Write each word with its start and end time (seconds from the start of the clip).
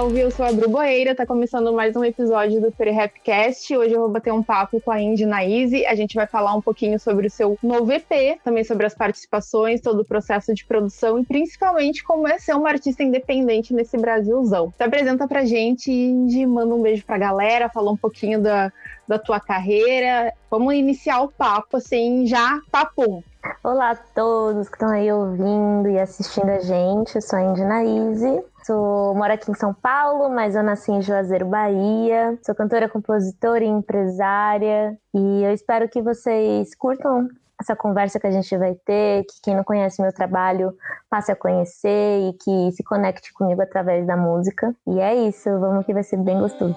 Salve! 0.00 0.18
Eu 0.18 0.30
sou 0.30 0.46
a 0.46 0.50
Bru 0.50 0.66
Boeira, 0.66 1.14
tá 1.14 1.26
começando 1.26 1.74
mais 1.74 1.94
um 1.94 2.02
episódio 2.02 2.58
do 2.58 2.72
Free 2.72 2.90
Rapcast. 2.90 3.76
Hoje 3.76 3.92
eu 3.92 4.00
vou 4.00 4.08
bater 4.08 4.32
um 4.32 4.42
papo 4.42 4.80
com 4.80 4.90
a 4.90 4.98
Indy 4.98 5.26
Naise. 5.26 5.84
A 5.84 5.94
gente 5.94 6.14
vai 6.14 6.26
falar 6.26 6.54
um 6.54 6.62
pouquinho 6.62 6.98
sobre 6.98 7.26
o 7.26 7.30
seu 7.30 7.58
novo 7.62 7.92
EP, 7.92 8.40
também 8.42 8.64
sobre 8.64 8.86
as 8.86 8.94
participações, 8.94 9.82
todo 9.82 10.00
o 10.00 10.04
processo 10.04 10.54
de 10.54 10.64
produção 10.64 11.18
e 11.18 11.24
principalmente 11.26 12.02
como 12.02 12.26
é 12.26 12.38
ser 12.38 12.54
uma 12.54 12.70
artista 12.70 13.02
independente 13.02 13.74
nesse 13.74 13.98
Brasilzão. 13.98 14.72
Se 14.74 14.82
apresenta 14.82 15.28
pra 15.28 15.44
gente, 15.44 15.92
Indy, 15.92 16.46
manda 16.46 16.74
um 16.74 16.80
beijo 16.80 17.04
pra 17.04 17.18
galera, 17.18 17.68
fala 17.68 17.92
um 17.92 17.96
pouquinho 17.96 18.40
da, 18.40 18.72
da 19.10 19.18
tua 19.18 19.40
carreira. 19.40 20.32
Vamos 20.48 20.72
iniciar 20.74 21.20
o 21.20 21.28
papo, 21.28 21.78
assim, 21.78 22.26
já 22.26 22.60
papum. 22.70 23.22
Olá 23.64 23.90
a 23.90 23.96
todos 23.96 24.68
que 24.68 24.76
estão 24.76 24.90
aí 24.90 25.10
ouvindo 25.10 25.88
e 25.88 25.98
assistindo 25.98 26.48
a 26.48 26.60
gente. 26.60 27.16
Eu 27.16 27.22
sou 27.22 27.38
a 27.38 27.42
Indy 27.42 27.64
Naise, 27.64 28.44
Sou, 28.64 29.14
moro 29.16 29.32
aqui 29.32 29.50
em 29.50 29.54
São 29.54 29.74
Paulo, 29.74 30.28
mas 30.28 30.54
eu 30.54 30.62
nasci 30.62 30.92
em 30.92 31.02
Juazeiro, 31.02 31.46
Bahia. 31.46 32.38
Sou 32.44 32.54
cantora, 32.54 32.88
compositora 32.88 33.64
e 33.64 33.68
empresária. 33.68 34.96
E 35.12 35.42
eu 35.42 35.52
espero 35.52 35.88
que 35.88 36.00
vocês 36.00 36.72
curtam 36.76 37.26
essa 37.60 37.74
conversa 37.74 38.20
que 38.20 38.26
a 38.28 38.30
gente 38.30 38.56
vai 38.56 38.74
ter, 38.74 39.24
que 39.24 39.40
quem 39.42 39.56
não 39.56 39.64
conhece 39.64 40.00
meu 40.00 40.12
trabalho 40.12 40.72
passe 41.10 41.32
a 41.32 41.36
conhecer 41.36 42.28
e 42.28 42.32
que 42.34 42.72
se 42.76 42.84
conecte 42.84 43.32
comigo 43.32 43.60
através 43.60 44.06
da 44.06 44.16
música. 44.16 44.72
E 44.86 45.00
é 45.00 45.16
isso, 45.16 45.50
vamos 45.58 45.84
que 45.84 45.92
vai 45.92 46.04
ser 46.04 46.18
bem 46.18 46.38
gostoso. 46.38 46.76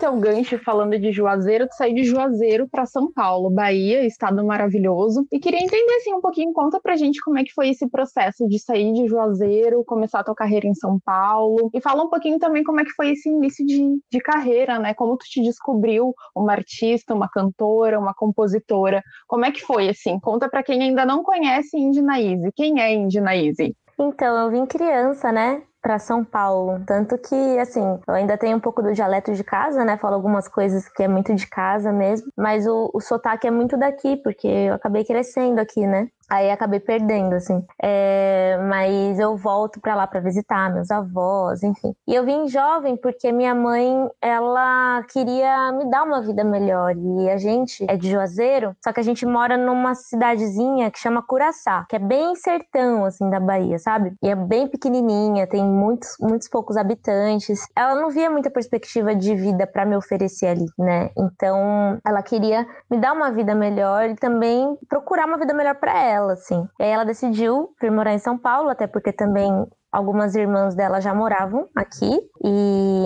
Teu 0.00 0.16
gancho 0.16 0.58
falando 0.58 0.98
de 0.98 1.12
Juazeiro, 1.12 1.68
tu 1.68 1.74
saiu 1.74 1.94
de 1.94 2.04
Juazeiro 2.04 2.66
para 2.66 2.86
São 2.86 3.12
Paulo, 3.12 3.50
Bahia, 3.50 4.06
estado 4.06 4.42
maravilhoso. 4.42 5.26
E 5.30 5.38
queria 5.38 5.60
entender 5.60 5.92
assim 5.96 6.14
um 6.14 6.22
pouquinho, 6.22 6.54
conta 6.54 6.80
pra 6.80 6.96
gente 6.96 7.20
como 7.20 7.38
é 7.38 7.44
que 7.44 7.52
foi 7.52 7.68
esse 7.68 7.86
processo 7.86 8.48
de 8.48 8.58
sair 8.58 8.94
de 8.94 9.06
Juazeiro, 9.06 9.84
começar 9.84 10.20
a 10.20 10.24
tua 10.24 10.34
carreira 10.34 10.66
em 10.66 10.74
São 10.74 10.98
Paulo. 10.98 11.70
E 11.74 11.82
fala 11.82 12.02
um 12.02 12.08
pouquinho 12.08 12.38
também 12.38 12.64
como 12.64 12.80
é 12.80 12.84
que 12.84 12.92
foi 12.92 13.10
esse 13.10 13.28
início 13.28 13.64
de, 13.66 14.00
de 14.10 14.20
carreira, 14.20 14.78
né? 14.78 14.94
Como 14.94 15.18
tu 15.18 15.26
te 15.26 15.42
descobriu 15.42 16.14
uma 16.34 16.52
artista, 16.52 17.14
uma 17.14 17.28
cantora, 17.28 17.98
uma 17.98 18.14
compositora. 18.14 19.02
Como 19.28 19.44
é 19.44 19.52
que 19.52 19.60
foi 19.60 19.90
assim? 19.90 20.18
Conta 20.18 20.48
para 20.48 20.62
quem 20.62 20.82
ainda 20.82 21.04
não 21.04 21.22
conhece 21.22 21.76
Indy 21.76 22.00
Naíse. 22.00 22.50
Quem 22.56 22.80
é 22.80 22.94
Indy 22.94 23.20
Naíse? 23.20 23.76
Então, 23.98 24.34
eu 24.38 24.50
vim 24.50 24.64
criança, 24.64 25.30
né? 25.30 25.62
Para 25.80 25.98
São 25.98 26.24
Paulo. 26.24 26.82
Tanto 26.86 27.16
que, 27.18 27.58
assim, 27.58 27.98
eu 28.06 28.14
ainda 28.14 28.36
tenho 28.36 28.56
um 28.56 28.60
pouco 28.60 28.82
do 28.82 28.92
dialeto 28.92 29.32
de 29.32 29.42
casa, 29.42 29.84
né? 29.84 29.96
Falo 29.96 30.14
algumas 30.14 30.46
coisas 30.48 30.88
que 30.88 31.02
é 31.02 31.08
muito 31.08 31.34
de 31.34 31.46
casa 31.46 31.92
mesmo. 31.92 32.30
Mas 32.36 32.66
o, 32.66 32.90
o 32.92 33.00
sotaque 33.00 33.46
é 33.46 33.50
muito 33.50 33.76
daqui, 33.76 34.16
porque 34.16 34.46
eu 34.46 34.74
acabei 34.74 35.04
crescendo 35.04 35.58
aqui, 35.58 35.86
né? 35.86 36.08
Aí 36.30 36.48
acabei 36.48 36.78
perdendo, 36.78 37.34
assim. 37.34 37.66
É, 37.82 38.56
mas 38.68 39.18
eu 39.18 39.36
volto 39.36 39.80
para 39.80 39.96
lá 39.96 40.06
para 40.06 40.20
visitar 40.20 40.72
meus 40.72 40.88
avós, 40.88 41.64
enfim. 41.64 41.92
E 42.06 42.14
eu 42.14 42.24
vim 42.24 42.46
jovem 42.46 42.96
porque 42.96 43.32
minha 43.32 43.52
mãe, 43.52 44.08
ela 44.22 45.02
queria 45.12 45.72
me 45.72 45.90
dar 45.90 46.04
uma 46.04 46.22
vida 46.22 46.44
melhor. 46.44 46.94
E 46.96 47.28
a 47.28 47.36
gente 47.36 47.84
é 47.88 47.96
de 47.96 48.08
Juazeiro, 48.08 48.76
só 48.82 48.92
que 48.92 49.00
a 49.00 49.02
gente 49.02 49.26
mora 49.26 49.56
numa 49.56 49.96
cidadezinha 49.96 50.88
que 50.92 51.00
chama 51.00 51.20
Curaçá, 51.20 51.84
que 51.88 51.96
é 51.96 51.98
bem 51.98 52.36
sertão, 52.36 53.04
assim, 53.04 53.28
da 53.28 53.40
Bahia, 53.40 53.78
sabe? 53.80 54.14
E 54.22 54.28
é 54.28 54.36
bem 54.36 54.68
pequenininha, 54.68 55.48
tem 55.48 55.64
muitos, 55.64 56.10
muitos 56.20 56.48
poucos 56.48 56.76
habitantes. 56.76 57.66
Ela 57.74 57.96
não 57.96 58.08
via 58.08 58.30
muita 58.30 58.50
perspectiva 58.50 59.16
de 59.16 59.34
vida 59.34 59.66
para 59.66 59.84
me 59.84 59.96
oferecer 59.96 60.46
ali, 60.46 60.66
né? 60.78 61.10
Então, 61.18 61.98
ela 62.06 62.22
queria 62.22 62.64
me 62.88 62.98
dar 62.98 63.14
uma 63.14 63.32
vida 63.32 63.52
melhor 63.52 64.08
e 64.08 64.14
também 64.14 64.78
procurar 64.88 65.26
uma 65.26 65.36
vida 65.36 65.52
melhor 65.52 65.74
para 65.74 65.98
ela 66.00 66.19
assim. 66.28 66.68
E 66.78 66.82
aí 66.82 66.90
ela 66.90 67.04
decidiu 67.04 67.74
vir 67.80 67.90
morar 67.90 68.12
em 68.12 68.18
São 68.18 68.36
Paulo, 68.36 68.68
até 68.68 68.86
porque 68.86 69.12
também 69.12 69.66
algumas 69.90 70.34
irmãs 70.34 70.74
dela 70.74 71.00
já 71.00 71.14
moravam 71.14 71.68
aqui. 71.74 72.10
E, 72.44 73.04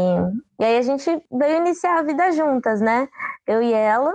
e 0.59 0.65
aí 0.65 0.79
a 0.79 0.83
gente 0.83 1.09
veio 1.33 1.59
iniciar 1.59 1.99
a 1.99 2.03
vida 2.03 2.33
juntas, 2.33 2.81
né? 2.81 3.09
Eu 3.47 3.63
e 3.63 3.73
ela, 3.73 4.13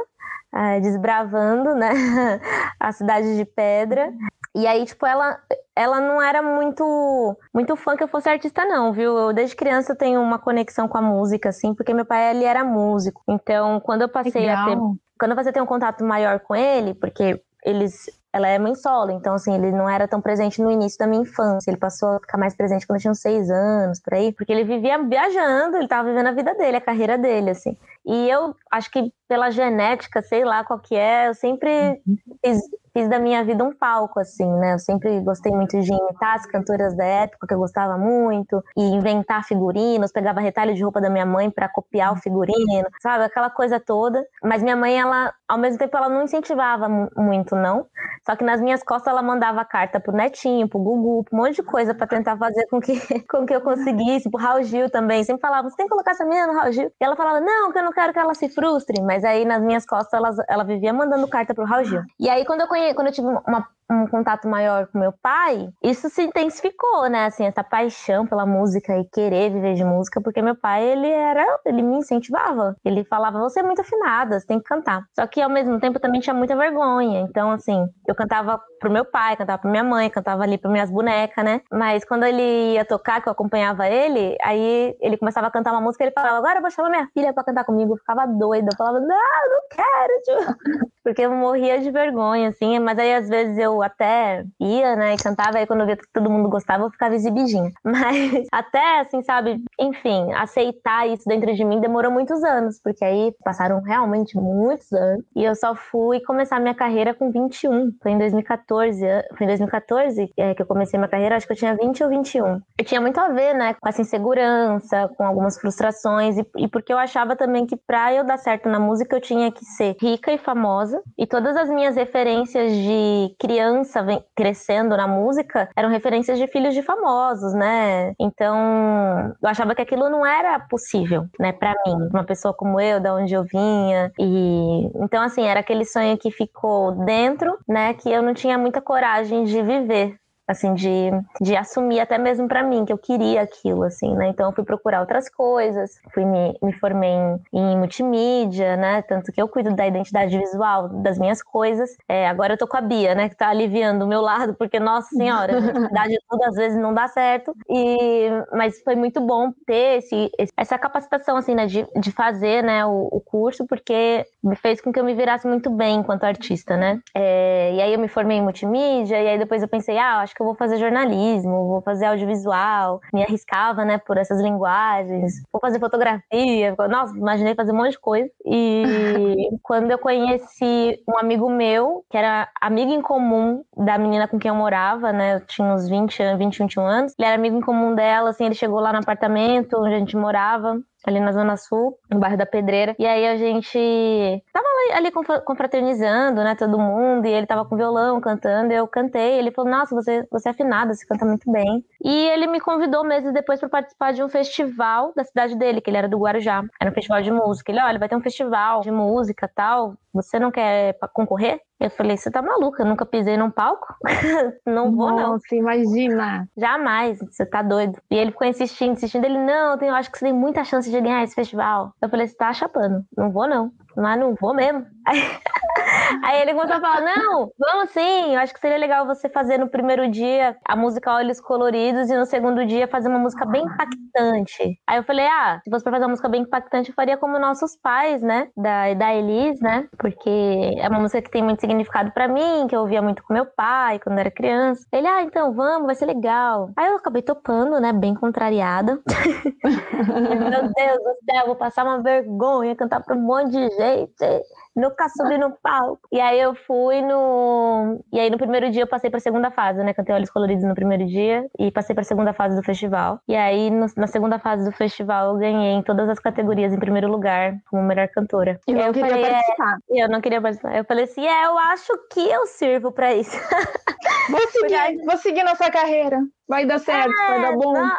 é, 0.54 0.80
desbravando, 0.80 1.76
né? 1.76 1.90
a 2.80 2.92
cidade 2.92 3.36
de 3.36 3.46
Pedra. 3.46 4.12
E 4.56 4.66
aí, 4.66 4.84
tipo, 4.86 5.06
ela, 5.06 5.40
ela 5.76 6.00
não 6.02 6.22
era 6.22 6.42
muito 6.42 7.38
muito 7.54 7.76
fã 7.76 7.96
que 7.96 8.04
eu 8.04 8.08
fosse 8.08 8.30
artista, 8.30 8.66
não, 8.66 8.92
viu? 8.92 9.18
Eu, 9.18 9.34
desde 9.34 9.56
criança, 9.56 9.92
eu 9.94 9.98
tenho 9.98 10.22
uma 10.22 10.40
conexão 10.40 10.88
com 10.88 10.98
a 10.98 11.02
música, 11.02 11.50
assim, 11.50 11.74
porque 11.74 11.94
meu 11.94 12.06
pai, 12.06 12.32
ele 12.32 12.46
era 12.46 12.64
músico. 12.64 13.22
Então, 13.28 13.80
quando 13.80 14.02
eu 14.02 14.10
passei 14.10 14.42
Legal. 14.42 14.64
a 14.64 14.66
ter... 14.66 14.78
Quando 15.20 15.32
eu 15.32 15.36
passei 15.36 15.50
a 15.50 15.54
ter 15.54 15.62
um 15.62 15.66
contato 15.66 16.04
maior 16.04 16.40
com 16.40 16.56
ele, 16.56 16.94
porque 16.94 17.42
eles 17.64 18.06
ela 18.32 18.48
é 18.48 18.60
mãe 18.60 18.76
solo, 18.76 19.12
então 19.12 19.34
assim, 19.34 19.54
ele 19.54 19.72
não 19.72 19.90
era 19.90 20.08
tão 20.08 20.22
presente 20.22 20.62
no 20.62 20.72
início 20.72 21.00
da 21.00 21.08
minha 21.08 21.24
infância. 21.24 21.70
Ele 21.70 21.78
passou 21.78 22.10
a 22.10 22.20
ficar 22.20 22.38
mais 22.38 22.56
presente 22.56 22.86
quando 22.86 22.98
eu 22.98 23.02
tinha 23.02 23.12
uns 23.12 23.22
seis 23.22 23.50
anos, 23.50 24.00
por 24.00 24.14
aí, 24.14 24.32
porque 24.32 24.52
ele 24.52 24.64
vivia 24.64 25.02
viajando, 25.04 25.78
ele 25.78 25.88
tava 25.88 26.10
vivendo 26.10 26.28
a 26.28 26.32
vida 26.32 26.54
dele, 26.56 26.78
a 26.78 26.82
carreira 26.82 27.18
dele, 27.18 27.52
assim. 27.52 27.76
E 28.06 28.30
eu 28.30 28.56
acho 28.72 28.90
que 28.92 29.12
pela 29.28 29.52
genética, 29.52 30.22
sei 30.22 30.44
lá 30.44 30.64
qual 30.64 30.80
que 30.80 30.96
é, 30.96 31.28
eu 31.28 31.34
sempre 31.34 32.02
uhum. 32.08 32.18
fiz, 32.44 32.62
fiz 32.94 33.10
da 33.10 33.20
minha 33.20 33.44
vida 33.44 33.64
um 33.64 33.76
palco, 33.76 34.20
assim, 34.20 34.52
né? 34.58 34.74
Eu 34.74 34.80
sempre 34.80 35.20
gostei 35.22 35.52
muito 35.52 35.80
de 35.80 35.92
imitar 35.92 36.36
as 36.36 36.46
cantoras 36.46 36.96
da 36.96 37.06
época, 37.06 37.48
que 37.48 37.54
eu 37.54 37.60
gostava 37.60 37.98
muito, 37.98 38.64
e 38.76 38.82
inventar 38.82 39.46
figurinos, 39.46 40.12
pegava 40.12 40.40
retalho 40.40 40.74
de 40.74 40.84
roupa 40.84 41.00
da 41.00 41.10
minha 41.10 41.26
mãe 41.26 41.52
para 41.52 41.70
copiar 41.70 42.14
o 42.14 42.18
figurino, 42.18 42.88
sabe? 43.02 43.24
Aquela 43.24 43.50
coisa 43.50 43.80
toda. 43.80 44.26
Mas 44.44 44.64
minha 44.64 44.76
mãe, 44.76 45.00
ela, 45.00 45.32
ao 45.50 45.58
mesmo 45.58 45.80
tempo, 45.80 45.98
ela 45.98 46.08
não 46.08 46.22
incentivava 46.22 46.88
muito, 47.18 47.56
não. 47.56 47.88
Só 48.24 48.36
que 48.36 48.44
nas 48.44 48.62
minhas 48.62 48.84
costas 48.84 49.12
ela 49.12 49.24
mandava 49.24 49.66
carta 49.66 50.00
pro 50.00 50.16
netinho, 50.16 50.70
pro 50.70 50.80
Gugu, 50.80 51.24
pro 51.24 51.36
um 51.36 51.42
monte 51.42 51.56
de 51.56 51.64
coisa 51.64 51.96
para 51.96 52.06
tentar 52.06 52.38
fazer 52.38 52.68
com 52.68 52.80
que, 52.80 52.94
com 53.28 53.48
que 53.48 53.56
eu 53.56 53.62
conseguisse, 53.62 54.30
pro 54.30 54.40
Raul 54.40 54.62
Gil 54.62 54.92
também. 54.92 55.24
Sempre 55.24 55.42
falava, 55.42 55.68
você 55.68 55.76
tem 55.76 55.88
que 55.88 55.90
colocar 55.90 56.12
essa 56.12 56.24
menina 56.24 56.46
no 56.46 56.54
Raul 56.54 56.72
Gil. 56.72 56.92
E 57.02 57.04
ela 57.04 57.16
falava, 57.16 57.42
não, 57.42 57.72
que 57.72 57.80
eu 57.80 57.84
não 57.84 57.92
quero 57.92 58.14
que 58.14 58.20
ela 58.20 58.36
se 58.36 58.48
frustre. 58.50 59.02
Mas 59.02 59.24
aí 59.24 59.44
nas 59.44 59.64
minhas 59.64 59.88
costas 59.88 60.14
ela, 60.14 60.30
ela 60.48 60.64
vivia 60.64 60.94
mandando 60.94 61.28
carta 61.28 61.56
pro 61.56 61.66
Raul 61.66 61.84
Gil. 61.84 62.04
E 62.20 62.30
aí 62.30 62.46
quando 62.46 62.62
eu, 62.62 62.68
conhe... 62.68 62.94
quando 62.94 63.08
eu 63.08 63.14
tive 63.14 63.28
uma 63.28 63.68
um 63.92 64.08
contato 64.08 64.48
maior 64.48 64.88
com 64.88 65.00
meu 65.00 65.14
pai, 65.22 65.70
isso 65.84 66.10
se 66.10 66.22
intensificou, 66.24 67.10
né? 67.10 67.26
Assim, 67.26 67.46
essa 67.46 67.64
paixão 67.64 68.26
pela 68.28 68.46
música 68.46 68.98
e 68.98 69.06
querer 69.06 69.52
viver 69.52 69.74
de 69.74 69.84
música, 69.84 70.22
porque 70.22 70.42
meu 70.42 70.56
pai, 70.56 70.84
ele 70.86 71.08
era, 71.10 71.46
ele 71.66 71.82
me 71.82 71.98
incentivava. 71.98 72.76
Ele 72.86 73.04
falava: 73.06 73.40
"Você 73.40 73.60
é 73.62 73.64
muito 73.64 73.82
afinada, 73.82 74.40
você 74.40 74.46
tem 74.48 74.58
que 74.60 74.66
cantar". 74.66 75.04
Só 75.16 75.26
que 75.28 75.42
ao 75.42 75.50
mesmo 75.50 75.80
tempo 75.80 75.98
eu 75.98 76.02
também 76.02 76.22
tinha 76.22 76.34
muita 76.34 76.56
vergonha. 76.56 77.22
Então, 77.22 77.52
assim, 77.52 77.86
eu 78.08 78.16
cantava 78.16 78.60
pro 78.80 78.92
meu 78.92 79.06
pai, 79.06 79.36
cantava 79.36 79.62
pra 79.62 79.72
minha 79.72 79.84
mãe, 79.84 80.10
cantava 80.10 80.44
ali 80.44 80.58
para 80.58 80.72
minhas 80.72 80.90
bonecas, 80.92 81.44
né? 81.44 81.62
Mas 81.72 82.06
quando 82.06 82.24
ele 82.24 82.74
ia 82.74 82.86
tocar, 82.86 83.22
que 83.22 83.28
eu 83.28 83.34
acompanhava 83.34 83.88
ele, 83.88 84.38
aí 84.42 84.96
ele 85.02 85.18
começava 85.18 85.48
a 85.48 85.52
cantar 85.52 85.72
uma 85.72 85.82
música, 85.82 86.04
ele 86.04 86.14
falava: 86.14 86.38
"Agora 86.38 86.58
eu 86.58 86.62
vou 86.62 86.72
chamar 86.72 86.90
minha 86.90 87.08
filha 87.14 87.34
para 87.34 87.44
cantar 87.44 87.64
comigo". 87.66 87.94
Eu 87.94 87.98
ficava 87.98 88.26
doida, 88.28 88.70
eu 88.72 88.78
falava: 88.78 89.00
"Não, 89.00 89.08
não 89.08 89.62
quero". 89.72 90.22
Tio. 90.24 90.56
Porque 91.04 91.22
eu 91.22 91.32
morria 91.32 91.80
de 91.80 91.90
vergonha, 91.92 92.50
assim, 92.50 92.78
mas 92.80 93.00
aí 93.00 93.14
às 93.16 93.28
vezes 93.30 93.58
eu 93.58 93.79
até 93.82 94.44
ia, 94.60 94.96
né, 94.96 95.14
e 95.14 95.18
cantava, 95.18 95.58
aí 95.58 95.68
quando 95.68 95.82
eu 95.82 95.86
via 95.86 95.98
que 95.98 96.08
todo 96.14 96.30
mundo 96.30 96.50
gostava, 96.50 96.84
eu 96.84 96.92
ficava 96.92 97.16
exibidinha. 97.16 97.72
Mas 97.84 98.48
até, 98.52 99.00
assim, 99.02 99.22
sabe, 99.24 99.62
enfim, 99.80 100.32
aceitar 100.34 101.08
isso 101.08 101.24
dentro 101.28 101.54
de 101.54 101.64
mim 101.64 101.80
demorou 101.80 102.12
muitos 102.12 102.44
anos, 102.44 102.80
porque 102.84 103.04
aí 103.04 103.34
passaram 103.44 103.82
realmente 103.82 104.38
muitos 104.38 104.92
anos, 104.92 105.24
e 105.36 105.44
eu 105.44 105.56
só 105.56 105.76
fui 105.76 106.20
começar 106.22 106.60
minha 106.60 106.76
carreira 106.76 107.14
com 107.14 107.32
21, 107.32 107.92
foi 108.02 108.12
em 108.12 108.18
2014, 108.18 109.00
foi 109.38 109.46
em 109.46 109.48
2014 109.48 110.32
é, 110.38 110.54
que 110.54 110.62
eu 110.62 110.66
comecei 110.66 110.98
minha 111.00 111.10
carreira, 111.10 111.36
acho 111.36 111.48
que 111.48 111.54
eu 111.54 111.58
tinha 111.58 111.76
20 111.76 112.04
ou 112.04 112.10
21. 112.10 112.62
E 112.80 112.84
tinha 112.84 113.02
muito 113.02 113.20
a 113.20 113.30
ver, 113.30 113.54
né, 113.54 113.76
com 113.80 113.88
essa 113.88 114.02
insegurança, 114.02 115.10
com 115.18 115.24
algumas 115.24 115.60
frustrações, 115.60 116.38
e, 116.38 116.46
e 116.58 116.68
porque 116.68 116.94
eu 116.94 116.98
achava 116.98 117.36
também 117.36 117.66
que 117.66 117.78
pra 117.78 118.14
eu 118.14 118.24
dar 118.24 118.38
certo 118.38 118.70
na 118.70 118.80
música 118.80 119.16
eu 119.16 119.22
tinha 119.22 119.52
que 119.52 119.64
ser 119.66 119.96
rica 120.02 120.32
e 120.32 120.38
famosa, 120.38 121.02
e 121.18 121.26
todas 121.26 121.56
as 121.56 121.70
minhas 121.70 121.96
referências 121.96 122.72
de 122.72 123.36
criança 123.40 123.69
criança 123.70 124.06
crescendo 124.36 124.98
na 124.98 125.08
música 125.08 125.70
eram 125.76 125.90
referências 125.90 126.38
de 126.40 126.48
filhos 126.48 126.74
de 126.74 126.82
famosos, 126.82 127.54
né? 127.54 128.14
Então, 128.20 129.34
eu 129.42 129.50
achava 129.50 129.76
que 129.76 129.82
aquilo 129.82 130.10
não 130.10 130.26
era 130.26 130.60
possível, 130.60 131.26
né, 131.40 131.52
para 131.52 131.74
mim, 131.86 132.10
uma 132.12 132.24
pessoa 132.24 132.54
como 132.54 132.80
eu, 132.80 133.00
da 133.00 133.14
onde 133.14 133.34
eu 133.34 133.44
vinha. 133.44 134.12
E 134.20 134.90
então 135.04 135.22
assim, 135.24 135.44
era 135.44 135.60
aquele 135.60 135.86
sonho 135.86 136.18
que 136.18 136.32
ficou 136.32 136.92
dentro, 137.06 137.58
né, 137.68 137.94
que 137.94 138.10
eu 138.10 138.22
não 138.22 138.34
tinha 138.34 138.58
muita 138.58 138.82
coragem 138.82 139.44
de 139.44 139.62
viver 139.62 140.16
assim, 140.50 140.74
de, 140.74 141.12
de 141.40 141.56
assumir 141.56 142.00
até 142.00 142.18
mesmo 142.18 142.48
para 142.48 142.64
mim 142.64 142.84
que 142.84 142.92
eu 142.92 142.98
queria 142.98 143.44
aquilo, 143.44 143.84
assim, 143.84 144.16
né? 144.16 144.30
Então 144.30 144.50
eu 144.50 144.56
fui 144.56 144.64
procurar 144.64 145.00
outras 145.02 145.30
coisas, 145.30 146.02
fui 146.12 146.26
me, 146.26 146.58
me 146.60 146.74
formei 146.74 147.12
em, 147.12 147.40
em 147.54 147.78
multimídia, 147.78 148.76
né? 148.76 149.04
Tanto 149.04 149.32
que 149.32 149.40
eu 149.40 149.48
cuido 149.48 149.76
da 149.76 149.86
identidade 149.86 150.36
visual 150.36 150.90
das 150.90 151.20
minhas 151.20 151.44
coisas. 151.44 151.96
É, 152.08 152.28
agora 152.28 152.54
eu 152.54 152.58
tô 152.58 152.68
com 152.68 152.78
a 152.78 152.82
Bia, 152.82 153.14
né? 153.14 153.30
Que 153.30 153.36
tá 153.36 153.50
aliviando 153.50 154.04
o 154.04 154.08
meu 154.08 154.22
lado, 154.22 154.56
porque, 154.56 154.80
nossa 154.80 155.10
senhora, 155.10 155.56
a 155.56 155.60
identidade 155.60 156.18
tudo 156.28 156.44
às 156.44 156.56
vezes 156.56 156.80
não 156.80 156.96
dá 156.96 157.08
certo. 157.08 157.56
E, 157.70 158.30
mas 158.52 158.82
foi 158.82 158.96
muito 158.96 159.22
bom 159.22 159.52
ter 159.68 160.00
esse, 160.00 160.32
essa 160.58 160.80
capacitação, 160.80 161.38
assim, 161.38 161.54
né? 161.54 161.68
De, 161.68 161.86
de 162.00 162.12
fazer, 162.12 162.64
né? 162.64 162.84
O, 162.88 163.08
o 163.12 163.22
curso, 163.22 163.68
porque 163.68 164.26
fez 164.56 164.82
com 164.82 164.92
que 164.92 165.00
eu 165.00 165.04
me 165.04 165.14
virasse 165.14 165.48
muito 165.48 165.70
bem 165.70 166.00
enquanto 166.00 166.24
artista, 166.24 166.78
né? 166.78 167.00
É, 167.14 167.74
e 167.74 167.82
aí 167.82 167.94
eu 167.94 168.00
me 168.00 168.08
formei 168.08 168.38
em 168.38 168.42
multimídia, 168.42 169.22
e 169.22 169.28
aí 169.28 169.38
depois 169.38 169.62
eu 169.62 169.68
pensei, 169.68 169.98
ah, 169.98 170.20
acho 170.20 170.34
que 170.34 170.42
eu 170.42 170.46
vou 170.46 170.56
fazer 170.56 170.78
jornalismo, 170.78 171.68
vou 171.68 171.82
fazer 171.82 172.06
audiovisual, 172.06 173.02
me 173.14 173.24
arriscava, 173.24 173.84
né, 173.84 173.98
por 173.98 174.18
essas 174.18 174.42
linguagens, 174.42 175.42
vou 175.52 175.60
fazer 175.60 175.80
fotografia, 175.80 176.76
nossa, 176.90 177.16
imaginei 177.18 177.56
fazer 177.56 177.72
um 177.72 177.76
monte 177.76 177.92
de 177.92 178.00
coisa. 178.00 178.30
E 178.46 178.84
quando 179.62 179.92
eu 179.92 179.98
conheci 179.98 181.02
um 181.08 181.18
amigo 181.18 181.50
meu, 181.50 182.06
que 182.10 182.18
era 182.18 182.50
amigo 182.62 182.92
em 182.92 183.02
comum 183.02 183.64
da 183.76 183.98
menina 183.98 184.28
com 184.28 184.40
quem 184.40 184.50
eu 184.50 184.56
morava, 184.56 185.12
né, 185.12 185.36
eu 185.36 185.42
tinha 185.42 185.68
uns 185.74 185.88
20, 185.88 186.38
20, 186.38 186.60
21 186.60 186.86
anos, 186.86 187.14
ele 187.18 187.28
era 187.28 187.36
amigo 187.36 187.58
em 187.58 187.62
comum 187.62 187.94
dela, 187.94 188.30
assim, 188.30 188.46
ele 188.46 188.56
chegou 188.56 188.80
lá 188.80 188.94
no 188.94 189.00
apartamento 189.00 189.78
onde 189.78 189.96
a 189.96 190.00
gente 190.00 190.16
morava, 190.16 190.80
ali 191.06 191.20
na 191.20 191.32
Zona 191.32 191.58
Sul, 191.58 191.98
no 192.10 192.20
bairro 192.20 192.38
da 192.38 192.46
Pedreira. 192.46 192.96
E 193.00 193.06
aí 193.06 193.28
a 193.28 193.38
gente 193.38 194.44
tava 194.52 194.66
ali 194.94 195.12
confraternizando, 195.46 196.44
né, 196.44 196.56
todo 196.56 196.80
mundo, 196.80 197.26
e 197.26 197.32
ele 197.32 197.46
tava 197.46 197.66
com 197.66 197.76
violão 197.76 198.20
cantando, 198.20 198.74
eu 198.74 198.88
cantei, 198.88 199.38
ele 199.38 199.52
falou, 199.52 199.72
nossa, 199.72 199.94
você, 199.94 200.26
você 200.32 200.50
é 200.50 200.52
afinada, 200.52 200.94
você 200.94 201.06
canta 201.06 201.26
muito 201.26 201.50
bem. 201.52 201.84
E 202.04 202.28
ele 202.30 202.48
me 202.48 202.60
convidou 202.60 203.04
meses 203.04 203.34
depois 203.34 203.60
para 203.60 203.70
participar 203.70 204.14
de 204.14 204.24
um 204.24 204.30
festival 204.30 205.14
da 205.16 205.24
cidade 205.24 205.56
dele, 205.56 205.82
que 205.82 205.90
ele 205.90 205.98
era 205.98 206.08
do 206.08 206.20
Guarujá. 206.20 206.64
Era 206.80 206.90
um 206.90 206.94
festival 206.94 207.22
de 207.22 207.32
música. 207.32 207.72
Ele, 207.72 207.82
olha, 207.82 208.00
vai 208.00 208.10
ter 208.10 208.16
um 208.16 208.22
festival 208.22 208.82
de 208.82 208.92
música 208.92 209.50
tal, 209.54 209.96
você 210.14 210.40
não 210.40 210.52
quer 210.52 210.98
concorrer? 211.14 211.60
Eu 211.80 211.90
falei, 211.90 212.18
você 212.18 212.30
tá 212.30 212.42
maluca, 212.42 212.84
eu 212.84 212.88
nunca 212.88 213.06
pisei 213.06 213.38
num 213.38 213.50
palco? 213.50 213.88
não 214.66 214.96
vou, 214.96 215.12
Nossa, 215.12 215.22
não. 215.22 215.32
Nossa, 215.34 215.56
imagina. 215.56 216.48
Jamais, 216.58 217.20
você 217.20 217.46
tá 217.46 217.62
doido. 217.62 217.98
E 218.12 218.16
ele 218.16 218.32
ficou 218.32 218.48
insistindo, 218.48 218.94
insistindo. 218.94 219.26
Ele, 219.26 219.38
não, 219.38 219.78
eu 219.80 219.96
acho 219.96 220.12
que 220.12 220.18
você 220.18 220.26
tem 220.26 220.34
muita 220.34 220.64
chance 220.64 220.92
de 220.92 221.00
ganhar 221.00 221.24
esse 221.24 221.36
festival. 221.36 221.94
Eu 222.02 222.10
falei, 222.10 222.28
você 222.28 222.36
tá 222.36 222.52
chapando. 222.52 223.04
Não 223.16 223.32
vou, 223.32 223.48
não 223.48 223.72
mas 224.00 224.20
não 224.20 224.36
vou 224.40 224.54
mesmo. 224.54 224.86
Aí, 226.24 226.42
ele 226.42 226.54
começou 226.54 226.78
a 226.78 226.82
falar: 226.82 227.02
não, 227.02 227.50
vamos 227.58 227.92
sim, 227.92 228.34
eu 228.34 228.40
acho 228.40 228.54
que 228.54 228.60
seria 228.60 228.78
legal 228.78 229.06
você 229.06 229.30
fazer 229.30 229.58
no 229.58 229.70
primeiro 229.70 230.10
dia 230.10 230.56
a 230.66 230.76
música 230.76 231.14
Olhos 231.14 231.40
Coloridos 231.40 232.10
e 232.10 232.18
no 232.18 232.26
segundo 232.26 232.66
dia 232.66 232.88
fazer 232.88 233.10
uma 233.10 233.20
música 233.20 233.46
bem 233.46 233.64
impactante. 233.64 234.80
Aí 234.88 234.98
eu 234.98 235.04
falei: 235.04 235.26
ah, 235.26 235.60
se 235.64 235.70
fosse 235.70 235.84
pra 235.84 235.94
fazer 235.94 236.06
uma 236.06 236.12
música 236.12 236.30
bem 236.30 236.42
impactante, 236.42 236.90
eu 236.90 236.96
faria 236.96 237.18
como 237.18 237.40
nossos 237.40 237.76
pais, 237.76 238.22
né? 238.22 238.50
Da, 238.56 238.94
da 238.94 239.14
Elis, 239.14 239.60
né? 239.62 239.88
Porque 239.98 240.30
é 240.78 240.88
uma 240.90 241.00
música 241.00 241.22
que 241.22 241.32
tem 241.32 241.44
muito 241.44 241.62
significado 241.62 242.12
para 242.12 242.28
mim, 242.28 242.68
que 242.68 242.76
eu 242.76 242.82
ouvia 242.82 243.02
muito 243.02 243.24
com 243.24 243.34
meu 243.34 243.46
pai 243.46 244.00
quando 244.00 244.20
era 244.20 244.32
criança. 244.32 244.86
Ele, 244.92 245.08
ah, 245.08 245.22
então 245.24 245.54
vamos, 245.54 245.86
vai 245.86 245.96
ser 245.96 246.06
legal. 246.06 246.72
Aí 246.78 246.88
eu 246.88 246.98
acabei 246.98 247.22
topando, 247.22 247.80
né? 247.80 247.94
Bem 247.94 248.14
contrariada. 248.16 249.00
meu 249.70 250.62
Deus 250.74 250.98
do 250.98 251.16
céu, 251.30 251.46
vou 251.46 251.56
passar 251.56 251.84
uma 251.84 252.02
vergonha, 252.02 252.76
cantar 252.76 253.04
pra 253.04 253.16
um 253.16 253.22
monte 253.22 253.52
de 253.52 253.70
gente 253.76 253.89
gente, 253.96 254.44
nunca 254.76 255.10
subi 255.10 255.38
no 255.38 255.52
palco. 255.62 256.00
E 256.12 256.20
aí 256.20 256.40
eu 256.40 256.56
fui 256.56 257.02
no. 257.02 258.04
E 258.12 258.20
aí 258.20 258.30
no 258.30 258.38
primeiro 258.38 258.72
dia 258.72 258.84
eu 258.84 258.88
passei 258.88 259.10
pra 259.10 259.20
segunda 259.20 259.52
fase, 259.52 259.84
né? 259.84 259.94
Cantei 259.94 260.16
Olhos 260.16 260.30
Coloridos 260.30 260.64
no 260.64 260.76
primeiro 260.76 261.06
dia 261.06 261.48
e 261.58 261.72
passei 261.72 261.94
pra 261.94 262.04
segunda 262.04 262.34
fase 262.34 262.56
do 262.56 262.64
festival. 262.64 263.20
E 263.28 263.36
aí 263.36 263.70
no, 263.70 263.86
na 263.98 264.08
segunda 264.08 264.40
fase 264.40 264.64
do 264.64 264.72
festival 264.72 265.34
eu 265.34 265.40
ganhei 265.40 265.74
em 265.74 265.84
todas 265.84 266.10
as 266.10 266.20
categorias 266.20 266.74
em 266.74 266.80
primeiro 266.80 267.10
lugar, 267.10 267.56
como 267.70 267.84
melhor 267.84 268.08
cantora. 268.10 268.60
E 268.68 268.72
eu 268.72 268.94
queria 268.94 269.10
falei, 269.10 269.32
participar. 269.32 269.78
É... 269.92 270.04
eu 270.04 270.10
não 270.10 270.22
queria 270.22 270.42
participar. 270.42 270.78
Eu 270.78 270.86
falei 270.86 271.04
assim: 271.06 271.26
é, 271.26 271.46
eu 271.46 271.58
acho 271.58 271.94
que 272.12 272.30
eu 272.30 272.46
sirvo 272.48 272.92
pra 272.92 273.14
isso. 273.14 273.38
Vou 274.30 274.48
seguir, 274.48 275.06
vou 275.06 275.18
seguir 275.18 275.44
nossa 275.44 275.72
carreira. 275.72 276.20
Vai 276.48 276.66
dar 276.66 276.80
certo, 276.80 277.12
é, 277.12 277.28
vai 277.28 277.42
dar 277.42 277.58
bom. 277.58 277.74
Não, 277.74 277.92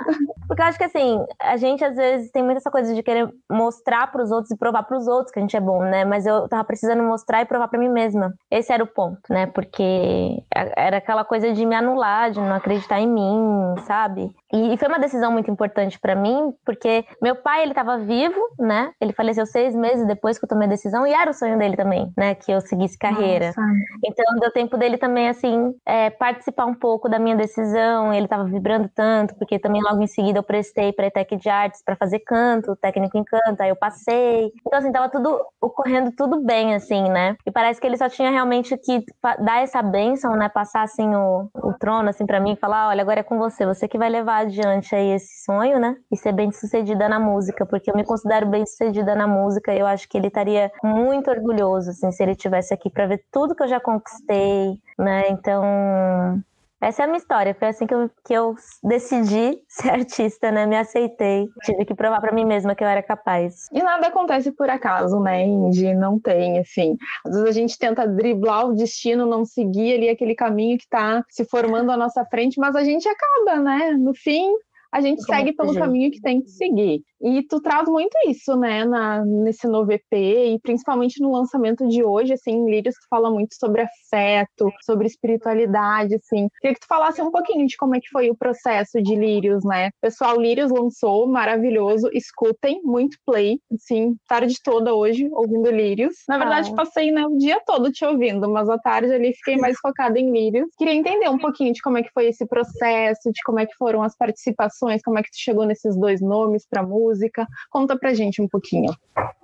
porque 0.49 0.61
eu 0.61 0.67
acho 0.67 0.79
que 0.79 0.85
assim, 0.85 1.25
a 1.41 1.57
gente 1.57 1.85
às 1.85 1.97
vezes 1.97 2.31
tem 2.33 2.43
muita 2.43 2.59
essa 2.59 2.71
coisa 2.71 2.95
de 2.95 3.03
querer 3.03 3.29
mostrar 3.51 4.11
para 4.11 4.23
os 4.23 4.31
outros 4.31 4.51
e 4.51 4.57
provar 4.57 4.83
para 4.83 4.97
os 4.97 5.07
outros 5.07 5.33
que 5.33 5.39
a 5.39 5.43
gente 5.43 5.57
é 5.57 5.61
bom, 5.61 5.83
né? 5.83 6.05
Mas 6.05 6.27
eu 6.27 6.49
tava 6.49 6.60
precisando 6.65 7.03
mostrar 7.03 7.43
e 7.43 7.47
provar 7.47 7.69
para 7.69 7.79
mim 7.79 7.89
mesma. 7.89 8.35
Esse 8.51 8.73
era 8.73 8.83
o 8.83 8.87
ponto, 8.87 9.21
né? 9.31 9.47
Porque 9.47 10.43
era 10.77 10.99
aquela 10.99 11.25
coisa 11.25 11.53
de 11.53 11.65
me 11.65 11.75
anular, 11.75 12.31
de 12.31 12.41
não 12.41 12.55
acreditar 12.55 13.01
em 13.01 13.09
mim, 13.09 13.75
sabe? 13.87 14.31
E 14.53 14.77
foi 14.77 14.89
uma 14.89 14.99
decisão 14.99 15.31
muito 15.31 15.51
importante 15.51 15.99
para 15.99 16.15
mim, 16.15 16.53
porque 16.65 17.05
meu 17.23 17.37
pai, 17.37 17.63
ele 17.63 17.75
tava 17.75 17.99
vivo, 17.99 18.41
né? 18.59 18.93
Ele 19.01 19.13
faleceu 19.13 19.47
seis 19.47 19.75
meses 19.75 20.07
depois 20.07 20.39
que 20.39 20.45
eu 20.45 20.49
tomei 20.49 20.67
a 20.67 20.71
decisão, 20.71 21.07
e 21.07 21.13
era 21.13 21.31
o 21.31 21.35
sonho 21.35 21.57
dele 21.59 21.77
também, 21.77 22.13
né? 22.17 22.35
Que 22.35 22.51
eu 22.51 22.61
seguisse 22.61 22.99
carreira. 22.99 23.47
Nossa. 23.47 23.63
Então, 24.05 24.25
deu 24.41 24.51
tempo 24.53 24.77
dele 24.77 24.99
também, 24.99 25.29
assim, 25.29 25.73
é, 25.87 26.11
participar 26.11 26.67
um 26.67 26.75
pouco 26.75 27.09
da 27.09 27.19
minha 27.19 27.37
decisão. 27.37 28.13
Ele 28.13 28.27
tava 28.27 28.45
vibrando 28.45 28.89
tanto, 28.95 29.35
porque 29.37 29.59
também 29.59 29.83
logo 29.83 30.03
em 30.03 30.07
seguida 30.07 30.39
eu 30.39 30.43
prestei 30.43 30.93
para 30.93 31.07
ETEC 31.07 31.37
de 31.37 31.49
Artes 31.49 31.83
para 31.85 31.95
fazer 31.95 32.21
canto, 32.21 32.77
técnico 32.77 33.17
em 33.17 33.25
canto, 33.25 33.61
aí 33.61 33.69
eu 33.69 33.77
passei. 33.77 34.53
Então, 34.67 34.79
assim, 34.79 34.91
tava 34.91 35.09
tudo 35.09 35.41
ocorrendo 35.61 36.13
tudo 36.17 36.43
bem, 36.43 36.75
assim, 36.75 37.09
né? 37.09 37.37
E 37.47 37.51
parece 37.51 37.81
que 37.81 37.87
ele 37.87 37.97
só 37.97 38.09
tinha 38.09 38.31
realmente 38.31 38.77
que 38.77 39.05
dar 39.39 39.63
essa 39.63 39.81
bênção, 39.83 40.35
né? 40.35 40.49
Passar, 40.49 40.83
assim, 40.83 41.15
o, 41.15 41.49
o 41.55 41.73
trono, 41.75 42.09
assim, 42.09 42.27
para 42.27 42.41
mim 42.41 42.53
e 42.53 42.57
falar: 42.57 42.89
olha, 42.89 43.03
agora 43.03 43.21
é 43.21 43.23
com 43.23 43.39
você, 43.39 43.65
você 43.65 43.87
que 43.87 43.99
vai 43.99 44.09
levar 44.09 44.40
adiante 44.41 44.95
aí 44.95 45.13
esse 45.13 45.45
sonho, 45.45 45.79
né? 45.79 45.97
E 46.11 46.17
ser 46.17 46.33
bem 46.33 46.51
sucedida 46.53 47.09
na 47.09 47.19
música, 47.19 47.65
porque 47.67 47.91
eu 47.91 47.97
me 47.97 48.05
considero 48.05 48.47
bem 48.47 48.67
sucedida 48.67 49.15
na 49.15 49.27
música. 49.27 49.75
Eu 49.75 49.87
acho 49.87 50.09
que 50.09 50.19
ele 50.19 50.29
estaria 50.29 50.71
muito 50.83 51.31
orgulhoso, 51.31 51.91
assim, 51.91 52.11
se 52.13 52.23
ele 52.23 52.35
tivesse 52.35 52.75
aqui 52.75 52.91
para 52.91 53.07
ver 53.07 53.25
tudo 53.31 53.55
que 53.55 53.63
eu 53.63 53.69
já 53.69 53.81
conquistei, 53.81 54.81
né? 54.99 55.29
Então, 55.31 56.43
essa 56.81 57.03
é 57.03 57.05
a 57.05 57.07
minha 57.07 57.19
história. 57.19 57.55
Foi 57.55 57.69
assim 57.69 57.87
que 57.87 57.95
eu, 57.95 58.11
que 58.27 58.33
eu 58.33 58.55
decidi 58.83 59.59
ser 59.69 59.91
artista, 59.91 60.51
né? 60.51 60.67
Me 60.67 60.77
aceitei. 60.77 61.49
Tive 61.63 61.85
que 61.85 61.95
provar 61.95 62.21
para 62.21 62.35
mim 62.35 62.45
mesma 62.45 62.75
que 62.75 62.83
eu 62.83 62.89
era 62.89 63.03
capaz. 63.03 63.69
E 63.73 63.83
nada 63.83 64.09
acontece 64.09 64.51
por 64.53 64.71
acaso, 64.71 65.21
né, 65.21 65.45
Indy? 65.45 65.95
Não 65.95 66.19
tem, 66.19 66.59
assim. 66.59 66.97
Às 67.27 67.33
vezes 67.33 67.49
a 67.49 67.53
gente 67.53 67.79
tenta 67.79 68.07
driblar 68.07 68.67
o 68.67 68.75
destino, 68.75 69.27
não 69.27 69.45
seguir 69.45 69.95
ali 69.95 70.09
aquele 70.09 70.35
caminho 70.35 70.79
que 70.79 70.89
tá 70.89 71.23
se 71.29 71.45
formando 71.45 71.91
à 71.91 71.97
nossa 71.97 72.25
frente, 72.25 72.59
mas 72.59 72.75
a 72.75 72.83
gente 72.83 73.07
acaba, 73.09 73.61
né? 73.61 73.91
No 73.93 74.15
fim, 74.15 74.51
a 74.91 75.01
gente 75.01 75.25
Como 75.25 75.37
segue 75.37 75.53
pelo 75.53 75.75
caminho 75.75 76.11
que 76.11 76.21
tem 76.21 76.41
que 76.41 76.51
seguir. 76.51 77.03
E 77.21 77.43
tu 77.43 77.61
traz 77.61 77.89
muito 77.89 78.17
isso, 78.27 78.57
né, 78.57 78.85
na, 78.85 79.25
nesse 79.25 79.67
novo 79.69 79.93
EP, 79.93 80.13
e 80.13 80.59
principalmente 80.63 81.21
no 81.21 81.33
lançamento 81.33 81.87
de 81.87 82.03
hoje, 82.03 82.33
assim, 82.33 82.65
Lírios, 82.65 82.95
tu 82.95 83.07
fala 83.11 83.31
muito 83.31 83.55
sobre 83.55 83.83
afeto, 83.83 84.71
sobre 84.85 85.07
espiritualidade, 85.07 86.15
assim. 86.15 86.49
Queria 86.61 86.75
que 86.75 86.81
tu 86.81 86.87
falasse 86.89 87.21
um 87.21 87.31
pouquinho 87.31 87.67
de 87.67 87.77
como 87.77 87.95
é 87.95 88.01
que 88.01 88.09
foi 88.11 88.31
o 88.31 88.37
processo 88.37 89.03
de 89.03 89.15
Lírios, 89.15 89.65
né? 89.65 89.91
Pessoal, 90.01 90.41
Lírios 90.41 90.71
lançou, 90.71 91.29
maravilhoso, 91.29 92.09
escutem, 92.13 92.81
muito 92.83 93.19
play, 93.27 93.59
assim, 93.75 94.17
tarde 94.27 94.55
toda 94.65 94.95
hoje, 94.95 95.29
ouvindo 95.33 95.71
Lírios. 95.71 96.15
Na 96.27 96.39
verdade, 96.39 96.71
ah. 96.73 96.75
passei 96.75 97.11
né, 97.11 97.27
o 97.27 97.37
dia 97.37 97.61
todo 97.67 97.93
te 97.93 98.05
ouvindo, 98.05 98.49
mas 98.51 98.69
à 98.69 98.79
tarde 98.79 99.13
ali 99.13 99.35
fiquei 99.35 99.57
mais 99.57 99.77
focada 99.81 100.19
em 100.19 100.33
Lírios. 100.33 100.69
Queria 100.79 100.95
entender 100.95 101.29
um 101.29 101.39
pouquinho 101.39 101.73
de 101.73 101.83
como 101.83 101.99
é 101.99 102.03
que 102.03 102.11
foi 102.15 102.29
esse 102.29 102.47
processo, 102.47 103.31
de 103.31 103.43
como 103.45 103.59
é 103.59 103.67
que 103.67 103.75
foram 103.77 104.03
as 104.03 104.17
participações, 104.17 105.03
como 105.03 105.19
é 105.19 105.23
que 105.23 105.31
tu 105.31 105.39
chegou 105.39 105.67
nesses 105.67 105.97
dois 105.99 106.21
nomes 106.23 106.67
para 106.67 106.83
música, 106.83 107.10
música. 107.11 107.47
Conta 107.71 107.99
pra 107.99 108.15
gente 108.15 108.41
um 108.41 108.49
pouquinho. 108.49 108.95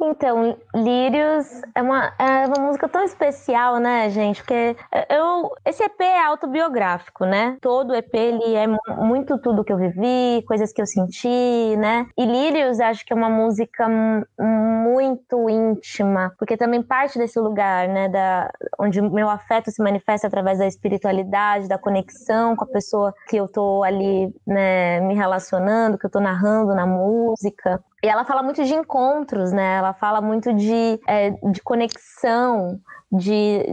Então, 0.01 0.57
Lírios 0.75 1.63
é 1.75 1.83
uma, 1.83 2.13
é 2.19 2.47
uma 2.47 2.67
música 2.67 2.89
tão 2.89 3.03
especial, 3.03 3.79
né, 3.79 4.09
gente? 4.11 4.41
Porque 4.41 4.77
eu, 5.11 5.51
esse 5.65 5.83
EP 5.83 6.01
é 6.01 6.25
autobiográfico, 6.25 7.25
né? 7.25 7.57
Todo 7.61 7.95
EP 7.95 8.15
ele 8.15 8.55
é 8.55 8.67
muito 9.03 9.39
tudo 9.39 9.65
que 9.65 9.73
eu 9.73 9.77
vivi, 9.77 10.45
coisas 10.47 10.73
que 10.73 10.81
eu 10.81 10.87
senti, 10.87 11.77
né? 11.77 12.07
E 12.17 12.25
Lírios 12.25 12.79
acho 12.81 13.05
que 13.05 13.13
é 13.13 13.17
uma 13.17 13.29
música 13.29 13.87
muito 14.39 15.51
íntima, 15.51 16.33
porque 16.39 16.57
também 16.57 16.83
parte 16.83 17.19
desse 17.19 17.39
lugar, 17.41 17.89
né, 17.89 18.09
da, 18.09 18.51
onde 18.79 19.01
meu 19.01 19.29
afeto 19.29 19.71
se 19.71 19.83
manifesta 19.83 20.27
através 20.27 20.59
da 20.59 20.67
espiritualidade, 20.67 21.69
da 21.69 21.79
conexão 21.79 22.55
com 22.55 22.65
a 22.65 22.69
pessoa 22.69 23.13
que 23.29 23.37
eu 23.37 23.49
tô 23.49 23.83
ali, 23.83 24.33
né, 24.47 25.01
me 25.01 25.15
relacionando, 25.15 25.99
que 25.99 26.07
eu 26.07 26.11
tô 26.11 26.21
narrando 26.21 26.75
na 26.75 26.87
música 26.87 27.56
música. 27.57 27.83
E 28.03 28.09
ela 28.09 28.25
fala 28.25 28.43
muito 28.43 28.63
de 28.63 28.75
encontros, 28.75 29.53
né? 29.53 29.77
Ela 29.79 29.93
fala 29.95 30.21
muito 30.21 30.53
de, 30.53 31.01
é, 31.09 31.31
de 31.31 31.61
conexão, 31.63 32.79
de, 33.11 33.65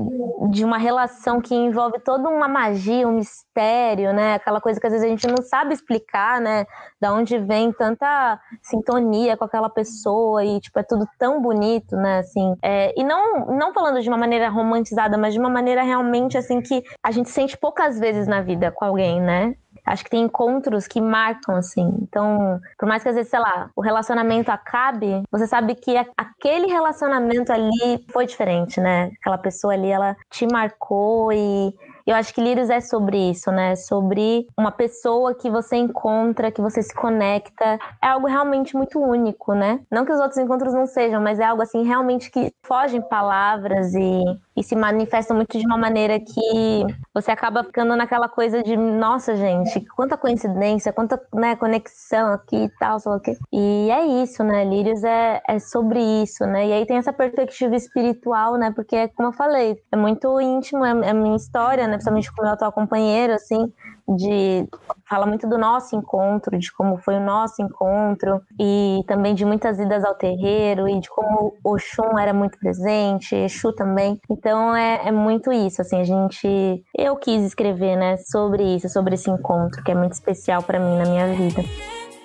de 0.49 0.63
uma 0.63 0.77
relação 0.77 1.41
que 1.41 1.53
envolve 1.53 1.99
toda 1.99 2.29
uma 2.29 2.47
magia, 2.47 3.07
um 3.07 3.11
mistério, 3.11 4.13
né? 4.13 4.35
Aquela 4.35 4.61
coisa 4.61 4.79
que 4.79 4.87
às 4.87 4.93
vezes 4.93 5.05
a 5.05 5.09
gente 5.09 5.27
não 5.27 5.43
sabe 5.43 5.73
explicar, 5.73 6.41
né? 6.41 6.65
Da 6.99 7.13
onde 7.13 7.37
vem 7.37 7.71
tanta 7.73 8.39
sintonia 8.61 9.37
com 9.37 9.43
aquela 9.43 9.69
pessoa 9.69 10.43
e, 10.43 10.59
tipo, 10.59 10.79
é 10.79 10.83
tudo 10.83 11.05
tão 11.19 11.41
bonito, 11.41 11.95
né? 11.95 12.19
Assim, 12.19 12.55
é, 12.63 12.93
e 12.99 13.03
não, 13.03 13.45
não 13.47 13.73
falando 13.73 14.01
de 14.01 14.09
uma 14.09 14.17
maneira 14.17 14.49
romantizada, 14.49 15.17
mas 15.17 15.33
de 15.33 15.39
uma 15.39 15.49
maneira 15.49 15.83
realmente, 15.83 16.37
assim, 16.37 16.61
que 16.61 16.81
a 17.03 17.11
gente 17.11 17.29
sente 17.29 17.57
poucas 17.57 17.99
vezes 17.99 18.25
na 18.25 18.41
vida 18.41 18.71
com 18.71 18.85
alguém, 18.85 19.21
né? 19.21 19.53
Acho 19.85 20.03
que 20.03 20.09
tem 20.09 20.23
encontros 20.23 20.87
que 20.87 21.01
marcam, 21.01 21.55
assim. 21.55 21.97
Então, 22.01 22.59
por 22.77 22.87
mais 22.87 23.03
que 23.03 23.09
às 23.09 23.15
vezes, 23.15 23.29
sei 23.29 23.39
lá, 23.39 23.69
o 23.75 23.81
relacionamento 23.81 24.49
acabe, 24.49 25.23
você 25.31 25.47
sabe 25.47 25.75
que 25.75 25.95
aquele 26.17 26.67
relacionamento 26.67 27.51
ali 27.51 28.05
foi 28.11 28.25
diferente, 28.25 28.79
né? 28.79 29.11
Aquela 29.19 29.37
pessoa 29.37 29.73
ali, 29.73 29.89
ela 29.89 30.15
te 30.29 30.47
marcou 30.47 31.31
e 31.31 31.73
eu 32.05 32.15
acho 32.15 32.33
que 32.33 32.41
Lírios 32.41 32.69
é 32.69 32.81
sobre 32.81 33.31
isso, 33.31 33.51
né? 33.51 33.75
Sobre 33.75 34.45
uma 34.57 34.71
pessoa 34.71 35.33
que 35.33 35.49
você 35.49 35.77
encontra, 35.77 36.51
que 36.51 36.61
você 36.61 36.81
se 36.81 36.93
conecta. 36.93 37.79
É 38.01 38.07
algo 38.07 38.27
realmente 38.27 38.75
muito 38.75 38.99
único, 38.99 39.53
né? 39.53 39.79
Não 39.91 40.05
que 40.05 40.11
os 40.11 40.19
outros 40.19 40.37
encontros 40.37 40.73
não 40.73 40.85
sejam, 40.85 41.21
mas 41.21 41.39
é 41.39 41.45
algo 41.45 41.61
assim 41.61 41.83
realmente 41.83 42.29
que 42.29 42.51
fogem 42.63 43.01
palavras 43.01 43.93
e, 43.93 44.23
e 44.55 44.63
se 44.63 44.75
manifesta 44.75 45.33
muito 45.33 45.57
de 45.57 45.65
uma 45.65 45.77
maneira 45.77 46.19
que 46.19 46.85
você 47.13 47.31
acaba 47.31 47.63
ficando 47.63 47.95
naquela 47.95 48.27
coisa 48.27 48.61
de, 48.61 48.75
nossa, 48.75 49.35
gente, 49.35 49.81
quanta 49.95 50.17
coincidência, 50.17 50.91
quanta 50.91 51.21
né, 51.33 51.55
conexão 51.55 52.33
aqui 52.33 52.65
e 52.65 52.69
tal, 52.79 52.97
o 53.05 53.19
quê. 53.19 53.37
E 53.51 53.89
é 53.91 54.05
isso, 54.23 54.43
né? 54.43 54.65
Lírios 54.65 55.03
é, 55.03 55.41
é 55.47 55.59
sobre 55.59 55.99
isso, 56.21 56.45
né? 56.45 56.67
E 56.67 56.73
aí 56.73 56.85
tem 56.85 56.97
essa 56.97 57.13
perspectiva 57.13 57.75
espiritual, 57.75 58.55
né? 58.57 58.71
Porque, 58.75 59.07
como 59.09 59.29
eu 59.29 59.33
falei, 59.33 59.77
é 59.91 59.95
muito 59.95 60.39
íntimo, 60.41 60.83
é, 60.85 61.09
é 61.09 61.13
minha 61.13 61.35
história, 61.35 61.87
né? 61.87 61.92
Né, 61.93 61.97
principalmente 61.97 62.31
com 62.31 62.41
o 62.41 62.43
meu 62.43 62.53
atual 62.53 62.71
companheiro, 62.71 63.33
assim, 63.33 63.71
de 64.07 64.67
fala 65.07 65.25
muito 65.25 65.47
do 65.47 65.57
nosso 65.57 65.95
encontro, 65.95 66.57
de 66.57 66.71
como 66.73 66.97
foi 66.97 67.15
o 67.15 67.21
nosso 67.21 67.61
encontro 67.61 68.41
e 68.59 69.01
também 69.07 69.33
de 69.33 69.45
muitas 69.45 69.79
idas 69.79 70.03
ao 70.03 70.15
terreiro 70.15 70.87
e 70.89 70.99
de 70.99 71.09
como 71.09 71.53
o 71.63 71.73
Oxum 71.73 72.17
era 72.17 72.33
muito 72.33 72.57
presente, 72.59 73.35
Exu 73.35 73.73
também. 73.73 74.19
Então 74.29 74.75
é, 74.75 75.07
é 75.07 75.11
muito 75.11 75.51
isso, 75.51 75.81
assim, 75.81 75.99
a 76.01 76.03
gente 76.03 76.83
eu 76.97 77.15
quis 77.15 77.43
escrever, 77.43 77.95
né, 77.95 78.17
sobre 78.17 78.75
isso, 78.75 78.89
sobre 78.89 79.15
esse 79.15 79.29
encontro 79.29 79.83
que 79.83 79.91
é 79.91 79.95
muito 79.95 80.13
especial 80.13 80.63
para 80.63 80.79
mim 80.79 80.97
na 80.97 81.05
minha 81.05 81.27
vida. 81.27 81.63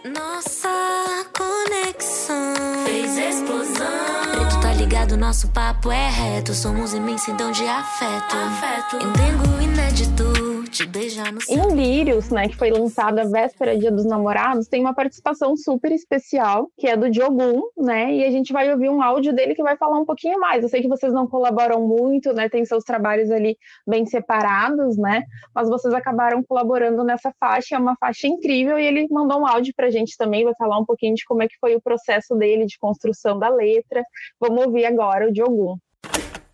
Nossa 0.05 0.78
ligado, 5.09 5.17
nosso 5.17 5.49
papo 5.49 5.91
é 5.91 6.11
reto. 6.11 6.55
Somos 6.55 6.93
imensidão 6.93 7.51
de 7.51 7.67
afeto. 7.67 8.37
afeto. 8.37 8.97
Endengo 8.97 9.63
inédito 9.63 10.48
te 10.69 10.87
beijar 10.87 11.33
no 11.33 11.41
Em 11.49 11.75
Lírios, 11.75 12.31
né, 12.31 12.49
que 12.49 12.57
foi 12.57 12.71
lançada 12.71 13.23
a 13.23 13.29
véspera 13.29 13.77
Dia 13.77 13.91
dos 13.91 14.05
Namorados, 14.05 14.69
tem 14.69 14.81
uma 14.81 14.95
participação 14.95 15.57
super 15.57 15.91
especial, 15.93 16.71
que 16.77 16.87
é 16.87 16.97
do 16.97 17.11
Diogun, 17.11 17.63
né? 17.77 18.13
E 18.15 18.25
a 18.25 18.31
gente 18.31 18.53
vai 18.53 18.71
ouvir 18.73 18.89
um 18.89 19.03
áudio 19.03 19.33
dele 19.33 19.55
que 19.55 19.63
vai 19.63 19.77
falar 19.77 19.99
um 19.99 20.05
pouquinho 20.05 20.39
mais. 20.39 20.63
Eu 20.63 20.69
sei 20.69 20.83
que 20.83 20.89
vocês 20.89 21.13
não 21.13 21.27
colaboram 21.27 21.87
muito, 21.87 22.33
né? 22.33 22.49
Tem 22.49 22.65
seus 22.65 22.85
trabalhos 22.85 23.31
ali 23.31 23.57
bem 23.87 24.07
separados, 24.07 24.97
né? 24.97 25.23
Mas 25.55 25.69
vocês 25.69 25.93
acabaram 25.95 26.43
colaborando 26.43 27.03
nessa 27.05 27.33
faixa, 27.41 27.77
é 27.77 27.79
uma 27.79 27.97
faixa 27.97 28.27
incrível, 28.27 28.79
e 28.79 28.87
ele 28.87 29.07
mandou 29.11 29.41
um 29.41 29.47
áudio 29.47 29.73
pra 29.77 29.91
gente 29.91 30.17
também, 30.17 30.45
vai 30.45 30.55
falar 30.57 30.79
um 30.79 30.85
pouquinho 30.85 31.15
de 31.15 31.25
como 31.25 31.43
é 31.43 31.49
que 31.49 31.57
foi 31.61 31.75
o 31.75 31.81
processo 31.81 32.35
dele 32.35 32.67
de 32.67 32.79
construção 32.79 33.39
da 33.39 33.49
letra. 33.49 34.03
Vamos 34.41 34.67
ouvir 34.67 34.85
agora 34.85 35.29
o 35.29 35.33
Diogun. 35.33 35.77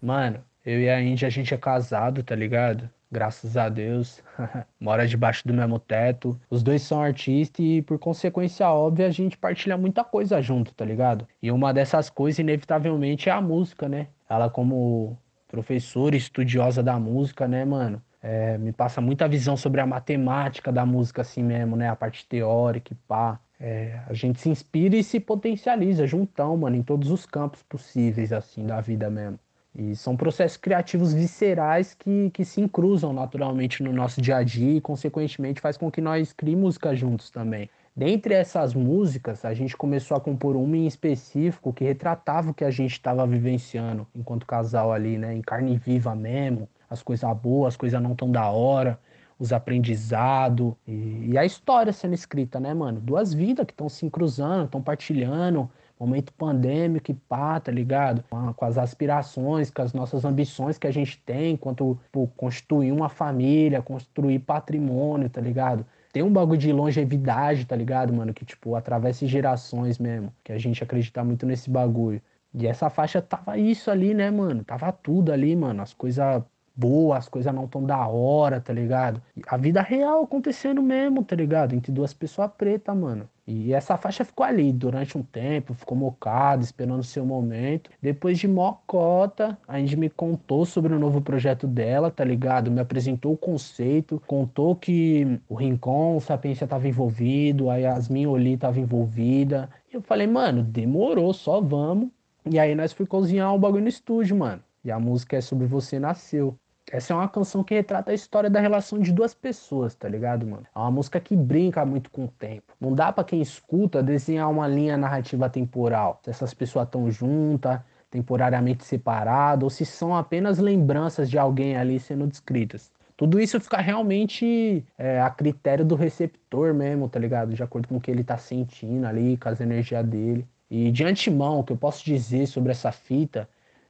Mano, 0.01 0.43
eu 0.65 0.81
e 0.81 0.89
a 0.89 1.01
Índia, 1.01 1.29
a 1.29 1.31
gente 1.31 1.53
é 1.53 1.57
casado, 1.57 2.23
tá 2.23 2.35
ligado? 2.35 2.89
Graças 3.15 3.57
a 3.57 3.69
Deus, 3.69 4.21
mora 4.81 5.07
debaixo 5.07 5.47
do 5.47 5.55
mesmo 5.55 5.79
teto. 5.79 6.39
Os 6.51 6.65
dois 6.65 6.83
são 6.83 7.01
artistas 7.01 7.65
e, 7.65 7.81
por 7.81 7.97
consequência 7.99 8.69
óbvia, 8.69 9.07
a 9.07 9.11
gente 9.11 9.39
partilha 9.39 9.79
muita 9.79 10.03
coisa 10.03 10.43
junto, 10.43 10.75
tá 10.75 10.85
ligado? 10.85 11.27
E 11.41 11.53
uma 11.53 11.73
dessas 11.73 12.11
coisas, 12.11 12.41
inevitavelmente, 12.41 13.29
é 13.29 13.33
a 13.33 13.41
música, 13.41 13.89
né? 13.89 14.09
Ela, 14.29 14.51
como 14.51 15.17
professora 15.47 16.17
estudiosa 16.17 16.83
da 16.83 16.99
música, 16.99 17.47
né, 17.47 17.65
mano? 17.65 18.03
É, 18.21 18.59
me 18.59 18.73
passa 18.73 19.01
muita 19.01 19.29
visão 19.29 19.57
sobre 19.57 19.81
a 19.81 19.87
matemática 19.87 20.73
da 20.73 20.85
música, 20.85 21.23
assim 21.23 21.43
mesmo, 21.43 21.77
né? 21.77 21.89
A 21.89 21.95
parte 21.97 22.27
teórica 22.27 22.93
e 22.93 22.97
pá. 23.07 23.39
É, 23.61 24.01
a 24.09 24.13
gente 24.13 24.41
se 24.41 24.49
inspira 24.49 24.97
e 24.97 25.05
se 25.05 25.21
potencializa 25.21 26.07
juntão, 26.07 26.57
mano, 26.57 26.75
em 26.75 26.83
todos 26.83 27.11
os 27.11 27.25
campos 27.25 27.63
possíveis, 27.63 28.33
assim, 28.33 28.67
da 28.67 28.81
vida 28.81 29.09
mesmo. 29.09 29.39
E 29.77 29.97
são 29.97 30.17
processos 30.17 30.57
criativos 30.57 31.13
viscerais 31.13 31.95
que, 31.95 32.31
que 32.31 32.45
se 32.45 32.67
cruzam 32.69 33.13
naturalmente 33.13 33.83
no 33.83 33.93
nosso 33.93 34.23
dia 34.23 34.37
a 34.37 34.43
dia 34.43 34.77
e, 34.77 34.81
consequentemente, 34.81 35.61
faz 35.61 35.77
com 35.77 35.91
que 35.91 36.01
nós 36.01 36.33
criemos 36.33 36.65
música 36.65 36.95
juntos 36.95 37.31
também. 37.31 37.69
Dentre 37.97 38.35
essas 38.35 38.75
músicas, 38.75 39.45
a 39.45 39.55
gente 39.55 39.77
começou 39.77 40.17
a 40.17 40.21
compor 40.21 40.57
uma 40.57 40.77
em 40.77 40.87
específico 40.87 41.73
que 41.73 41.85
retratava 41.85 42.51
o 42.51 42.55
que 42.55 42.65
a 42.65 42.71
gente 42.71 42.93
estava 42.93 43.27
vivenciando 43.27 44.07
enquanto 44.15 44.47
casal 44.47 44.93
ali, 44.93 45.17
né? 45.17 45.35
Em 45.35 45.43
carne 45.43 45.77
viva 45.77 46.15
mesmo, 46.15 46.69
as 46.91 47.03
coisas 47.03 47.37
boas, 47.37 47.75
as 47.75 47.77
coisas 47.77 48.03
não 48.03 48.15
tão 48.15 48.31
da 48.31 48.51
hora, 48.51 48.99
os 49.39 49.53
aprendizados 49.53 50.75
e, 50.89 51.31
e, 51.31 51.39
a 51.39 51.45
história 51.45 51.93
sendo 51.93 52.15
escrita, 52.15 52.59
né, 52.59 52.75
mano? 52.75 53.01
Duas 53.01 53.33
vidas 53.33 53.67
que 53.67 53.73
estão 53.73 53.89
se 53.89 54.09
cruzando, 54.11 54.65
estão 54.65 54.83
partilhando, 54.83 55.71
momento 55.99 56.33
pandêmico 56.33 57.11
e 57.11 57.15
pá, 57.15 57.59
tá 57.61 57.71
ligado? 57.71 58.25
Com 58.57 58.65
as 58.65 58.79
aspirações, 58.79 59.71
com 59.71 59.83
as 59.83 59.93
nossas 59.93 60.25
ambições 60.25 60.79
que 60.79 60.87
a 60.87 60.91
gente 60.91 61.19
tem 61.25 61.57
quanto 61.57 61.99
pô, 62.11 62.27
constituir 62.37 62.93
uma 62.93 63.09
família, 63.09 63.83
construir 63.83 64.39
patrimônio, 64.41 65.31
tá 65.31 65.41
ligado? 65.41 65.85
Tem 66.13 66.23
um 66.23 66.33
bagulho 66.33 66.59
de 66.59 66.73
longevidade, 66.73 67.65
tá 67.67 67.75
ligado, 67.75 68.13
mano? 68.13 68.33
Que, 68.33 68.45
tipo, 68.45 68.77
atravessa 68.77 69.27
gerações 69.27 69.99
mesmo. 69.99 70.33
Que 70.45 70.53
a 70.53 70.59
gente 70.59 70.83
acredita 70.83 71.25
muito 71.25 71.45
nesse 71.45 71.69
bagulho. 71.69 72.23
E 72.55 72.69
essa 72.69 72.89
faixa 72.89 73.21
tava 73.21 73.59
isso 73.59 73.91
ali, 73.91 74.15
né, 74.15 74.31
mano? 74.31 74.63
Tava 74.63 74.93
tudo 74.93 75.33
ali, 75.33 75.57
mano. 75.57 75.83
As 75.83 75.93
coisas 75.93 76.41
boas, 76.75 77.21
as 77.21 77.29
coisas 77.29 77.55
não 77.55 77.67
tão 77.67 77.85
da 77.85 78.07
hora, 78.07 78.61
tá 78.61 78.73
ligado? 78.73 79.23
A 79.47 79.57
vida 79.57 79.81
real 79.81 80.25
acontecendo 80.25 80.83
mesmo, 80.83 81.25
tá 81.25 81.37
ligado? 81.37 81.75
Entre 81.75 81.93
duas 81.93 82.13
pessoas 82.13 82.51
pretas, 82.57 82.97
mano. 82.97 83.29
E 83.47 83.75
essa 83.75 83.97
faixa 83.99 84.25
ficou 84.25 84.45
ali 84.45 84.73
durante 84.73 85.19
um 85.19 85.23
tempo, 85.23 85.75
ficou 85.75 85.97
mocada, 85.97 86.63
esperando 86.63 87.01
o 87.01 87.05
seu 87.05 87.27
momento. 87.27 87.91
Depois 88.01 88.39
de 88.39 88.49
mocota, 88.49 89.59
a 89.69 89.79
gente 89.79 89.97
me 89.97 90.09
contou 90.09 90.65
sobre 90.65 90.95
o 90.95 90.99
novo 90.99 91.21
projeto 91.21 91.67
dela, 91.67 92.11
tá 92.11 92.25
ligado? 92.25 92.71
Me 92.71 92.81
apresentou 92.81 93.35
o 93.35 93.37
conceito, 93.37 94.23
contou 94.27 94.75
que 94.75 95.39
o 95.47 95.55
Rincon, 95.55 96.17
o 96.17 96.21
Sapiência 96.21 96.67
tava 96.67 96.89
envolvido, 96.89 97.69
a 97.69 97.77
Yasmin 97.77 98.27
Oli 98.27 98.57
tava 98.57 98.81
envolvida. 98.81 99.69
E 99.93 99.95
eu 99.95 100.01
falei, 100.01 100.27
mano, 100.27 100.63
demorou, 100.63 101.33
só 101.35 101.61
vamos. 101.61 102.09
E 102.51 102.59
aí 102.59 102.75
nós 102.75 102.93
fui 102.93 103.07
cozinhar 103.07 103.55
um 103.55 103.59
bagulho 103.59 103.83
no 103.83 103.89
estúdio, 103.89 104.37
mano. 104.37 104.63
E 104.83 104.91
a 104.91 104.99
música 104.99 105.37
é 105.37 105.41
sobre 105.41 105.67
você 105.67 105.99
nasceu. 105.99 106.59
Essa 106.91 107.13
é 107.13 107.17
uma 107.17 107.29
canção 107.29 107.65
que 107.65 107.75
retrata 107.75 108.11
a 108.11 108.15
história 108.15 108.51
da 108.51 108.61
relação 108.61 108.99
de 108.99 109.11
duas 109.13 109.35
pessoas, 109.35 109.95
tá 109.95 110.09
ligado, 110.09 110.47
mano? 110.47 110.67
É 110.75 110.79
uma 110.79 110.91
música 110.91 111.19
que 111.19 111.35
brinca 111.35 111.85
muito 111.85 112.11
com 112.11 112.27
o 112.27 112.29
tempo. 112.29 112.75
Não 112.81 112.93
dá 112.93 113.13
para 113.13 113.25
quem 113.25 113.41
escuta 113.41 114.03
desenhar 114.03 114.51
uma 114.51 114.69
linha 114.69 114.97
narrativa 114.97 115.49
temporal. 115.49 116.21
Se 116.23 116.31
essas 116.31 116.53
pessoas 116.53 116.87
estão 116.87 117.11
juntas, 117.11 117.81
temporariamente 118.11 118.85
separadas, 118.85 119.65
ou 119.65 119.71
se 119.71 119.85
são 119.85 120.15
apenas 120.15 120.59
lembranças 120.59 121.29
de 121.29 121.37
alguém 121.37 121.77
ali 121.77 121.99
sendo 121.99 122.27
descritas. 122.29 122.93
Tudo 123.17 123.41
isso 123.41 123.61
fica 123.61 123.79
realmente 123.79 124.85
é, 124.99 125.21
a 125.21 125.31
critério 125.31 125.85
do 125.85 125.95
receptor 125.95 126.75
mesmo, 126.75 127.09
tá 127.09 127.19
ligado? 127.19 127.55
De 127.55 127.63
acordo 127.63 127.89
com 127.89 127.97
o 127.97 128.01
que 128.01 128.11
ele 128.11 128.23
tá 128.23 128.37
sentindo 128.37 129.07
ali, 129.07 129.37
com 129.37 129.49
as 129.49 129.61
energias 129.61 130.05
dele. 130.07 130.47
E 130.71 130.91
de 130.93 131.05
antemão, 131.05 131.61
o 131.61 131.65
que 131.65 131.73
eu 131.73 131.77
posso 131.77 132.05
dizer 132.05 132.47
sobre 132.47 132.71
essa 132.71 132.93
fita, 132.93 133.49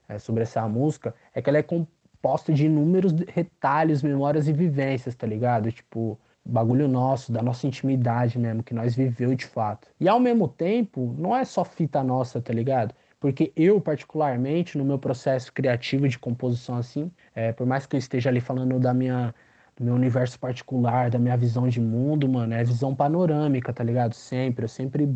é, 0.08 0.18
sobre 0.18 0.42
essa 0.42 0.66
música, 0.68 1.14
é 1.34 1.42
que 1.42 1.50
ela 1.50 1.58
é 1.58 1.62
composta 2.24 2.54
de 2.54 2.64
inúmeros 2.64 3.12
retalhos, 3.28 4.02
memórias 4.02 4.48
e 4.48 4.52
vivências, 4.52 5.14
tá 5.14 5.26
ligado? 5.26 5.70
Tipo, 5.70 6.18
bagulho 6.42 6.88
nosso, 6.88 7.30
da 7.30 7.42
nossa 7.42 7.66
intimidade 7.66 8.38
mesmo, 8.38 8.62
que 8.62 8.72
nós 8.72 8.94
viveu 8.94 9.34
de 9.34 9.44
fato. 9.44 9.88
E 10.00 10.08
ao 10.08 10.18
mesmo 10.18 10.48
tempo, 10.48 11.14
não 11.18 11.36
é 11.36 11.44
só 11.44 11.64
fita 11.66 12.02
nossa, 12.02 12.40
tá 12.40 12.50
ligado? 12.50 12.94
Porque 13.20 13.52
eu, 13.54 13.78
particularmente, 13.78 14.78
no 14.78 14.86
meu 14.86 14.98
processo 14.98 15.52
criativo 15.52 16.08
de 16.08 16.18
composição 16.18 16.76
assim, 16.78 17.10
é, 17.34 17.52
por 17.52 17.66
mais 17.66 17.84
que 17.84 17.94
eu 17.94 17.98
esteja 17.98 18.30
ali 18.30 18.40
falando 18.40 18.80
da 18.80 18.94
minha, 18.94 19.34
do 19.76 19.84
meu 19.84 19.94
universo 19.94 20.38
particular, 20.40 21.10
da 21.10 21.18
minha 21.18 21.36
visão 21.36 21.68
de 21.68 21.80
mundo, 21.80 22.26
mano, 22.26 22.54
é 22.54 22.64
visão 22.64 22.94
panorâmica, 22.94 23.70
tá 23.70 23.84
ligado? 23.84 24.14
Sempre, 24.14 24.64
eu 24.64 24.68
sempre 24.68 25.14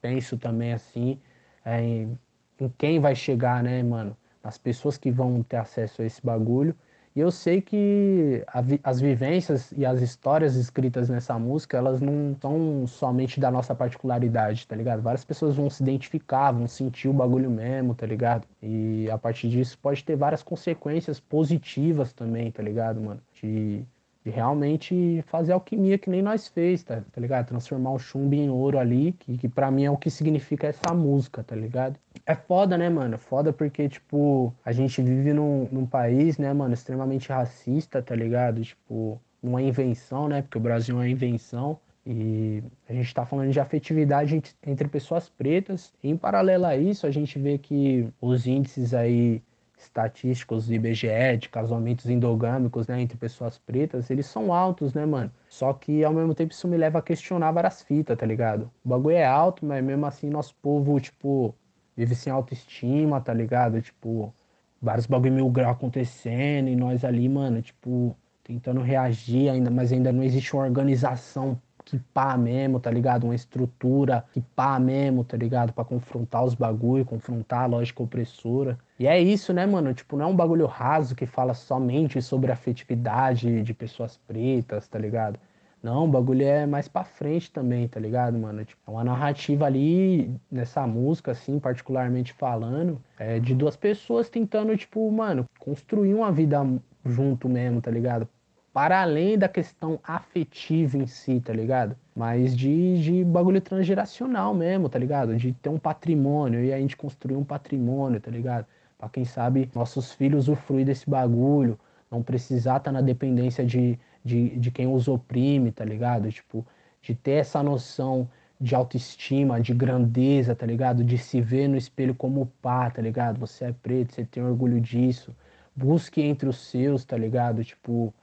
penso 0.00 0.38
também 0.38 0.72
assim, 0.72 1.18
é, 1.64 1.82
em, 1.82 2.18
em 2.60 2.68
quem 2.78 3.00
vai 3.00 3.16
chegar, 3.16 3.60
né, 3.62 3.82
mano? 3.82 4.16
As 4.44 4.58
pessoas 4.58 4.96
que 4.98 5.10
vão 5.10 5.42
ter 5.42 5.56
acesso 5.56 6.02
a 6.02 6.04
esse 6.06 6.24
bagulho 6.24 6.76
E 7.16 7.20
eu 7.20 7.30
sei 7.30 7.60
que 7.62 8.44
as 8.82 9.00
vivências 9.00 9.70
e 9.72 9.86
as 9.86 10.00
histórias 10.02 10.56
escritas 10.56 11.08
nessa 11.08 11.38
música, 11.38 11.76
elas 11.76 12.00
não 12.00 12.36
são 12.40 12.86
somente 12.88 13.38
da 13.40 13.50
nossa 13.50 13.74
particularidade, 13.74 14.66
tá 14.66 14.74
ligado? 14.74 15.00
Várias 15.02 15.24
pessoas 15.24 15.54
vão 15.56 15.70
se 15.70 15.82
identificar, 15.82 16.50
vão 16.52 16.66
sentir 16.66 17.08
o 17.08 17.12
bagulho 17.12 17.50
mesmo, 17.50 17.94
tá 17.94 18.04
ligado? 18.06 18.48
E 18.60 19.08
a 19.10 19.18
partir 19.18 19.48
disso 19.48 19.78
pode 19.78 20.04
ter 20.04 20.16
várias 20.16 20.42
consequências 20.42 21.20
positivas 21.20 22.12
também, 22.12 22.50
tá 22.50 22.62
ligado, 22.62 23.00
mano? 23.00 23.22
De 23.32 23.86
de 24.24 24.30
realmente 24.30 25.22
fazer 25.26 25.52
alquimia 25.52 25.98
que 25.98 26.08
nem 26.08 26.22
nós 26.22 26.48
fez, 26.48 26.82
tá, 26.82 27.02
tá 27.12 27.20
ligado? 27.20 27.46
Transformar 27.48 27.92
o 27.92 27.98
chumbo 27.98 28.34
em 28.34 28.48
ouro 28.48 28.78
ali, 28.78 29.12
que, 29.12 29.36
que 29.36 29.48
para 29.48 29.70
mim 29.70 29.84
é 29.84 29.90
o 29.90 29.98
que 29.98 30.10
significa 30.10 30.66
essa 30.66 30.94
música, 30.94 31.44
tá 31.44 31.54
ligado? 31.54 31.98
É 32.26 32.34
foda, 32.34 32.78
né, 32.78 32.88
mano? 32.88 33.18
Foda 33.18 33.52
porque, 33.52 33.88
tipo, 33.88 34.54
a 34.64 34.72
gente 34.72 35.02
vive 35.02 35.32
num, 35.32 35.68
num 35.70 35.86
país, 35.86 36.38
né, 36.38 36.52
mano, 36.54 36.72
extremamente 36.72 37.28
racista, 37.30 38.02
tá 38.02 38.14
ligado? 38.16 38.62
Tipo, 38.62 39.20
uma 39.42 39.60
invenção, 39.60 40.26
né? 40.28 40.40
Porque 40.40 40.56
o 40.56 40.60
Brasil 40.60 40.96
é 40.96 40.98
uma 41.00 41.08
invenção. 41.08 41.78
E 42.06 42.62
a 42.88 42.92
gente 42.92 43.06
está 43.06 43.24
falando 43.26 43.50
de 43.50 43.60
afetividade 43.60 44.42
entre 44.66 44.88
pessoas 44.88 45.28
pretas. 45.28 45.92
Em 46.02 46.16
paralelo 46.16 46.66
a 46.66 46.76
isso, 46.76 47.06
a 47.06 47.10
gente 47.10 47.38
vê 47.38 47.58
que 47.58 48.08
os 48.20 48.46
índices 48.46 48.94
aí 48.94 49.42
estatísticos 49.76 50.66
do 50.66 50.74
IBGE 50.74 51.36
de 51.38 51.48
casamentos 51.48 52.08
endogâmicos, 52.08 52.86
né, 52.86 53.00
entre 53.02 53.18
pessoas 53.18 53.58
pretas, 53.58 54.10
eles 54.10 54.26
são 54.26 54.52
altos, 54.52 54.94
né, 54.94 55.04
mano? 55.04 55.30
Só 55.48 55.72
que 55.72 56.02
ao 56.04 56.12
mesmo 56.12 56.34
tempo 56.34 56.52
isso 56.52 56.68
me 56.68 56.76
leva 56.76 57.00
a 57.00 57.02
questionar 57.02 57.52
várias 57.52 57.82
fitas, 57.82 58.16
tá 58.16 58.24
ligado? 58.24 58.70
O 58.84 58.88
bagulho 58.88 59.16
é 59.16 59.26
alto, 59.26 59.66
mas 59.66 59.84
mesmo 59.84 60.06
assim 60.06 60.30
nosso 60.30 60.54
povo, 60.62 60.98
tipo, 61.00 61.54
vive 61.96 62.14
sem 62.14 62.32
autoestima, 62.32 63.20
tá 63.20 63.32
ligado? 63.32 63.80
Tipo, 63.80 64.34
vários 64.80 65.06
bagulho 65.06 65.32
mil 65.32 65.50
grau 65.50 65.72
acontecendo 65.72 66.68
e 66.68 66.76
nós 66.76 67.04
ali, 67.04 67.28
mano, 67.28 67.62
tipo, 67.62 68.16
tentando 68.42 68.80
reagir 68.80 69.48
ainda, 69.50 69.70
mas 69.70 69.92
ainda 69.92 70.12
não 70.12 70.22
existe 70.22 70.54
uma 70.54 70.64
organização 70.64 71.60
que 71.84 71.98
pá 71.98 72.36
mesmo, 72.36 72.80
tá 72.80 72.90
ligado? 72.90 73.24
Uma 73.24 73.34
estrutura 73.34 74.24
que 74.32 74.40
pá 74.40 74.78
mesmo, 74.78 75.24
tá 75.24 75.36
ligado? 75.36 75.72
Para 75.72 75.84
confrontar 75.84 76.44
os 76.44 76.54
bagulho, 76.54 77.04
confrontar 77.04 77.64
a 77.64 77.66
lógica 77.66 78.02
opressora. 78.02 78.78
E 78.98 79.06
é 79.06 79.20
isso, 79.20 79.52
né, 79.52 79.66
mano? 79.66 79.92
Tipo, 79.92 80.16
não 80.16 80.24
é 80.24 80.28
um 80.28 80.36
bagulho 80.36 80.66
raso 80.66 81.14
que 81.14 81.26
fala 81.26 81.52
somente 81.54 82.20
sobre 82.22 82.50
a 82.50 82.54
afetividade 82.54 83.62
de 83.62 83.74
pessoas 83.74 84.16
pretas, 84.16 84.88
tá 84.88 84.98
ligado? 84.98 85.38
Não, 85.84 86.06
o 86.06 86.08
bagulho 86.08 86.46
é 86.46 86.64
mais 86.64 86.88
pra 86.88 87.04
frente 87.04 87.52
também, 87.52 87.86
tá 87.86 88.00
ligado, 88.00 88.38
mano? 88.38 88.64
Tipo, 88.64 88.80
é 88.86 88.90
uma 88.90 89.04
narrativa 89.04 89.66
ali, 89.66 90.34
nessa 90.50 90.86
música, 90.86 91.32
assim, 91.32 91.60
particularmente 91.60 92.32
falando, 92.32 92.98
é 93.18 93.38
de 93.38 93.54
duas 93.54 93.76
pessoas 93.76 94.30
tentando, 94.30 94.74
tipo, 94.78 95.10
mano, 95.10 95.44
construir 95.58 96.14
uma 96.14 96.32
vida 96.32 96.58
junto 97.04 97.50
mesmo, 97.50 97.82
tá 97.82 97.90
ligado? 97.90 98.26
para 98.72 99.02
além 99.02 99.38
da 99.38 99.48
questão 99.48 100.00
afetiva 100.02 100.98
em 100.98 101.06
si, 101.06 101.40
tá 101.40 101.52
ligado? 101.52 101.94
Mas 102.12 102.56
de, 102.56 103.00
de 103.00 103.24
bagulho 103.24 103.60
transgeracional 103.60 104.52
mesmo, 104.52 104.88
tá 104.88 104.98
ligado? 104.98 105.36
De 105.36 105.52
ter 105.52 105.68
um 105.68 105.78
patrimônio 105.78 106.64
e 106.64 106.72
a 106.72 106.78
gente 106.78 106.96
construir 106.96 107.36
um 107.36 107.44
patrimônio, 107.44 108.20
tá 108.20 108.32
ligado? 108.32 108.66
Para 108.98 109.08
quem 109.10 109.24
sabe 109.24 109.70
nossos 109.76 110.12
filhos 110.12 110.48
usufruir 110.48 110.84
desse 110.84 111.08
bagulho, 111.08 111.78
não 112.10 112.20
precisar 112.20 112.78
estar 112.78 112.90
tá 112.90 112.92
na 112.92 113.00
dependência 113.00 113.64
de, 113.64 113.96
de, 114.24 114.56
de 114.58 114.70
quem 114.70 114.92
os 114.92 115.06
oprime, 115.06 115.70
tá 115.70 115.84
ligado? 115.84 116.30
Tipo, 116.32 116.66
de 117.02 117.14
ter 117.14 117.32
essa 117.32 117.62
noção 117.62 118.28
de 118.60 118.74
autoestima, 118.74 119.60
de 119.60 119.74
grandeza, 119.74 120.54
tá 120.54 120.64
ligado? 120.64 121.04
De 121.04 121.18
se 121.18 121.40
ver 121.40 121.68
no 121.68 121.76
espelho 121.76 122.14
como 122.14 122.50
pá, 122.62 122.90
tá 122.90 123.02
ligado? 123.02 123.38
Você 123.40 123.66
é 123.66 123.72
preto, 123.72 124.14
você 124.14 124.24
tem 124.24 124.42
orgulho 124.42 124.80
disso. 124.80 125.34
Busque 125.76 126.22
entre 126.22 126.48
os 126.48 126.56
seus, 126.56 127.04
tá 127.04 127.16
ligado? 127.16 127.62
Tipo, 127.62 128.14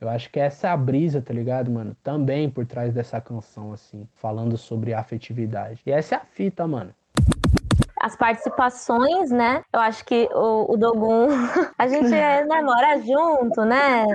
eu 0.00 0.08
acho 0.08 0.30
que 0.30 0.38
essa 0.38 0.68
é 0.68 0.70
a 0.70 0.76
brisa, 0.76 1.20
tá 1.20 1.34
ligado, 1.34 1.70
mano? 1.70 1.96
Também 2.02 2.48
por 2.48 2.64
trás 2.64 2.94
dessa 2.94 3.20
canção, 3.20 3.72
assim, 3.72 4.06
falando 4.14 4.56
sobre 4.56 4.94
afetividade. 4.94 5.80
E 5.84 5.90
essa 5.90 6.14
é 6.14 6.18
a 6.18 6.24
fita, 6.24 6.66
mano. 6.66 6.94
As 8.00 8.14
participações, 8.14 9.30
né? 9.30 9.64
Eu 9.72 9.80
acho 9.80 10.04
que 10.04 10.28
o, 10.32 10.72
o 10.72 10.76
Dogum, 10.76 11.26
a 11.76 11.88
gente 11.88 12.14
é, 12.14 12.44
né, 12.44 12.62
mora 12.62 13.00
junto, 13.00 13.64
né? 13.64 14.06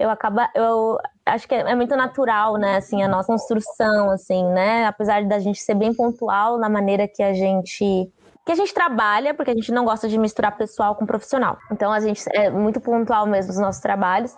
Eu 0.00 0.08
acaba, 0.08 0.48
eu 0.54 0.98
acho 1.26 1.46
que 1.46 1.54
é, 1.54 1.58
é 1.58 1.74
muito 1.74 1.94
natural, 1.94 2.56
né? 2.56 2.78
Assim, 2.78 3.02
a 3.02 3.08
nossa 3.08 3.26
construção, 3.26 4.10
assim, 4.10 4.42
né? 4.46 4.86
Apesar 4.86 5.22
da 5.26 5.38
gente 5.38 5.60
ser 5.60 5.74
bem 5.74 5.92
pontual 5.92 6.56
na 6.58 6.70
maneira 6.70 7.06
que 7.06 7.22
a 7.22 7.34
gente 7.34 8.10
que 8.46 8.52
a 8.52 8.54
gente 8.54 8.72
trabalha, 8.72 9.34
porque 9.34 9.50
a 9.50 9.54
gente 9.54 9.70
não 9.70 9.84
gosta 9.84 10.08
de 10.08 10.18
misturar 10.18 10.56
pessoal 10.56 10.94
com 10.94 11.04
profissional. 11.04 11.58
Então 11.70 11.92
a 11.92 12.00
gente 12.00 12.24
é 12.32 12.48
muito 12.48 12.80
pontual 12.80 13.26
mesmo 13.26 13.52
nos 13.52 13.60
nossos 13.60 13.82
trabalhos, 13.82 14.34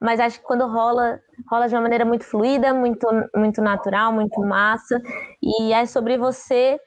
mas 0.00 0.18
acho 0.18 0.40
que 0.40 0.46
quando 0.46 0.66
rola, 0.66 1.20
rola 1.50 1.68
de 1.68 1.74
uma 1.74 1.82
maneira 1.82 2.06
muito 2.06 2.24
fluida, 2.24 2.72
muito, 2.72 3.06
muito 3.36 3.60
natural, 3.60 4.14
muito 4.14 4.40
massa. 4.40 4.98
E 5.42 5.74
é 5.74 5.84
sobre 5.84 6.16
você. 6.16 6.80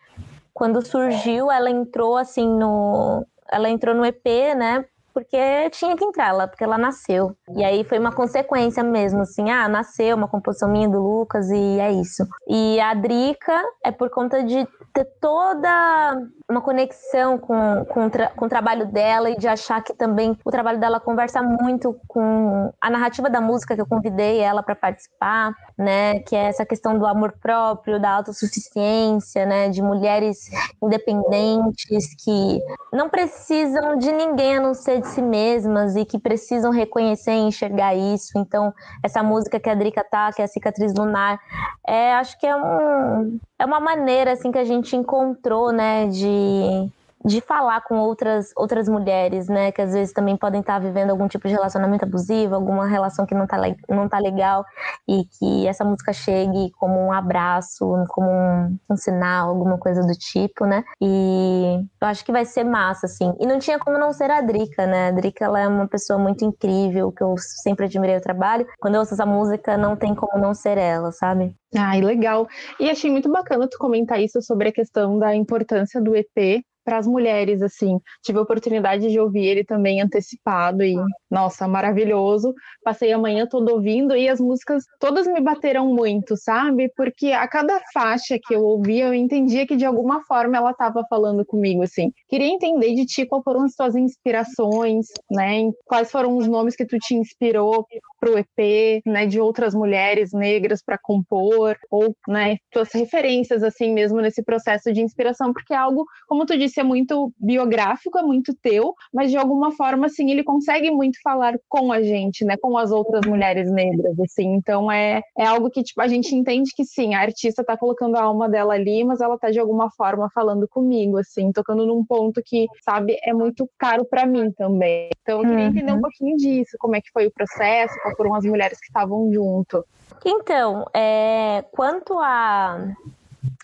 Quando 0.52 0.84
surgiu, 0.84 1.52
ela 1.52 1.70
entrou 1.70 2.18
assim 2.18 2.48
no. 2.48 3.24
Ela 3.52 3.70
entrou 3.70 3.94
no 3.94 4.04
EP, 4.04 4.26
né? 4.58 4.84
Porque 5.16 5.70
tinha 5.70 5.96
que 5.96 6.04
entrar 6.04 6.28
ela, 6.28 6.46
porque 6.46 6.62
ela 6.62 6.78
nasceu. 6.78 7.34
E 7.56 7.64
aí 7.64 7.86
foi 7.86 7.98
uma 7.98 8.12
consequência 8.12 8.84
mesmo, 8.84 9.22
assim, 9.22 9.50
ah, 9.50 9.70
nasceu 9.70 10.14
uma 10.14 10.28
composição 10.28 10.70
minha 10.70 10.90
do 10.90 11.02
Lucas 11.02 11.50
e 11.50 11.80
é 11.80 11.90
isso. 11.94 12.28
E 12.46 12.78
a 12.82 12.94
Drica 12.94 13.64
é 13.82 13.94
por 13.94 14.10
conta 14.10 14.44
de 14.44 14.68
ter 14.96 15.06
toda 15.20 16.18
uma 16.50 16.62
conexão 16.62 17.38
com, 17.38 17.84
com, 17.86 18.10
tra 18.10 18.30
com 18.30 18.46
o 18.46 18.50
trabalho 18.50 18.86
dela 18.86 19.30
e 19.30 19.38
de 19.38 19.46
achar 19.46 19.84
que 19.84 19.94
também 19.94 20.38
o 20.46 20.50
trabalho 20.50 20.80
dela 20.80 21.02
conversa 21.02 21.42
muito 21.42 22.00
com 22.08 22.72
a 22.80 22.90
narrativa 22.90 23.30
da 23.30 23.42
música 23.42 23.76
que 23.76 23.82
eu 23.82 23.86
convidei 23.86 24.40
ela 24.40 24.64
para 24.64 24.74
participar, 24.74 25.54
né? 25.78 26.20
Que 26.20 26.36
é 26.36 26.46
essa 26.46 26.66
questão 26.66 26.98
do 26.98 27.06
amor 27.06 27.34
próprio, 27.42 28.00
da 28.00 28.12
autossuficiência, 28.12 29.46
né? 29.46 29.68
De 29.68 29.82
mulheres 29.82 30.50
independentes 30.82 32.16
que 32.24 32.62
não 32.94 33.10
precisam 33.10 33.98
de 33.98 34.14
ninguém 34.14 34.58
a 34.58 34.62
não 34.62 34.74
ser 34.74 35.02
de 35.02 35.08
si 35.08 35.22
mesmas 35.22 35.98
e 35.98 36.06
que 36.06 36.18
precisam 36.18 36.72
reconhecer 36.72 37.34
e 37.34 37.48
enxergar 37.48 37.96
isso. 37.96 38.38
Então, 38.38 38.74
essa 39.04 39.22
música 39.22 39.60
que 39.60 39.70
a 39.70 39.76
Drica 39.76 40.06
tá, 40.10 40.32
que 40.32 40.42
é 40.42 40.46
a 40.46 40.48
Cicatriz 40.48 40.94
Lunar, 40.94 41.38
é, 41.86 42.14
acho 42.14 42.40
que 42.40 42.48
é 42.48 42.56
um 42.56 43.40
é 43.60 43.66
uma 43.66 43.80
maneira 43.80 44.34
assim 44.34 44.52
que 44.52 44.58
a 44.58 44.66
gente 44.66 44.96
encontrou, 44.96 45.72
né, 45.72 46.08
de 46.08 46.90
de 47.26 47.42
falar 47.42 47.82
com 47.82 47.98
outras, 47.98 48.52
outras 48.56 48.88
mulheres, 48.88 49.48
né, 49.48 49.72
que 49.72 49.82
às 49.82 49.94
vezes 49.94 50.14
também 50.14 50.38
podem 50.38 50.62
estar 50.62 50.78
vivendo 50.80 51.10
algum 51.10 51.28
tipo 51.28 51.48
de 51.48 51.56
relacionamento 51.56 52.06
abusivo, 52.06 52.54
alguma 52.54 52.88
relação 52.88 53.26
que 53.26 53.34
não 53.34 53.48
tá, 53.48 53.58
não 53.90 54.08
tá 54.08 54.20
legal, 54.20 54.64
e 55.08 55.26
que 55.26 55.68
essa 55.68 55.84
música 55.84 56.14
chegue 56.14 56.72
como 56.78 57.00
um 57.00 57.12
abraço, 57.12 57.86
como 58.10 58.30
um, 58.30 58.78
um 58.90 58.96
sinal, 58.96 59.50
alguma 59.50 59.80
coisa 59.80 60.02
do 60.02 60.14
tipo, 60.14 60.66
né, 60.66 60.84
e 61.02 61.84
eu 62.00 62.08
acho 62.08 62.24
que 62.24 62.32
vai 62.32 62.46
ser 62.46 62.64
massa, 62.64 63.08
assim. 63.08 63.34
E 63.40 63.48
não 63.48 63.58
tinha 63.58 63.80
como 63.80 63.98
não 63.98 64.14
ser 64.14 64.30
a 64.30 64.42
Drica, 64.42 64.86
né, 64.86 65.08
a 65.08 65.12
Drica, 65.12 65.46
ela 65.46 65.60
é 65.60 65.68
uma 65.68 65.88
pessoa 65.88 66.20
muito 66.20 66.46
incrível, 66.46 67.12
que 67.12 67.24
eu 67.24 67.34
sempre 67.38 67.86
admirei 67.86 68.18
o 68.18 68.22
trabalho. 68.22 68.68
Quando 68.80 68.96
eu 68.96 69.00
ouço 69.00 69.16
essa 69.16 69.26
música, 69.26 69.78
não 69.78 69.96
tem 69.96 70.14
como 70.14 70.40
não 70.40 70.54
ser 70.54 70.78
ela, 70.78 71.12
sabe? 71.12 71.56
Ai, 71.76 72.02
legal. 72.02 72.48
E 72.80 72.90
achei 72.90 73.10
muito 73.10 73.32
bacana 73.32 73.68
tu 73.68 73.78
comentar 73.78 74.22
isso 74.22 74.42
sobre 74.42 74.70
a 74.70 74.72
questão 74.72 75.18
da 75.18 75.36
importância 75.36 76.00
do 76.02 76.16
EP 76.16 76.64
para 76.86 77.00
as 77.00 77.08
mulheres, 77.08 77.62
assim. 77.62 78.00
Tive 78.24 78.38
a 78.38 78.44
oportunidade 78.44 79.10
de 79.10 79.20
ouvir 79.20 79.46
ele 79.46 79.64
também 79.64 80.02
antecipado 80.02 80.84
e, 80.84 80.96
nossa, 81.30 81.68
maravilhoso. 81.68 82.54
Passei 82.84 83.12
a 83.12 83.18
manhã 83.18 83.48
toda 83.50 83.74
ouvindo 83.74 84.16
e 84.16 84.30
as 84.30 84.40
músicas 84.40 84.84
todas 85.00 85.28
me 85.28 85.42
bateram 85.42 85.88
muito, 85.88 86.38
sabe? 86.38 86.92
Porque 86.96 87.32
a 87.32 87.48
cada 87.48 87.82
faixa 87.94 88.38
que 88.42 88.56
eu 88.56 88.64
ouvia, 88.64 89.08
eu 89.08 89.14
entendia 89.14 89.66
que 89.66 89.76
de 89.76 89.86
alguma 89.86 90.24
forma 90.24 90.58
ela 90.58 90.72
estava 90.72 91.04
falando 91.10 91.44
comigo, 91.46 91.82
assim. 91.84 92.12
Queria 92.30 92.48
entender 92.48 92.94
de 92.94 93.06
ti 93.06 93.26
quais 93.26 93.44
foram 93.44 93.64
as 93.64 93.74
tuas 93.74 93.96
inspirações, 93.96 95.08
né? 95.32 95.72
Quais 95.86 96.12
foram 96.12 96.38
os 96.38 96.48
nomes 96.48 96.76
que 96.76 96.86
tu 96.86 96.98
te 97.00 97.16
inspirou 97.16 97.86
pro 98.20 98.38
EP, 98.38 99.02
né, 99.06 99.26
de 99.26 99.40
outras 99.40 99.74
mulheres 99.74 100.32
negras 100.34 100.82
para 100.84 100.98
compor 100.98 101.78
ou, 101.92 102.16
né, 102.28 102.58
tuas 102.72 102.92
referências 102.92 103.64
assim 103.64 103.94
mesmo 103.94 104.20
nesse 104.20 104.44
processo 104.44 104.92
de 104.92 105.02
inspiração, 105.02 105.54
porque 105.54 105.74
é 105.74 105.78
algo, 105.78 106.06
como 106.28 106.46
tu 106.46 106.58
disse, 106.58 106.75
é 106.80 106.84
muito 106.84 107.32
biográfico, 107.40 108.18
é 108.18 108.24
muito 108.24 108.56
teu, 108.62 108.94
mas 109.14 109.32
de 109.32 109.38
alguma 109.38 109.72
forma, 109.72 110.08
assim, 110.08 110.32
ele 110.32 110.44
consegue 110.44 110.92
muito 110.92 111.20
falar 111.22 111.58
com 111.68 111.92
a 111.92 112.02
gente, 112.02 112.44
né? 112.46 112.56
Com 112.62 112.78
as 112.78 112.92
outras 112.92 113.26
mulheres 113.26 113.72
negras, 113.72 114.20
assim. 114.20 114.54
Então 114.54 114.92
é, 114.92 115.22
é 115.38 115.46
algo 115.46 115.70
que, 115.70 115.84
tipo, 115.84 116.02
a 116.02 116.08
gente 116.08 116.36
entende 116.36 116.72
que 116.76 116.84
sim, 116.84 117.14
a 117.14 117.22
artista 117.22 117.64
tá 117.64 117.78
colocando 117.78 118.16
a 118.16 118.24
alma 118.24 118.50
dela 118.50 118.74
ali, 118.74 119.04
mas 119.04 119.22
ela 119.22 119.38
tá 119.38 119.52
de 119.52 119.60
alguma 119.60 119.90
forma 119.92 120.30
falando 120.34 120.68
comigo, 120.68 121.18
assim, 121.18 121.52
tocando 121.52 121.86
num 121.86 122.04
ponto 122.06 122.42
que, 122.44 122.68
sabe, 122.84 123.18
é 123.24 123.34
muito 123.34 123.70
caro 123.78 124.06
para 124.06 124.26
mim 124.26 124.52
também. 124.52 125.10
Então 125.22 125.40
eu 125.40 125.50
queria 125.50 125.66
uhum. 125.66 125.72
entender 125.72 125.92
um 125.92 126.02
pouquinho 126.02 126.38
disso, 126.38 126.78
como 126.80 126.96
é 126.96 127.02
que 127.02 127.12
foi 127.12 127.28
o 127.28 127.32
processo, 127.32 127.94
qual 128.02 128.16
foram 128.16 128.36
as 128.36 128.46
mulheres 128.46 128.80
que 128.80 128.88
estavam 128.88 129.32
junto. 129.32 129.86
Então, 130.26 130.86
é, 130.94 131.64
quanto 131.72 132.18
a 132.20 132.94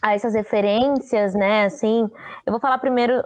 a 0.02 0.13
essas 0.13 0.34
referências, 0.34 1.34
né? 1.34 1.65
Assim, 1.65 2.10
eu 2.46 2.52
vou 2.52 2.60
falar 2.60 2.78
primeiro 2.78 3.24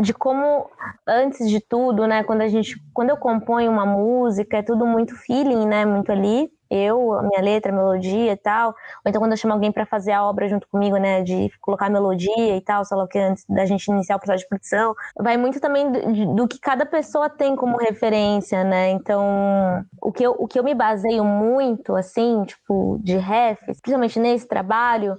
de 0.00 0.12
como 0.12 0.68
antes 1.06 1.48
de 1.48 1.60
tudo, 1.60 2.06
né, 2.06 2.22
quando 2.22 2.42
a 2.42 2.48
gente, 2.48 2.76
quando 2.92 3.10
eu 3.10 3.16
componho 3.16 3.70
uma 3.70 3.86
música, 3.86 4.58
é 4.58 4.62
tudo 4.62 4.86
muito 4.86 5.14
feeling, 5.16 5.66
né, 5.66 5.86
muito 5.86 6.12
ali 6.12 6.50
eu, 6.70 7.12
a 7.14 7.22
minha 7.22 7.40
letra, 7.40 7.72
a 7.72 7.74
melodia 7.74 8.32
e 8.32 8.36
tal. 8.36 8.68
Ou 8.68 9.08
então 9.08 9.20
quando 9.20 9.32
eu 9.32 9.36
chamo 9.36 9.54
alguém 9.54 9.72
para 9.72 9.86
fazer 9.86 10.12
a 10.12 10.24
obra 10.24 10.48
junto 10.48 10.68
comigo, 10.68 10.96
né, 10.96 11.22
de 11.22 11.50
colocar 11.60 11.86
a 11.86 11.90
melodia 11.90 12.56
e 12.56 12.60
tal, 12.60 12.84
sei 12.84 12.96
lá 12.96 13.04
o 13.04 13.08
que, 13.08 13.18
antes 13.18 13.44
da 13.48 13.64
gente 13.64 13.86
iniciar 13.88 14.16
o 14.16 14.18
processo 14.18 14.44
de 14.44 14.48
produção, 14.48 14.94
vai 15.18 15.36
muito 15.36 15.60
também 15.60 15.90
do, 15.90 16.34
do, 16.34 16.48
que 16.48 16.58
cada 16.58 16.84
pessoa 16.86 17.28
tem 17.28 17.56
como 17.56 17.76
referência, 17.76 18.64
né? 18.64 18.90
Então, 18.90 19.84
o 20.00 20.12
que 20.12 20.24
eu, 20.24 20.34
o 20.38 20.46
que 20.46 20.58
eu 20.58 20.64
me 20.64 20.74
baseio 20.74 21.24
muito, 21.24 21.94
assim, 21.94 22.44
tipo, 22.44 22.98
de 23.02 23.16
refs, 23.16 23.80
principalmente 23.80 24.18
nesse 24.18 24.46
trabalho, 24.46 25.16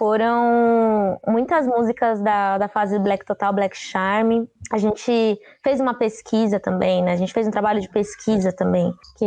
foram 0.00 1.20
muitas 1.26 1.66
músicas 1.66 2.22
da, 2.22 2.56
da 2.56 2.68
fase 2.68 2.98
Black 2.98 3.24
Total, 3.26 3.52
Black 3.52 3.76
Charm. 3.76 4.46
A 4.72 4.78
gente 4.78 5.38
fez 5.62 5.78
uma 5.78 5.92
pesquisa 5.92 6.58
também, 6.58 7.02
né? 7.02 7.12
A 7.12 7.16
gente 7.16 7.34
fez 7.34 7.46
um 7.46 7.50
trabalho 7.50 7.82
de 7.82 7.88
pesquisa 7.90 8.50
também, 8.50 8.90
que 9.18 9.26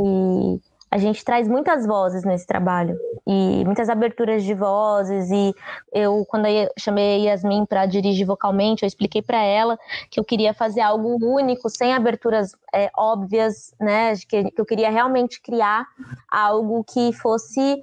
a 0.94 0.98
gente 1.00 1.26
traz 1.26 1.48
muitas 1.48 1.88
vozes 1.88 2.24
nesse 2.24 2.46
trabalho. 2.46 2.96
E 3.26 3.66
muitas 3.66 3.90
aberturas 3.90 4.44
de 4.44 4.54
vozes. 4.54 5.32
E 5.32 5.52
eu 5.92 6.24
quando 6.28 6.46
eu 6.46 6.70
chamei 6.78 7.28
a 7.28 7.32
Yasmin 7.32 7.66
para 7.66 7.88
dirigir 7.88 8.28
vocalmente 8.28 8.84
eu 8.84 8.88
expliquei 8.88 9.24
para 9.24 9.42
ela 9.42 9.80
que 10.12 10.20
eu 10.20 10.24
queria 10.24 10.54
fazer 10.54 10.82
algo 10.82 11.18
único 11.20 11.68
sem 11.68 11.94
aberturas 11.94 12.56
é, 12.72 12.92
óbvias 12.96 13.74
né? 13.80 14.14
Que, 14.30 14.52
que 14.52 14.62
eu 14.62 14.66
queria 14.66 14.92
realmente 14.92 15.42
criar 15.42 15.88
algo 16.30 16.84
que 16.84 17.12
fosse 17.14 17.82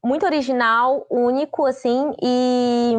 muito 0.00 0.24
original 0.24 1.04
único 1.10 1.66
assim 1.66 2.12
e, 2.22 2.94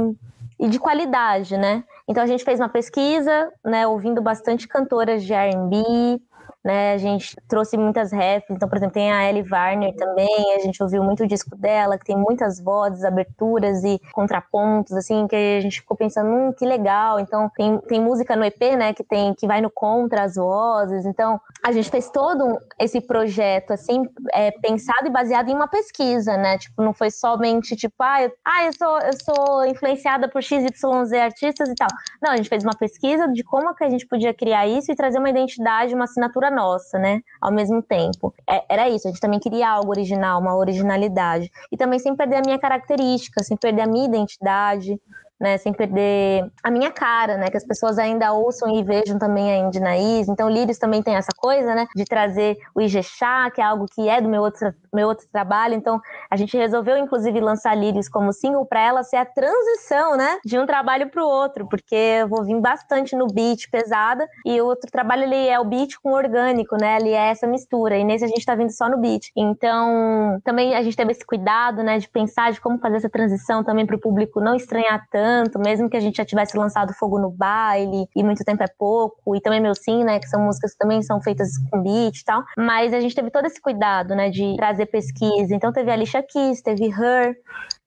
e 0.59 0.67
de 0.67 0.77
qualidade 0.77 1.55
né? 1.55 1.85
Então 2.05 2.21
a 2.21 2.27
gente 2.27 2.43
fez 2.43 2.59
uma 2.59 2.67
pesquisa 2.67 3.49
né? 3.63 3.87
Ouvindo 3.87 4.21
bastante 4.21 4.67
cantoras 4.67 5.23
de 5.23 5.31
R&B 5.31 6.21
né? 6.63 6.93
A 6.93 6.97
gente 6.97 7.35
trouxe 7.47 7.77
muitas 7.77 8.11
refs, 8.11 8.49
então, 8.49 8.69
por 8.69 8.77
exemplo, 8.77 8.93
tem 8.93 9.11
a 9.11 9.29
Ellie 9.29 9.41
Varner 9.41 9.95
também, 9.95 10.55
a 10.55 10.59
gente 10.59 10.81
ouviu 10.81 11.03
muito 11.03 11.23
o 11.23 11.27
disco 11.27 11.55
dela, 11.55 11.97
que 11.97 12.05
tem 12.05 12.15
muitas 12.15 12.59
vozes, 12.59 13.03
aberturas 13.03 13.83
e 13.83 13.99
contrapontos, 14.11 14.93
assim, 14.93 15.27
que 15.27 15.35
a 15.35 15.61
gente 15.61 15.81
ficou 15.81 15.97
pensando, 15.97 16.29
hum, 16.29 16.53
que 16.53 16.65
legal. 16.65 17.19
Então, 17.19 17.49
tem, 17.55 17.79
tem 17.79 17.99
música 17.99 18.35
no 18.35 18.45
EP, 18.45 18.59
né, 18.77 18.93
que 18.93 19.03
tem 19.03 19.33
que 19.33 19.47
vai 19.47 19.61
no 19.61 19.71
contra 19.71 20.23
as 20.23 20.35
vozes. 20.35 21.05
Então, 21.05 21.39
a 21.63 21.71
gente 21.71 21.89
fez 21.89 22.09
todo 22.09 22.59
esse 22.79 23.01
projeto, 23.01 23.71
assim, 23.71 24.03
é, 24.33 24.51
pensado 24.51 25.07
e 25.07 25.09
baseado 25.09 25.49
em 25.49 25.55
uma 25.55 25.67
pesquisa, 25.67 26.37
né? 26.37 26.57
Tipo, 26.57 26.81
não 26.83 26.93
foi 26.93 27.09
somente, 27.09 27.75
tipo, 27.75 27.95
ah, 27.99 28.23
eu, 28.23 28.31
ah, 28.45 28.65
eu, 28.65 28.73
sou, 28.73 28.99
eu 28.99 29.13
sou 29.13 29.65
influenciada 29.65 30.27
por 30.29 30.43
XYZ 30.43 31.13
artistas 31.13 31.69
e 31.69 31.75
tal. 31.75 31.87
Não, 32.21 32.31
a 32.31 32.37
gente 32.37 32.49
fez 32.49 32.63
uma 32.63 32.75
pesquisa 32.75 33.27
de 33.27 33.43
como 33.43 33.73
que 33.73 33.83
a 33.83 33.89
gente 33.89 34.05
podia 34.05 34.33
criar 34.33 34.67
isso 34.67 34.91
e 34.91 34.95
trazer 34.95 35.17
uma 35.17 35.29
identidade, 35.29 35.95
uma 35.95 36.03
assinatura 36.03 36.50
nossa, 36.51 36.99
né? 36.99 37.21
Ao 37.39 37.51
mesmo 37.51 37.81
tempo. 37.81 38.33
É, 38.49 38.63
era 38.69 38.89
isso, 38.89 39.07
a 39.07 39.11
gente 39.11 39.21
também 39.21 39.39
queria 39.39 39.69
algo 39.69 39.89
original, 39.89 40.39
uma 40.39 40.55
originalidade. 40.55 41.51
E 41.71 41.77
também 41.77 41.99
sem 41.99 42.15
perder 42.15 42.37
a 42.37 42.41
minha 42.45 42.59
característica, 42.59 43.43
sem 43.43 43.57
perder 43.57 43.81
a 43.81 43.87
minha 43.87 44.05
identidade 44.05 44.99
né, 45.41 45.57
sem 45.57 45.73
perder 45.73 46.45
a 46.63 46.69
minha 46.69 46.91
cara, 46.91 47.35
né, 47.35 47.49
que 47.49 47.57
as 47.57 47.65
pessoas 47.65 47.97
ainda 47.97 48.31
ouçam 48.31 48.69
e 48.69 48.83
vejam 48.83 49.17
também 49.17 49.51
a 49.51 49.57
Indinaís. 49.57 50.29
Então, 50.29 50.47
Lírios 50.47 50.77
também 50.77 51.01
tem 51.01 51.15
essa 51.15 51.31
coisa, 51.35 51.73
né, 51.73 51.87
de 51.95 52.05
trazer 52.05 52.59
o 52.75 52.79
Ijexá, 52.79 53.49
que 53.49 53.59
é 53.59 53.63
algo 53.63 53.87
que 53.91 54.07
é 54.07 54.21
do 54.21 54.29
meu 54.29 54.43
outro, 54.43 54.71
meu 54.93 55.07
outro 55.07 55.25
trabalho. 55.31 55.73
Então, 55.73 55.99
a 56.29 56.37
gente 56.37 56.55
resolveu, 56.55 56.95
inclusive, 56.95 57.39
lançar 57.39 57.75
Lírios 57.75 58.07
como 58.07 58.31
single 58.31 58.65
para 58.67 58.81
ela 58.81 59.03
ser 59.03 59.15
a 59.15 59.25
transição, 59.25 60.15
né, 60.15 60.37
de 60.45 60.59
um 60.59 60.65
trabalho 60.67 61.09
para 61.09 61.23
o 61.23 61.27
outro, 61.27 61.67
porque 61.67 61.95
eu 61.95 62.27
vou 62.27 62.43
vir 62.43 62.59
bastante 62.61 63.15
no 63.15 63.25
beat 63.25 63.67
pesada 63.71 64.27
e 64.45 64.61
o 64.61 64.65
outro 64.65 64.91
trabalho 64.91 65.23
ele 65.23 65.47
é 65.47 65.59
o 65.59 65.65
beat 65.65 65.95
com 66.03 66.11
orgânico, 66.11 66.77
né, 66.79 66.97
ele 66.97 67.09
é 67.09 67.29
essa 67.29 67.47
mistura. 67.47 67.97
E 67.97 68.03
nesse 68.03 68.25
a 68.25 68.27
gente 68.27 68.39
está 68.39 68.53
vindo 68.53 68.71
só 68.71 68.87
no 68.87 68.99
beat. 68.99 69.31
Então, 69.35 70.39
também 70.43 70.75
a 70.75 70.83
gente 70.83 70.95
teve 70.95 71.13
esse 71.13 71.25
cuidado, 71.25 71.81
né, 71.81 71.97
de 71.97 72.07
pensar 72.07 72.51
de 72.51 72.61
como 72.61 72.77
fazer 72.77 72.97
essa 72.97 73.09
transição 73.09 73.63
também 73.63 73.87
para 73.87 73.95
o 73.95 73.99
público 73.99 74.39
não 74.39 74.53
estranhar 74.53 75.07
tanto 75.09 75.30
tanto, 75.31 75.59
mesmo 75.59 75.89
que 75.89 75.95
a 75.95 75.99
gente 75.99 76.17
já 76.17 76.25
tivesse 76.25 76.57
lançado 76.57 76.93
Fogo 76.93 77.17
no 77.17 77.31
Baile 77.31 78.05
e 78.13 78.21
Muito 78.21 78.43
Tempo 78.43 78.63
é 78.63 78.67
Pouco, 78.67 79.33
e 79.33 79.39
também 79.39 79.61
Meu 79.61 79.73
Sim, 79.73 80.03
né, 80.03 80.19
que 80.19 80.27
são 80.27 80.41
músicas 80.41 80.73
que 80.73 80.77
também 80.77 81.01
são 81.01 81.21
feitas 81.21 81.51
com 81.69 81.81
beat 81.81 82.19
e 82.19 82.25
tal, 82.25 82.43
mas 82.57 82.93
a 82.93 82.99
gente 82.99 83.15
teve 83.15 83.31
todo 83.31 83.45
esse 83.45 83.61
cuidado, 83.61 84.13
né, 84.13 84.29
de 84.29 84.55
trazer 84.57 84.87
pesquisa. 84.87 85.55
Então 85.55 85.71
teve 85.71 85.89
a 85.89 85.93
Alicia 85.93 86.21
Keys, 86.21 86.61
teve 86.61 86.87
Her, 86.87 87.33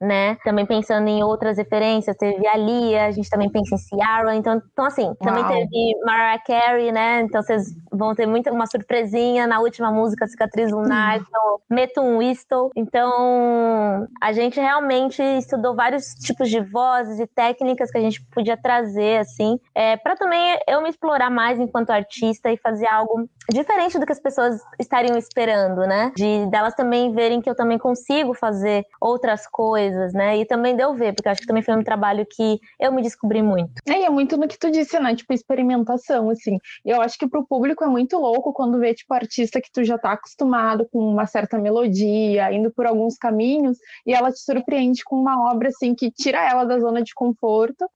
né? 0.01 0.37
Também 0.45 0.67
pensando 0.67 1.07
em 1.09 1.23
outras 1.23 1.59
referências, 1.59 2.17
teve 2.17 2.47
a 2.47 2.57
Lia, 2.57 3.07
a 3.07 3.11
gente 3.11 3.29
também 3.29 3.51
pensa 3.51 3.75
em 3.75 3.79
Ciara, 3.79 4.35
então, 4.35 4.61
então 4.73 4.87
assim, 4.87 5.05
Uau. 5.05 5.17
também 5.21 5.45
teve 5.47 5.99
Mariah 6.05 6.43
Carey, 6.47 6.93
né? 6.93 7.23
Então 7.23 7.43
vocês 7.43 7.67
vão 7.93 8.15
ter 8.15 8.27
muita 8.27 8.51
uma 8.53 8.67
surpresinha 8.67 9.47
na 9.47 9.61
última 9.61 9.91
música 9.91 10.27
Cicatriz 10.27 10.71
Lunar, 10.71 11.19
hum. 11.19 11.25
então 11.29 11.55
Meto 11.71 12.01
um 12.01 12.19
Whistle. 12.19 12.71
Então, 12.77 14.07
a 14.21 14.33
gente 14.33 14.61
realmente 14.61 15.23
estudou 15.23 15.75
vários 15.75 16.15
tipos 16.15 16.49
de 16.49 16.61
vozes 16.61 17.19
e 17.19 17.27
técnicas 17.35 17.91
que 17.91 17.99
a 17.99 18.01
gente 18.01 18.25
podia 18.33 18.57
trazer 18.57 19.19
assim, 19.19 19.59
é, 19.75 19.97
para 19.97 20.17
também 20.17 20.59
eu 20.69 20.83
me 20.83 20.89
explorar 20.89 21.31
mais 21.31 21.59
enquanto 21.59 21.91
artista 21.91 22.51
e 22.51 22.57
fazer 22.57 22.87
algo 22.87 23.29
diferente 23.51 23.99
do 23.99 24.07
que 24.07 24.13
as 24.13 24.21
pessoas 24.21 24.61
estariam 24.79 25.17
esperando, 25.19 25.87
né? 25.87 26.13
De 26.17 26.47
delas 26.47 26.75
também 26.75 27.13
verem 27.13 27.41
que 27.41 27.51
eu 27.51 27.55
também 27.55 27.79
consigo 27.79 28.33
fazer 28.35 28.87
outras 29.01 29.47
coisas, 29.47 30.13
né? 30.13 30.39
E 30.39 30.47
também 30.47 30.77
deu 30.77 30.95
ver, 30.95 31.15
porque 31.15 31.29
acho 31.29 31.41
que 31.41 31.47
também 31.47 31.63
foi 31.63 31.77
um 31.77 31.83
trabalho 31.83 32.27
que 32.29 32.59
eu 32.81 32.93
me 32.93 33.03
descobri 33.03 33.43
muito. 33.43 33.73
É, 33.87 34.01
e 34.01 34.05
é 34.05 34.11
muito 34.11 34.37
no 34.37 34.49
que 34.49 34.59
tu 34.59 34.71
disse, 34.71 34.99
né? 34.99 35.15
Tipo, 35.15 35.33
experimentação, 35.33 36.31
assim. 36.31 36.59
Eu 36.85 37.01
acho 37.03 37.19
que 37.19 37.29
pro 37.29 37.47
público 37.47 37.85
é 37.85 37.89
muito 37.89 38.19
louco 38.19 38.53
quando 38.53 38.79
vê, 38.79 38.95
tipo, 38.95 39.13
artista 39.13 39.61
que 39.61 39.71
tu 39.73 39.85
já 39.85 39.99
tá 39.99 40.13
acostumado 40.13 40.87
com 40.91 40.99
uma 40.99 41.27
certa 41.27 41.59
melodia, 41.59 42.53
indo 42.53 42.71
por 42.71 42.87
alguns 42.87 43.17
caminhos, 43.17 43.77
e 44.07 44.15
ela 44.15 44.31
te 44.31 44.41
surpreende 44.41 45.05
com 45.05 45.17
uma 45.17 45.51
obra, 45.53 45.69
assim, 45.69 45.95
que 45.95 46.11
tira 46.11 46.39
ela 46.49 46.65
da 46.65 46.79
zona 46.79 47.03
de 47.03 47.13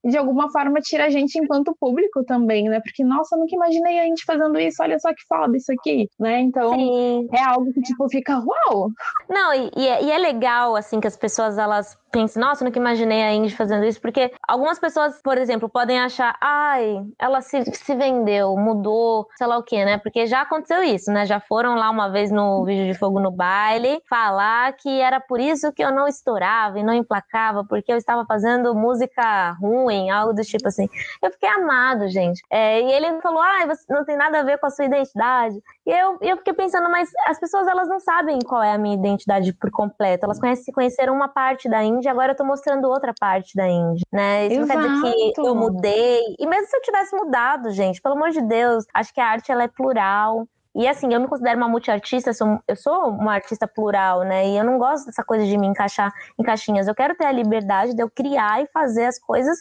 e, 0.05 0.11
de 0.11 0.17
alguma 0.17 0.51
forma, 0.51 0.81
tira 0.81 1.07
a 1.07 1.11
gente 1.11 1.39
enquanto 1.39 1.77
público 1.79 2.25
também, 2.25 2.69
né? 2.69 2.81
Porque, 2.81 3.05
nossa, 3.05 3.35
eu 3.35 3.41
nunca 3.41 3.55
imaginei 3.55 3.99
a 4.01 4.05
gente 4.05 4.25
fazendo 4.25 4.59
isso, 4.59 4.83
olha 4.83 4.99
só 4.99 5.11
que 5.11 5.27
foda 5.29 5.57
isso 5.57 5.73
aqui, 5.73 6.09
né? 6.19 6.41
Então 6.41 6.75
Sim. 6.75 7.29
é 7.33 7.43
algo 7.43 7.73
que 7.73 7.81
tipo 7.81 8.09
fica 8.09 8.39
uau! 8.39 8.91
Não, 9.29 9.53
e, 9.53 9.71
e, 9.77 9.87
é, 9.87 10.05
e 10.05 10.11
é 10.11 10.19
legal 10.19 10.77
assim 10.77 11.01
que 11.01 11.07
as 11.07 11.17
pessoas 11.17 11.59
elas 11.59 11.97
pense, 12.11 12.39
nossa, 12.39 12.65
nunca 12.65 12.79
imaginei 12.79 13.23
a 13.23 13.33
Indy 13.33 13.55
fazendo 13.55 13.85
isso, 13.85 14.01
porque 14.01 14.33
algumas 14.47 14.79
pessoas, 14.79 15.21
por 15.23 15.39
exemplo, 15.39 15.69
podem 15.69 16.01
achar, 16.01 16.37
ai, 16.41 17.03
ela 17.19 17.41
se, 17.41 17.65
se 17.75 17.95
vendeu, 17.95 18.57
mudou, 18.57 19.27
sei 19.37 19.47
lá 19.47 19.59
o 19.59 19.63
que, 19.63 19.85
né? 19.85 19.99
Porque 19.99 20.27
já 20.27 20.43
aconteceu 20.43 20.83
isso, 20.83 21.13
né? 21.13 21.27
Já 21.27 21.41
foram 21.41 21.75
lá 21.75 21.91
uma 21.91 22.09
vez 22.09 22.31
no 22.31 22.65
vídeo 22.65 22.91
de 22.91 22.99
fogo 22.99 23.21
no 23.21 23.31
baile 23.31 24.01
falar 24.09 24.73
que 24.75 25.01
era 25.01 25.21
por 25.21 25.41
isso 25.41 25.73
que 25.73 25.83
eu 25.83 25.93
não 25.93 26.07
estourava 26.09 26.79
e 26.79 26.83
não 26.83 26.95
emplacava, 26.95 27.65
porque 27.65 27.93
eu 27.93 27.97
estava 27.97 28.25
fazendo 28.25 28.75
música 28.75 29.18
ruim, 29.61 30.11
algo 30.11 30.33
do 30.33 30.43
tipo 30.43 30.69
assim. 30.69 30.89
Eu 31.23 31.31
fiquei 31.31 31.49
amado, 31.49 32.09
gente. 32.09 32.41
É, 32.51 32.81
e 32.81 32.93
ele 32.93 33.21
falou, 33.21 33.41
ai, 33.41 33.67
você 33.67 33.85
não 33.93 34.05
tem 34.05 34.17
nada 34.17 34.41
a 34.41 34.43
ver 34.43 34.59
com 34.59 34.67
a 34.67 34.71
sua 34.71 34.85
identidade. 34.85 35.57
E 35.87 35.91
eu, 35.91 36.19
eu 36.21 36.37
fiquei 36.39 36.53
pensando, 36.53 36.89
mas 36.91 37.11
as 37.27 37.39
pessoas 37.39 37.67
elas 37.67 37.89
não 37.89 38.01
sabem 38.01 38.39
qual 38.41 38.63
é 38.63 38.73
a 38.73 38.79
minha 38.79 38.97
identidade 38.97 39.53
por 39.53 39.71
completo. 39.71 40.25
Elas 40.25 40.39
conhecem, 40.39 40.73
conheceram 40.73 41.15
uma 41.15 41.29
parte 41.29 41.69
da 41.69 41.83
Indy, 41.83 42.09
agora 42.09 42.33
eu 42.33 42.37
tô 42.37 42.45
mostrando 42.45 42.89
outra 42.89 43.13
parte 43.19 43.57
da 43.57 43.69
Indy, 43.69 44.03
né? 44.13 44.47
Isso 44.47 44.63
Exato. 44.63 44.81
não 44.81 45.03
quer 45.03 45.11
dizer 45.11 45.33
que 45.33 45.41
eu 45.41 45.55
mudei. 45.55 46.21
E 46.39 46.47
mesmo 46.47 46.67
se 46.67 46.77
eu 46.77 46.83
tivesse 46.83 47.17
mudado, 47.17 47.71
gente, 47.71 48.01
pelo 48.01 48.15
amor 48.15 48.31
de 48.31 48.43
Deus, 48.43 48.85
acho 48.95 49.13
que 49.13 49.21
a 49.21 49.27
arte 49.27 49.51
ela 49.51 49.65
é 49.65 49.69
plural. 49.69 50.47
E 50.79 50.87
assim, 50.87 51.13
eu 51.13 51.21
me 51.21 51.27
considero 51.27 51.57
uma 51.57 51.69
multiartista, 51.69 52.33
sou, 52.33 52.61
eu 52.69 52.77
sou 52.77 53.09
uma 53.09 53.35
artista 53.35 53.67
plural, 53.67 54.21
né? 54.21 54.49
E 54.49 54.57
eu 54.57 54.63
não 54.65 54.79
gosto 54.79 55.07
dessa 55.07 55.25
coisa 55.25 55.45
de 55.45 55.59
me 55.59 55.67
encaixar 55.67 56.13
em 56.39 56.45
caixinhas. 56.45 56.87
Eu 56.87 56.95
quero 56.95 57.17
ter 57.17 57.25
a 57.25 57.33
liberdade 57.33 57.95
de 57.95 58.01
eu 58.01 58.09
criar 58.09 58.63
e 58.63 58.69
fazer 58.69 59.07
as 59.07 59.19
coisas 59.19 59.61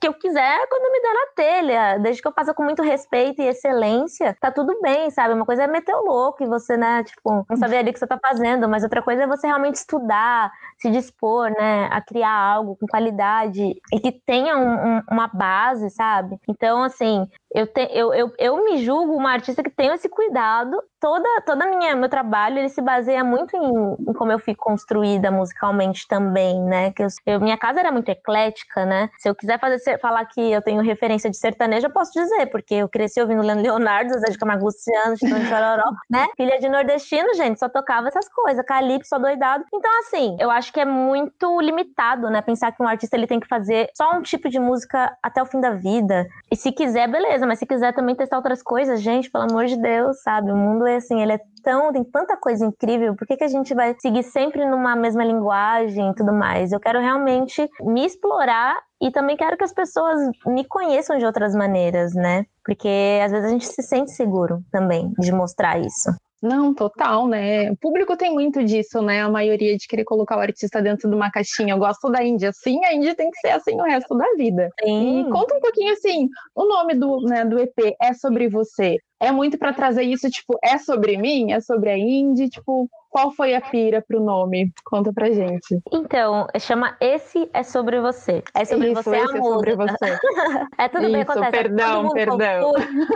que 0.00 0.08
eu 0.08 0.14
quiser 0.14 0.66
quando 0.70 0.90
me 0.90 1.02
der 1.02 1.12
na 1.12 1.26
telha. 1.36 1.98
Desde 1.98 2.22
que 2.22 2.28
eu 2.28 2.32
faça 2.32 2.54
com 2.54 2.62
muito 2.62 2.82
respeito 2.82 3.42
e 3.42 3.46
excelência, 3.46 4.34
tá 4.40 4.50
tudo 4.50 4.80
bem, 4.80 5.10
sabe? 5.10 5.34
Uma 5.34 5.44
coisa 5.44 5.64
é 5.64 5.66
meter 5.66 5.94
o 5.94 6.06
louco 6.06 6.42
e 6.42 6.46
você, 6.46 6.78
né, 6.78 7.04
tipo, 7.04 7.44
não 7.46 7.56
saber 7.58 7.76
ali 7.76 7.90
o 7.90 7.92
que 7.92 7.98
você 7.98 8.06
tá 8.06 8.18
fazendo, 8.18 8.66
mas 8.66 8.82
outra 8.82 9.02
coisa 9.02 9.24
é 9.24 9.26
você 9.26 9.46
realmente 9.46 9.74
estudar, 9.74 10.50
se 10.78 10.90
dispor, 10.90 11.50
né, 11.50 11.90
a 11.92 12.00
criar 12.00 12.32
algo 12.32 12.74
com 12.76 12.86
qualidade 12.86 13.74
e 13.92 14.00
que 14.00 14.12
tenha 14.12 14.56
um, 14.56 14.96
um, 14.96 15.02
uma 15.10 15.28
base, 15.28 15.90
sabe? 15.90 16.38
Então, 16.48 16.82
assim, 16.82 17.28
eu, 17.54 17.66
te, 17.68 17.88
eu, 17.92 18.12
eu, 18.12 18.32
eu 18.36 18.64
me 18.64 18.84
julgo 18.84 19.14
uma 19.14 19.30
artista 19.30 19.62
que 19.62 19.70
tem 19.70 19.92
esse 19.92 20.08
cuidado 20.08 20.76
toda 21.04 21.28
toda 21.44 21.66
minha 21.66 21.94
meu 21.94 22.08
trabalho 22.08 22.58
ele 22.58 22.70
se 22.70 22.80
baseia 22.80 23.22
muito 23.22 23.54
em, 23.54 24.10
em 24.10 24.12
como 24.14 24.32
eu 24.32 24.38
fui 24.38 24.54
construída 24.54 25.30
musicalmente 25.30 26.08
também, 26.08 26.58
né? 26.62 26.92
Que 26.92 27.02
eu, 27.02 27.08
eu, 27.26 27.40
minha 27.40 27.58
casa 27.58 27.80
era 27.80 27.92
muito 27.92 28.08
eclética, 28.08 28.86
né? 28.86 29.10
Se 29.18 29.28
eu 29.28 29.34
quiser 29.34 29.60
fazer 29.60 29.98
falar 29.98 30.24
que 30.24 30.40
eu 30.40 30.62
tenho 30.62 30.80
referência 30.80 31.28
de 31.28 31.36
sertanejo, 31.36 31.88
eu 31.88 31.92
posso 31.92 32.10
dizer, 32.12 32.46
porque 32.46 32.76
eu 32.76 32.88
cresci 32.88 33.20
ouvindo 33.20 33.42
Leonardo, 33.42 34.18
Zé 34.18 34.30
de 34.30 34.38
Camargo 34.38 34.64
Luciano, 34.64 35.18
Chitão 35.18 35.44
Chororó, 35.44 35.90
né? 36.08 36.26
Filha 36.38 36.58
de 36.58 36.70
nordestino, 36.70 37.34
gente, 37.34 37.58
só 37.58 37.68
tocava 37.68 38.08
essas 38.08 38.26
coisas, 38.30 38.64
calypso, 38.64 39.18
doidado. 39.18 39.62
Então, 39.74 39.90
assim, 39.98 40.38
eu 40.40 40.50
acho 40.50 40.72
que 40.72 40.80
é 40.80 40.86
muito 40.86 41.60
limitado, 41.60 42.30
né? 42.30 42.40
Pensar 42.40 42.72
que 42.72 42.82
um 42.82 42.88
artista 42.88 43.14
ele 43.14 43.26
tem 43.26 43.40
que 43.40 43.46
fazer 43.46 43.90
só 43.94 44.12
um 44.12 44.22
tipo 44.22 44.48
de 44.48 44.58
música 44.58 45.14
até 45.22 45.42
o 45.42 45.46
fim 45.46 45.60
da 45.60 45.72
vida. 45.72 46.26
E 46.50 46.56
se 46.56 46.72
quiser, 46.72 47.08
beleza, 47.08 47.46
mas 47.46 47.58
se 47.58 47.66
quiser 47.66 47.92
também 47.92 48.14
testar 48.14 48.38
outras 48.38 48.62
coisas, 48.62 49.02
gente, 49.02 49.30
pelo 49.30 49.44
amor 49.44 49.66
de 49.66 49.76
Deus, 49.76 50.22
sabe? 50.22 50.50
O 50.50 50.56
mundo 50.56 50.86
é 50.86 50.93
assim, 50.96 51.20
ele 51.20 51.32
é 51.32 51.40
tão, 51.62 51.92
tem 51.92 52.04
tanta 52.04 52.36
coisa 52.36 52.64
incrível, 52.64 53.14
por 53.16 53.26
que, 53.26 53.36
que 53.36 53.44
a 53.44 53.48
gente 53.48 53.74
vai 53.74 53.94
seguir 53.98 54.22
sempre 54.22 54.64
numa 54.66 54.94
mesma 54.94 55.24
linguagem 55.24 56.10
e 56.10 56.14
tudo 56.14 56.32
mais? 56.32 56.72
Eu 56.72 56.80
quero 56.80 57.00
realmente 57.00 57.68
me 57.80 58.04
explorar 58.04 58.76
e 59.00 59.10
também 59.10 59.36
quero 59.36 59.56
que 59.56 59.64
as 59.64 59.72
pessoas 59.72 60.20
me 60.46 60.64
conheçam 60.64 61.18
de 61.18 61.24
outras 61.24 61.54
maneiras, 61.54 62.14
né? 62.14 62.44
Porque 62.64 63.20
às 63.24 63.30
vezes 63.30 63.46
a 63.46 63.50
gente 63.50 63.66
se 63.66 63.82
sente 63.82 64.12
seguro 64.12 64.62
também 64.70 65.12
de 65.18 65.32
mostrar 65.32 65.78
isso. 65.78 66.10
Não, 66.44 66.74
total, 66.74 67.26
né? 67.26 67.70
O 67.70 67.76
público 67.76 68.18
tem 68.18 68.30
muito 68.30 68.62
disso, 68.62 69.00
né? 69.00 69.22
A 69.22 69.30
maioria 69.30 69.78
de 69.78 69.88
querer 69.88 70.04
colocar 70.04 70.36
o 70.36 70.40
artista 70.40 70.82
dentro 70.82 71.08
de 71.08 71.16
uma 71.16 71.30
caixinha. 71.30 71.72
Eu 71.72 71.78
gosto 71.78 72.10
da 72.10 72.22
Índia 72.22 72.50
assim, 72.50 72.84
a 72.84 72.92
Índia 72.92 73.14
tem 73.14 73.30
que 73.30 73.38
ser 73.38 73.48
assim 73.48 73.74
o 73.80 73.84
resto 73.84 74.14
da 74.14 74.26
vida. 74.36 74.68
Sim. 74.84 75.22
E 75.22 75.30
conta 75.30 75.56
um 75.56 75.60
pouquinho 75.60 75.94
assim, 75.94 76.28
o 76.54 76.66
nome 76.66 76.96
do, 76.96 77.22
né, 77.22 77.46
do 77.46 77.58
EP 77.58 77.96
é 77.98 78.12
sobre 78.12 78.46
você. 78.46 78.98
É 79.20 79.30
muito 79.30 79.58
para 79.58 79.72
trazer 79.72 80.02
isso, 80.02 80.28
tipo, 80.28 80.58
é 80.62 80.78
sobre 80.78 81.16
mim, 81.16 81.52
é 81.52 81.60
sobre 81.60 81.90
a 81.90 81.98
Indy, 81.98 82.48
tipo, 82.48 82.88
qual 83.14 83.30
foi 83.30 83.54
a 83.54 83.60
pira 83.60 84.02
pro 84.02 84.20
nome? 84.20 84.72
Conta 84.84 85.12
pra 85.12 85.30
gente. 85.30 85.78
Então, 85.92 86.48
chama 86.58 86.96
Esse 87.00 87.48
é 87.52 87.62
sobre 87.62 88.00
você. 88.00 88.42
É 88.52 88.64
sobre 88.64 88.90
isso, 88.90 89.04
você 89.04 89.16
esse 89.16 89.38
é 89.38 89.40
sobre 89.40 89.76
você. 89.76 90.18
é 90.76 90.88
tudo 90.88 91.12
bem, 91.12 91.22
acontece. 91.22 91.50
Perdão, 91.52 92.10
perdão. 92.10 92.72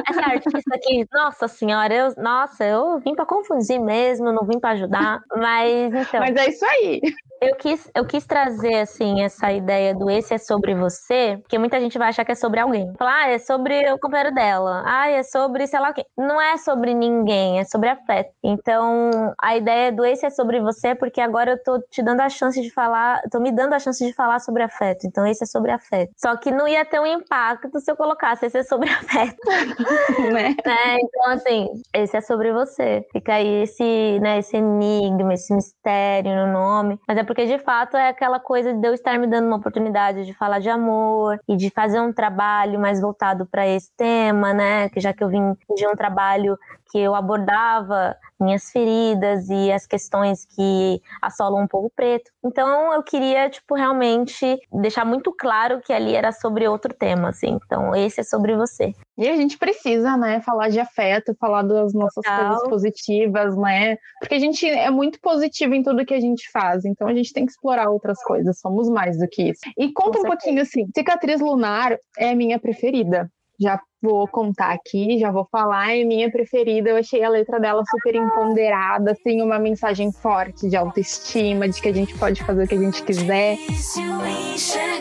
Essa 0.08 0.20
artista 0.20 0.76
aqui, 0.76 1.04
nossa 1.12 1.48
senhora, 1.48 1.92
eu, 1.92 2.14
nossa, 2.16 2.64
eu 2.64 3.00
vim 3.00 3.16
pra 3.16 3.26
confundir 3.26 3.80
mesmo, 3.80 4.30
não 4.30 4.46
vim 4.46 4.60
pra 4.60 4.70
ajudar. 4.70 5.18
Mas 5.36 5.92
então. 5.92 6.20
Mas 6.20 6.36
é 6.36 6.48
isso 6.48 6.64
aí. 6.64 7.00
Eu 7.40 7.54
quis, 7.54 7.88
eu 7.94 8.04
quis 8.04 8.26
trazer, 8.26 8.80
assim, 8.80 9.22
essa 9.22 9.52
ideia 9.52 9.94
do 9.94 10.10
esse 10.10 10.34
é 10.34 10.38
sobre 10.38 10.74
você, 10.74 11.38
porque 11.40 11.56
muita 11.56 11.78
gente 11.80 11.96
vai 11.96 12.08
achar 12.08 12.24
que 12.24 12.32
é 12.32 12.34
sobre 12.34 12.58
alguém. 12.58 12.92
Falar, 12.98 13.26
ah, 13.26 13.30
é 13.30 13.38
sobre 13.38 13.92
o 13.92 13.98
companheiro 13.98 14.34
dela. 14.34 14.82
Ah, 14.84 15.08
é 15.08 15.22
sobre 15.22 15.66
sei 15.66 15.78
lá 15.78 15.87
Não 16.16 16.40
é 16.40 16.56
sobre 16.56 16.94
ninguém, 16.94 17.60
é 17.60 17.64
sobre 17.64 17.88
afeto. 17.88 18.30
Então, 18.42 19.10
a 19.40 19.56
ideia 19.56 19.92
do 19.92 20.04
esse 20.04 20.26
é 20.26 20.30
sobre 20.30 20.60
você, 20.60 20.94
porque 20.94 21.20
agora 21.20 21.52
eu 21.52 21.62
tô 21.62 21.80
te 21.90 22.02
dando 22.02 22.20
a 22.20 22.28
chance 22.28 22.60
de 22.60 22.70
falar, 22.70 23.20
tô 23.30 23.40
me 23.40 23.52
dando 23.52 23.74
a 23.74 23.78
chance 23.78 24.04
de 24.04 24.12
falar 24.12 24.40
sobre 24.40 24.62
afeto. 24.62 25.06
Então, 25.06 25.26
esse 25.26 25.44
é 25.44 25.46
sobre 25.46 25.70
afeto. 25.70 26.12
Só 26.16 26.36
que 26.36 26.50
não 26.50 26.66
ia 26.66 26.84
ter 26.84 27.00
um 27.00 27.06
impacto 27.06 27.80
se 27.80 27.90
eu 27.90 27.96
colocasse 27.96 28.46
esse 28.46 28.58
é 28.58 28.62
sobre 28.62 28.90
afeto. 28.90 29.36
né? 30.32 30.54
né? 30.64 30.98
Então, 31.08 31.32
assim, 31.32 31.68
esse 31.94 32.16
é 32.16 32.20
sobre 32.20 32.52
você. 32.52 33.06
Fica 33.12 33.34
aí 33.34 33.62
esse, 33.62 34.18
né, 34.20 34.38
esse 34.38 34.56
enigma, 34.56 35.34
esse 35.34 35.54
mistério 35.54 36.34
no 36.34 36.52
nome. 36.52 36.98
Mas 37.06 37.18
é 37.18 37.24
porque 37.24 37.46
de 37.46 37.58
fato 37.58 37.96
é 37.96 38.08
aquela 38.08 38.38
coisa 38.38 38.72
de 38.72 38.86
eu 38.86 38.94
estar 38.94 39.18
me 39.18 39.26
dando 39.26 39.46
uma 39.46 39.56
oportunidade 39.56 40.24
de 40.24 40.34
falar 40.34 40.58
de 40.58 40.68
amor 40.68 41.38
e 41.48 41.56
de 41.56 41.70
fazer 41.70 42.00
um 42.00 42.12
trabalho 42.12 42.78
mais 42.78 43.00
voltado 43.00 43.46
para 43.46 43.66
esse 43.66 43.90
tema, 43.96 44.52
né? 44.52 44.88
Que 44.90 45.00
já 45.00 45.12
que 45.12 45.22
eu 45.22 45.28
vim 45.28 45.54
de 45.78 45.86
um 45.86 45.94
trabalho 45.94 46.58
que 46.90 46.98
eu 46.98 47.14
abordava 47.14 48.16
minhas 48.40 48.70
feridas 48.70 49.48
e 49.48 49.72
as 49.72 49.86
questões 49.86 50.44
que 50.44 51.00
assolam 51.20 51.64
um 51.64 51.66
povo 51.66 51.90
preto. 51.94 52.30
Então 52.44 52.94
eu 52.94 53.02
queria, 53.02 53.50
tipo, 53.50 53.74
realmente 53.74 54.58
deixar 54.72 55.04
muito 55.04 55.32
claro 55.32 55.80
que 55.80 55.92
ali 55.92 56.14
era 56.14 56.30
sobre 56.32 56.66
outro 56.68 56.94
tema, 56.94 57.30
assim. 57.30 57.58
Então 57.64 57.94
esse 57.94 58.20
é 58.20 58.24
sobre 58.24 58.56
você. 58.56 58.92
E 59.16 59.28
a 59.28 59.36
gente 59.36 59.58
precisa, 59.58 60.16
né, 60.16 60.40
falar 60.40 60.68
de 60.68 60.78
afeto, 60.78 61.36
falar 61.40 61.62
das 61.62 61.92
nossas 61.92 62.24
coisas 62.24 62.68
positivas, 62.68 63.56
né? 63.56 63.96
Porque 64.20 64.36
a 64.36 64.38
gente 64.38 64.68
é 64.68 64.90
muito 64.90 65.20
positivo 65.20 65.74
em 65.74 65.82
tudo 65.82 66.06
que 66.06 66.14
a 66.14 66.20
gente 66.20 66.48
faz, 66.52 66.84
então 66.84 67.08
a 67.08 67.14
gente 67.14 67.32
tem 67.32 67.44
que 67.44 67.50
explorar 67.50 67.90
outras 67.90 68.22
coisas, 68.22 68.60
somos 68.60 68.88
mais 68.88 69.18
do 69.18 69.26
que 69.28 69.50
isso. 69.50 69.60
E 69.76 69.92
conta 69.92 70.20
um 70.20 70.22
pouquinho 70.22 70.62
assim, 70.62 70.86
cicatriz 70.94 71.40
lunar 71.40 71.98
é 72.16 72.34
minha 72.34 72.58
preferida 72.58 73.28
já 73.60 73.80
vou 74.00 74.28
contar 74.28 74.72
aqui, 74.72 75.18
já 75.18 75.30
vou 75.32 75.46
falar, 75.50 75.96
é 75.96 76.04
minha 76.04 76.30
preferida. 76.30 76.90
Eu 76.90 76.96
achei 76.96 77.22
a 77.24 77.28
letra 77.28 77.58
dela 77.58 77.82
super 77.90 78.14
empoderada, 78.14 79.12
assim, 79.12 79.42
uma 79.42 79.58
mensagem 79.58 80.12
forte 80.12 80.68
de 80.68 80.76
autoestima, 80.76 81.68
de 81.68 81.80
que 81.80 81.88
a 81.88 81.92
gente 81.92 82.16
pode 82.16 82.42
fazer 82.44 82.64
o 82.64 82.68
que 82.68 82.74
a 82.74 82.78
gente 82.78 83.02
quiser. 83.02 83.56
Você 83.56 84.00
nunca 84.02 84.24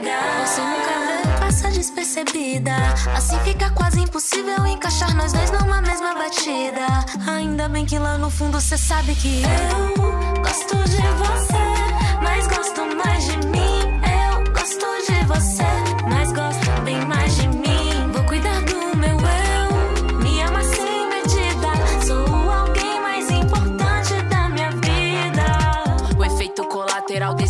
vê, 0.02 1.40
passa 1.40 1.70
despercebida. 1.70 2.72
Assim 3.16 3.38
fica 3.40 3.70
quase 3.72 4.00
impossível 4.00 4.66
encaixar 4.66 5.16
nós 5.16 5.32
dois 5.32 5.52
numa 5.52 5.82
mesma 5.82 6.16
batida. 6.16 6.86
Ainda 7.32 7.70
bem 7.70 7.86
que 7.86 8.00
lá 8.00 8.18
no 8.18 8.30
fundo 8.32 8.60
você 8.60 8.78
sabe 8.78 9.14
que 9.16 9.44
eu 9.44 10.42
gosto 10.42 10.76
de 10.90 10.98
você, 10.98 12.24
mas 12.24 12.48
gosto 12.48 12.82
mais 12.96 13.26
de 13.26 13.38
mim. 13.48 13.67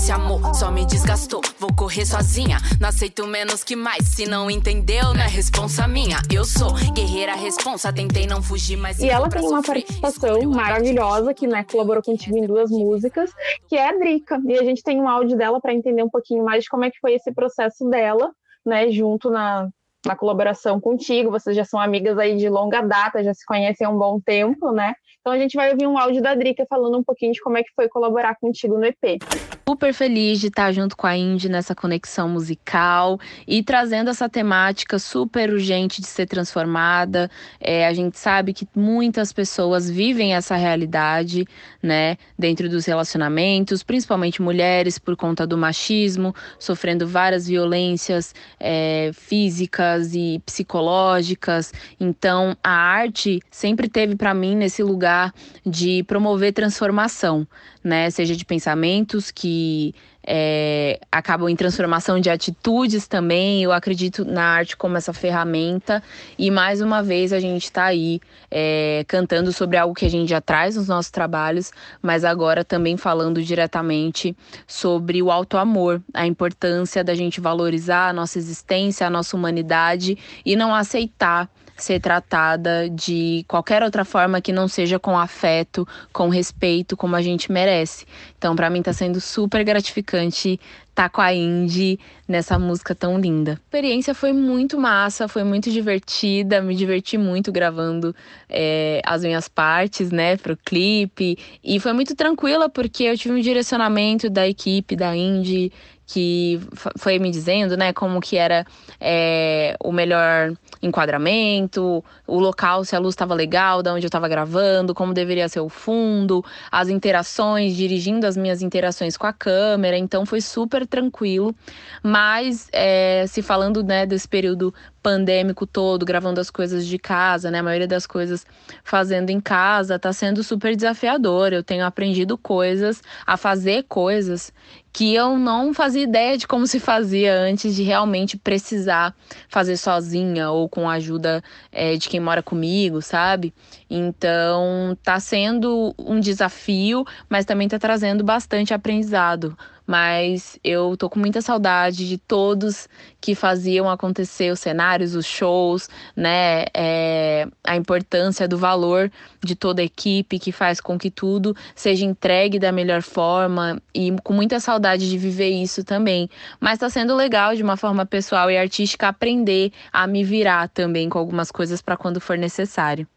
Esse 0.08 0.13
amor 0.13 0.56
só 0.56 0.72
me 0.72 0.86
desgastou. 0.86 1.41
Vou 1.60 1.70
correr 1.76 2.06
sozinha, 2.06 2.60
não 2.80 2.88
aceito 2.88 3.28
menos 3.28 3.62
que 3.62 3.76
mais. 3.76 4.08
Se 4.08 4.26
não 4.26 4.50
entendeu, 4.50 5.13
não 5.13 5.22
é 5.22 5.28
responsa 5.28 5.86
minha. 5.86 6.15
Eu 6.34 6.46
sou 6.46 6.72
guerreira 6.93 7.36
responsa, 7.36 7.91
tentei 7.91 8.26
não 8.26 8.41
fugir, 8.41 8.78
mas. 8.78 9.00
E 9.00 9.10
ela 9.10 9.28
tem 9.28 9.46
uma 9.46 9.62
participação 9.62 10.41
maravilhosa 10.43 11.34
que 11.34 11.46
né, 11.46 11.65
colaborou 11.70 12.02
contigo 12.02 12.38
em 12.38 12.48
duas 12.48 12.72
músicas, 12.72 13.34
que 13.67 13.76
é 13.76 13.89
a 13.89 13.91
Drica. 13.91 14.39
E 14.48 14.58
a 14.58 14.63
gente 14.63 14.82
tem 14.82 14.98
um 15.02 15.10
áudio 15.10 15.38
dela 15.38 15.60
para 15.60 15.74
entender 15.74 16.04
um 16.04 16.10
pouquinho 16.10 16.41
mais 16.46 16.63
de 16.63 16.70
como 16.70 16.86
é 16.86 16.89
que 16.89 17.00
foi 17.02 17.15
esse 17.15 17.34
processo 17.34 17.84
dela, 17.89 18.32
né, 18.65 18.89
junto 18.89 19.30
na, 19.30 19.67
na 20.06 20.15
colaboração 20.15 20.80
contigo. 20.80 21.32
Vocês 21.32 21.54
já 21.54 21.65
são 21.65 21.82
amigas 21.82 22.17
aí 22.17 22.38
de 22.38 22.48
longa 22.48 22.80
data, 22.80 23.22
já 23.22 23.34
se 23.34 23.46
conhecem 23.46 23.86
há 23.86 23.89
um 23.89 23.98
bom 23.98 24.22
tempo, 24.22 24.72
né? 24.72 24.93
Então 25.20 25.34
a 25.34 25.38
gente 25.38 25.58
vai 25.58 25.72
ouvir 25.72 25.86
um 25.86 25.98
áudio 25.98 26.22
da 26.22 26.34
Drica 26.34 26.65
falando 26.70 26.98
um 26.98 27.04
pouquinho 27.04 27.34
de 27.34 27.41
como 27.41 27.58
é 27.58 27.63
que 27.63 27.74
foi 27.76 27.89
colaborar 27.89 28.38
contigo 28.39 28.78
no 28.78 28.86
EP. 28.86 29.22
Super 29.68 29.94
feliz 29.94 30.40
de 30.40 30.48
estar 30.48 30.72
junto 30.72 30.96
com 30.96 31.06
a 31.06 31.18
Indy 31.18 31.50
nessa 31.50 31.76
conexão 31.76 32.30
musical 32.30 33.20
e 33.46 33.62
trazendo 33.62 34.10
essa 34.10 34.30
temática 34.30 34.98
super 34.98 35.52
urgente 35.52 36.00
de 36.00 36.08
ser 36.08 36.26
transformada. 36.26 37.30
É, 37.60 37.86
a 37.86 37.94
gente 37.94 38.18
sabe 38.18 38.54
que 38.54 38.66
muitas 38.74 39.34
pessoas 39.34 39.90
vivem 39.90 40.34
essa 40.34 40.56
realidade, 40.56 41.46
né, 41.84 42.18
dentro 42.40 42.70
dos 42.70 42.86
relacionamentos, 42.86 43.84
principalmente 43.84 44.42
mulheres, 44.42 44.98
por 44.98 45.18
conta 45.18 45.46
do 45.46 45.58
machismo, 45.58 46.34
sofrendo 46.58 47.06
várias 47.06 47.46
violências 47.48 48.34
é, 48.60 49.12
físicas 49.14 50.16
e 50.16 50.42
psicológicas. 50.46 51.74
Então, 52.00 52.56
a 52.64 52.72
arte 52.72 53.42
sempre 53.52 53.90
teve 53.90 54.16
para 54.16 54.34
mim 54.34 54.56
nesse 54.56 54.82
lugar 54.82 54.98
lugar 54.98 55.34
de 55.66 56.04
promover 56.04 56.52
transformação, 56.52 57.48
né? 57.88 58.10
Seja 58.10 58.36
de 58.36 58.45
pensamentos 58.45 59.32
que 59.32 59.95
é, 60.30 61.00
acabam 61.10 61.47
em 61.47 61.56
transformação 61.56 62.19
de 62.19 62.30
atitudes 62.30 63.08
também. 63.08 63.63
Eu 63.63 63.71
acredito 63.71 64.26
na 64.26 64.43
arte 64.43 64.76
como 64.76 64.97
essa 64.97 65.13
ferramenta. 65.13 66.04
E 66.38 66.52
mais 66.52 66.82
uma 66.82 67.02
vez 67.02 67.32
a 67.32 67.39
gente 67.39 67.63
está 67.63 67.86
aí 67.86 68.19
é, 68.52 69.06
cantando 69.08 69.54
sobre 69.54 69.78
algo 69.78 69.95
que 69.95 70.06
a 70.06 70.10
gente 70.10 70.30
já 70.30 70.41
traz 70.41 70.76
nos 70.76 70.89
nossos 70.89 71.10
trabalhos, 71.10 71.71
mas 72.02 72.26
agora 72.26 72.65
também 72.65 72.97
falando 72.97 73.41
diretamente 73.41 74.36
sobre 74.67 75.23
o 75.23 75.32
auto-amor, 75.32 76.02
a 76.13 76.28
importância 76.28 77.04
da 77.04 77.15
gente 77.15 77.39
valorizar 77.39 78.10
a 78.10 78.13
nossa 78.13 78.38
existência, 78.38 79.08
a 79.08 79.10
nossa 79.10 79.38
humanidade 79.38 80.17
e 80.45 80.58
não 80.58 80.76
aceitar 80.76 81.50
ser 81.84 82.00
tratada 82.00 82.90
de 82.90 83.46
qualquer 83.48 83.84
outra 83.84 84.04
forma 84.04 84.42
que 84.42 84.52
não 84.52 84.68
seja 84.68 85.00
com 85.00 85.18
afeto, 85.18 85.88
com 86.12 86.30
respeito, 86.30 86.98
como 86.98 87.16
a 87.16 87.22
gente 87.22 87.52
merece. 87.52 88.06
Então, 88.38 88.56
para 88.56 88.70
mim 88.70 88.80
está 88.80 88.94
sendo 88.94 89.22
super 89.22 89.63
gratificante 89.63 90.60
tá 90.98 91.08
com 91.08 91.22
a 91.22 91.32
Indy 91.32 92.00
nessa 92.28 92.58
música 92.58 92.96
tão 92.96 93.20
linda. 93.20 93.52
A 93.52 93.54
experiência 93.54 94.16
foi 94.16 94.34
muito 94.34 94.80
massa, 94.80 95.28
foi 95.28 95.44
muito 95.44 95.70
divertida, 95.70 96.60
me 96.60 96.74
diverti 96.74 97.20
muito 97.20 97.52
gravando 97.52 98.16
é, 98.50 99.00
as 99.06 99.22
minhas 99.22 99.48
partes, 99.48 100.10
né, 100.10 100.38
pro 100.38 100.58
clipe. 100.58 101.38
E 101.64 101.80
foi 101.80 101.94
muito 101.94 102.16
tranquila 102.16 102.68
porque 102.68 103.04
eu 103.04 103.16
tive 103.16 103.36
um 103.36 103.40
direcionamento 103.40 104.28
da 104.28 104.48
equipe 104.48 104.96
da 104.96 105.16
Indy 105.16 105.72
que 106.08 106.60
foi 106.98 107.20
me 107.20 107.30
dizendo, 107.30 107.76
né, 107.76 107.92
como 107.92 108.22
que 108.22 108.38
era 108.38 108.66
é, 109.00 109.76
o 109.84 109.92
melhor 109.92 110.54
enquadramento, 110.82 112.04
o 112.26 112.40
local, 112.40 112.86
se 112.86 112.96
a 112.96 113.00
luz 113.00 113.12
estava 113.12 113.34
legal, 113.34 113.84
da 113.84 113.94
onde 113.94 114.06
eu 114.06 114.08
estava 114.08 114.28
gravando, 114.30 114.96
como 114.96 115.14
deveria 115.14 115.50
ser 115.50 115.60
o 115.60 115.68
fundo, 115.68 116.44
as 116.72 116.88
interações, 116.88 117.76
dirigindo 117.76 118.26
as 118.26 118.38
minhas 118.38 118.62
interações 118.62 119.18
com 119.18 119.28
a 119.28 119.34
câmera, 119.34 119.98
então 119.98 120.26
foi 120.26 120.40
super 120.40 120.87
tranquilo. 120.88 121.56
Mas 122.02 122.67
é, 122.71 123.26
se 123.28 123.41
falando, 123.41 123.84
né, 123.84 124.06
desse 124.06 124.28
período 124.28 124.73
pandêmico 125.08 125.65
todo, 125.65 126.06
gravando 126.06 126.41
as 126.41 126.50
coisas 126.50 126.86
de 126.86 127.00
casa, 127.00 127.50
né? 127.50 127.60
A 127.60 127.63
maioria 127.63 127.88
das 127.88 128.06
coisas 128.06 128.45
fazendo 128.84 129.30
em 129.30 129.39
casa, 129.39 129.97
tá 129.97 130.12
sendo 130.12 130.43
super 130.43 130.76
desafiador. 130.76 131.54
Eu 131.54 131.63
tenho 131.63 131.86
aprendido 131.86 132.38
coisas, 132.38 133.02
a 133.26 133.38
fazer 133.38 133.84
coisas 133.84 134.52
que 134.91 135.13
eu 135.13 135.38
não 135.38 135.73
fazia 135.73 136.04
ideia 136.04 136.38
de 136.38 136.47
como 136.47 136.65
se 136.67 136.80
fazia 136.80 137.39
antes 137.39 137.76
de 137.76 137.84
realmente 137.84 138.36
precisar 138.36 139.15
fazer 139.47 139.78
sozinha 139.78 140.50
ou 140.50 140.67
com 140.67 140.89
a 140.89 140.93
ajuda 140.93 141.41
é, 141.71 141.95
de 141.95 142.10
quem 142.10 142.19
mora 142.19 142.43
comigo, 142.43 143.02
sabe? 143.02 143.54
Então 143.89 144.97
tá 145.04 145.19
sendo 145.19 145.95
um 145.97 146.19
desafio, 146.19 147.06
mas 147.30 147.45
também 147.45 147.67
tá 147.67 147.80
trazendo 147.80 148.23
bastante 148.23 148.73
aprendizado 148.73 149.58
mas 149.88 150.60
eu 150.62 150.97
tô 150.97 151.10
com 151.10 151.17
muita 151.17 151.41
saudade 151.41 152.08
de 152.08 152.17
todos 152.17 152.89
que 153.21 153.34
faziam 153.34 153.89
acontecer 153.89 154.52
os 154.52 154.60
cenários, 154.60 155.15
os 155.15 155.26
shows, 155.26 155.89
né? 156.13 156.65
É, 156.73 157.47
a 157.63 157.78
importância 157.78 158.47
do 158.47 158.58
valor 158.58 159.10
de 159.41 159.56
toda 159.56 159.82
a 159.82 159.86
equipe 159.86 160.38
que 160.38 160.52
faz 160.52 160.82
com 160.82 160.97
que 160.97 161.10
tudo 161.10 161.56
seja 161.73 162.06
entregue 162.06 162.60
da 162.60 162.71
melhor 162.71 163.02
forma 163.02 163.82
e 163.95 164.13
com 164.23 164.34
muita 164.34 164.60
saudade 164.60 165.10
de 165.10 165.17
viver 165.17 165.50
isso 165.50 165.86
também. 165.86 166.30
Mas 166.60 166.80
tá 166.80 166.89
sendo 166.89 167.15
legal 167.15 167.56
de 167.56 167.63
uma 167.63 167.78
forma 167.78 168.06
pessoal 168.06 168.52
e 168.52 168.58
artística 168.58 169.08
aprender 169.08 169.71
a 169.91 170.06
me 170.06 170.23
virar 170.23 170.67
também 170.67 171.08
com 171.08 171.17
algumas 171.17 171.50
coisas 171.50 171.82
para 171.82 171.95
quando 171.95 172.19
for 172.19 172.38
necessário. 172.38 173.08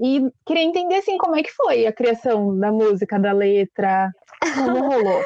E 0.00 0.20
queria 0.46 0.62
entender 0.62 0.96
assim 0.96 1.16
como 1.18 1.36
é 1.36 1.42
que 1.42 1.52
foi 1.52 1.86
a 1.86 1.92
criação 1.92 2.56
da 2.58 2.70
música, 2.70 3.18
da 3.18 3.32
letra, 3.32 4.10
como 4.54 4.80
rolou. 4.86 5.22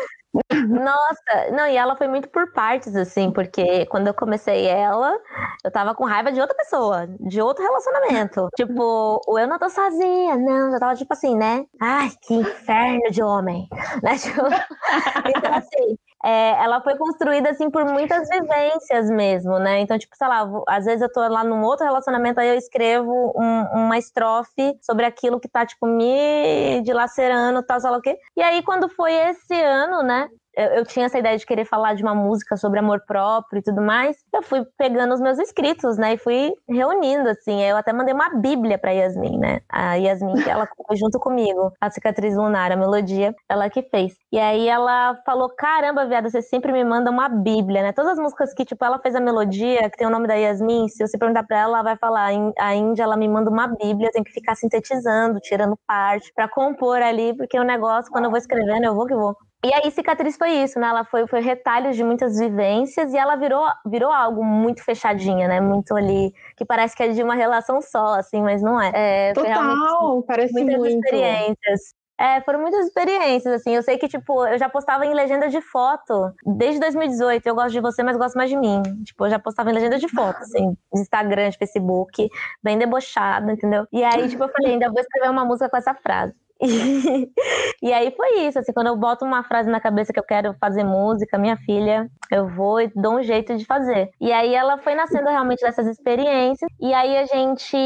Nossa, 0.68 1.50
não, 1.52 1.66
e 1.66 1.76
ela 1.76 1.96
foi 1.96 2.06
muito 2.08 2.28
por 2.28 2.52
partes, 2.52 2.94
assim, 2.96 3.30
porque 3.30 3.86
quando 3.86 4.06
eu 4.08 4.14
comecei 4.14 4.66
ela, 4.66 5.18
eu 5.64 5.70
tava 5.70 5.94
com 5.94 6.04
raiva 6.04 6.32
de 6.32 6.40
outra 6.40 6.56
pessoa, 6.56 7.06
de 7.20 7.40
outro 7.40 7.62
relacionamento. 7.64 8.48
Tipo, 8.56 9.20
o 9.26 9.38
eu 9.38 9.46
não 9.48 9.58
tô 9.58 9.68
sozinha, 9.68 10.36
não, 10.36 10.72
eu 10.72 10.80
tava 10.80 10.94
tipo 10.94 11.12
assim, 11.12 11.36
né? 11.36 11.64
Ai, 11.80 12.10
que 12.22 12.34
inferno 12.34 13.10
de 13.10 13.22
homem, 13.22 13.68
né? 14.02 14.16
Tipo, 14.18 14.42
então, 15.36 15.54
assim, 15.54 15.98
é, 16.24 16.62
ela 16.62 16.80
foi 16.80 16.96
construída 16.96 17.50
assim 17.50 17.70
por 17.70 17.84
muitas 17.84 18.28
vivências 18.28 19.08
mesmo, 19.10 19.58
né? 19.58 19.80
Então, 19.80 19.98
tipo, 19.98 20.16
sei 20.16 20.26
lá, 20.26 20.48
às 20.66 20.84
vezes 20.84 21.02
eu 21.02 21.12
tô 21.12 21.20
lá 21.28 21.44
num 21.44 21.62
outro 21.62 21.84
relacionamento, 21.84 22.40
aí 22.40 22.48
eu 22.48 22.56
escrevo 22.56 23.32
um, 23.36 23.84
uma 23.84 23.98
estrofe 23.98 24.76
sobre 24.82 25.04
aquilo 25.04 25.38
que 25.38 25.48
tá, 25.48 25.64
tipo, 25.64 25.86
me 25.86 26.80
dilacerando, 26.82 27.62
tal, 27.62 27.80
sei 27.80 27.90
lá 27.90 27.98
o 27.98 28.02
quê. 28.02 28.16
E 28.36 28.42
aí, 28.42 28.62
quando 28.62 28.88
foi 28.88 29.12
esse 29.12 29.54
ano, 29.60 30.02
né? 30.02 30.28
Eu, 30.58 30.78
eu, 30.78 30.84
tinha 30.84 31.06
essa 31.06 31.18
ideia 31.18 31.38
de 31.38 31.46
querer 31.46 31.64
falar 31.64 31.94
de 31.94 32.02
uma 32.02 32.14
música 32.14 32.56
sobre 32.56 32.80
amor 32.80 33.00
próprio 33.06 33.60
e 33.60 33.62
tudo 33.62 33.80
mais, 33.80 34.16
eu 34.34 34.42
fui 34.42 34.64
pegando 34.76 35.14
os 35.14 35.20
meus 35.20 35.38
escritos, 35.38 35.96
né? 35.96 36.14
E 36.14 36.18
fui 36.18 36.52
reunindo, 36.68 37.28
assim. 37.28 37.62
Eu 37.62 37.76
até 37.76 37.92
mandei 37.92 38.12
uma 38.12 38.30
bíblia 38.30 38.76
pra 38.76 38.90
Yasmin, 38.90 39.38
né? 39.38 39.60
A 39.68 39.94
Yasmin, 39.94 40.34
ela 40.48 40.66
foi 40.86 40.96
junto 40.96 41.20
comigo, 41.20 41.72
a 41.80 41.88
cicatriz 41.90 42.36
lunar, 42.36 42.72
a 42.72 42.76
melodia, 42.76 43.32
ela 43.48 43.70
que 43.70 43.82
fez. 43.82 44.16
E 44.32 44.38
aí 44.38 44.68
ela 44.68 45.14
falou: 45.24 45.48
caramba, 45.48 46.06
viada, 46.06 46.28
você 46.28 46.42
sempre 46.42 46.72
me 46.72 46.84
manda 46.84 47.10
uma 47.10 47.28
bíblia, 47.28 47.82
né? 47.82 47.92
Todas 47.92 48.12
as 48.12 48.18
músicas 48.18 48.52
que, 48.52 48.64
tipo, 48.64 48.84
ela 48.84 48.98
fez 48.98 49.14
a 49.14 49.20
melodia, 49.20 49.88
que 49.90 49.96
tem 49.96 50.06
o 50.08 50.10
nome 50.10 50.26
da 50.26 50.34
Yasmin, 50.34 50.88
se 50.88 51.06
você 51.06 51.16
perguntar 51.16 51.44
pra 51.44 51.58
ela, 51.58 51.78
ela 51.78 51.82
vai 51.82 51.96
falar: 51.96 52.30
a 52.58 52.74
Índia, 52.74 53.04
ela 53.04 53.16
me 53.16 53.28
manda 53.28 53.48
uma 53.48 53.68
bíblia, 53.68 54.08
eu 54.08 54.12
tenho 54.12 54.24
que 54.24 54.32
ficar 54.32 54.56
sintetizando, 54.56 55.38
tirando 55.40 55.78
parte, 55.86 56.32
pra 56.34 56.48
compor 56.48 57.00
ali, 57.00 57.36
porque 57.36 57.58
o 57.58 57.64
negócio, 57.64 58.10
quando 58.10 58.24
eu 58.24 58.30
vou 58.30 58.38
escrevendo, 58.38 58.84
eu 58.84 58.94
vou 58.94 59.06
que 59.06 59.14
vou. 59.14 59.36
E 59.64 59.74
aí, 59.74 59.90
cicatriz 59.90 60.36
foi 60.36 60.50
isso, 60.50 60.78
né? 60.78 60.86
Ela 60.86 61.04
foi, 61.04 61.26
foi 61.26 61.40
retalhos 61.40 61.96
de 61.96 62.04
muitas 62.04 62.38
vivências 62.38 63.12
e 63.12 63.16
ela 63.16 63.34
virou, 63.34 63.66
virou 63.84 64.12
algo 64.12 64.44
muito 64.44 64.84
fechadinha, 64.84 65.48
né? 65.48 65.60
Muito 65.60 65.96
ali, 65.96 66.32
que 66.56 66.64
parece 66.64 66.94
que 66.94 67.02
é 67.02 67.08
de 67.08 67.22
uma 67.22 67.34
relação 67.34 67.82
só, 67.82 68.14
assim, 68.14 68.40
mas 68.40 68.62
não 68.62 68.80
é. 68.80 68.92
é 68.94 69.32
Total, 69.32 70.22
parece 70.22 70.52
muitas 70.52 70.78
muito. 70.78 71.04
experiências. 71.04 71.98
É, 72.20 72.40
foram 72.40 72.60
muitas 72.60 72.86
experiências, 72.86 73.54
assim. 73.54 73.74
Eu 73.74 73.82
sei 73.82 73.96
que, 73.96 74.08
tipo, 74.08 74.44
eu 74.46 74.58
já 74.58 74.68
postava 74.68 75.06
em 75.06 75.14
legenda 75.14 75.48
de 75.48 75.60
foto 75.60 76.32
desde 76.44 76.80
2018. 76.80 77.46
Eu 77.46 77.54
gosto 77.54 77.70
de 77.70 77.80
você, 77.80 78.02
mas 78.02 78.16
gosto 78.16 78.36
mais 78.36 78.50
de 78.50 78.56
mim. 78.56 78.82
Tipo, 79.04 79.26
eu 79.26 79.30
já 79.30 79.38
postava 79.38 79.70
em 79.70 79.74
legenda 79.74 79.98
de 79.98 80.08
foto, 80.08 80.38
assim, 80.38 80.76
de 80.92 81.00
Instagram, 81.00 81.50
de 81.50 81.58
Facebook, 81.58 82.28
bem 82.62 82.76
debochada, 82.76 83.52
entendeu? 83.52 83.86
E 83.92 84.02
aí, 84.02 84.28
tipo, 84.28 84.42
eu 84.42 84.48
falei, 84.48 84.72
ainda 84.72 84.90
vou 84.90 85.00
escrever 85.00 85.30
uma 85.30 85.44
música 85.44 85.68
com 85.68 85.76
essa 85.76 85.94
frase. 85.94 86.34
E, 87.80 87.92
aí 87.92 88.12
foi 88.16 88.40
isso, 88.40 88.58
assim, 88.58 88.72
quando 88.72 88.88
eu 88.88 88.96
boto 88.96 89.24
uma 89.24 89.44
frase 89.44 89.70
na 89.70 89.80
cabeça 89.80 90.12
que 90.12 90.18
eu 90.18 90.24
quero 90.24 90.52
fazer 90.60 90.82
música, 90.82 91.38
minha 91.38 91.56
filha, 91.58 92.10
eu 92.28 92.48
vou 92.48 92.80
e 92.80 92.90
dou 92.94 93.18
um 93.18 93.22
jeito 93.22 93.56
de 93.56 93.64
fazer. 93.64 94.10
E 94.20 94.32
aí 94.32 94.52
ela 94.52 94.78
foi 94.78 94.96
nascendo 94.96 95.28
realmente 95.28 95.60
dessas 95.60 95.86
experiências, 95.86 96.68
e 96.80 96.92
aí 96.92 97.16
a 97.16 97.26
gente 97.26 97.76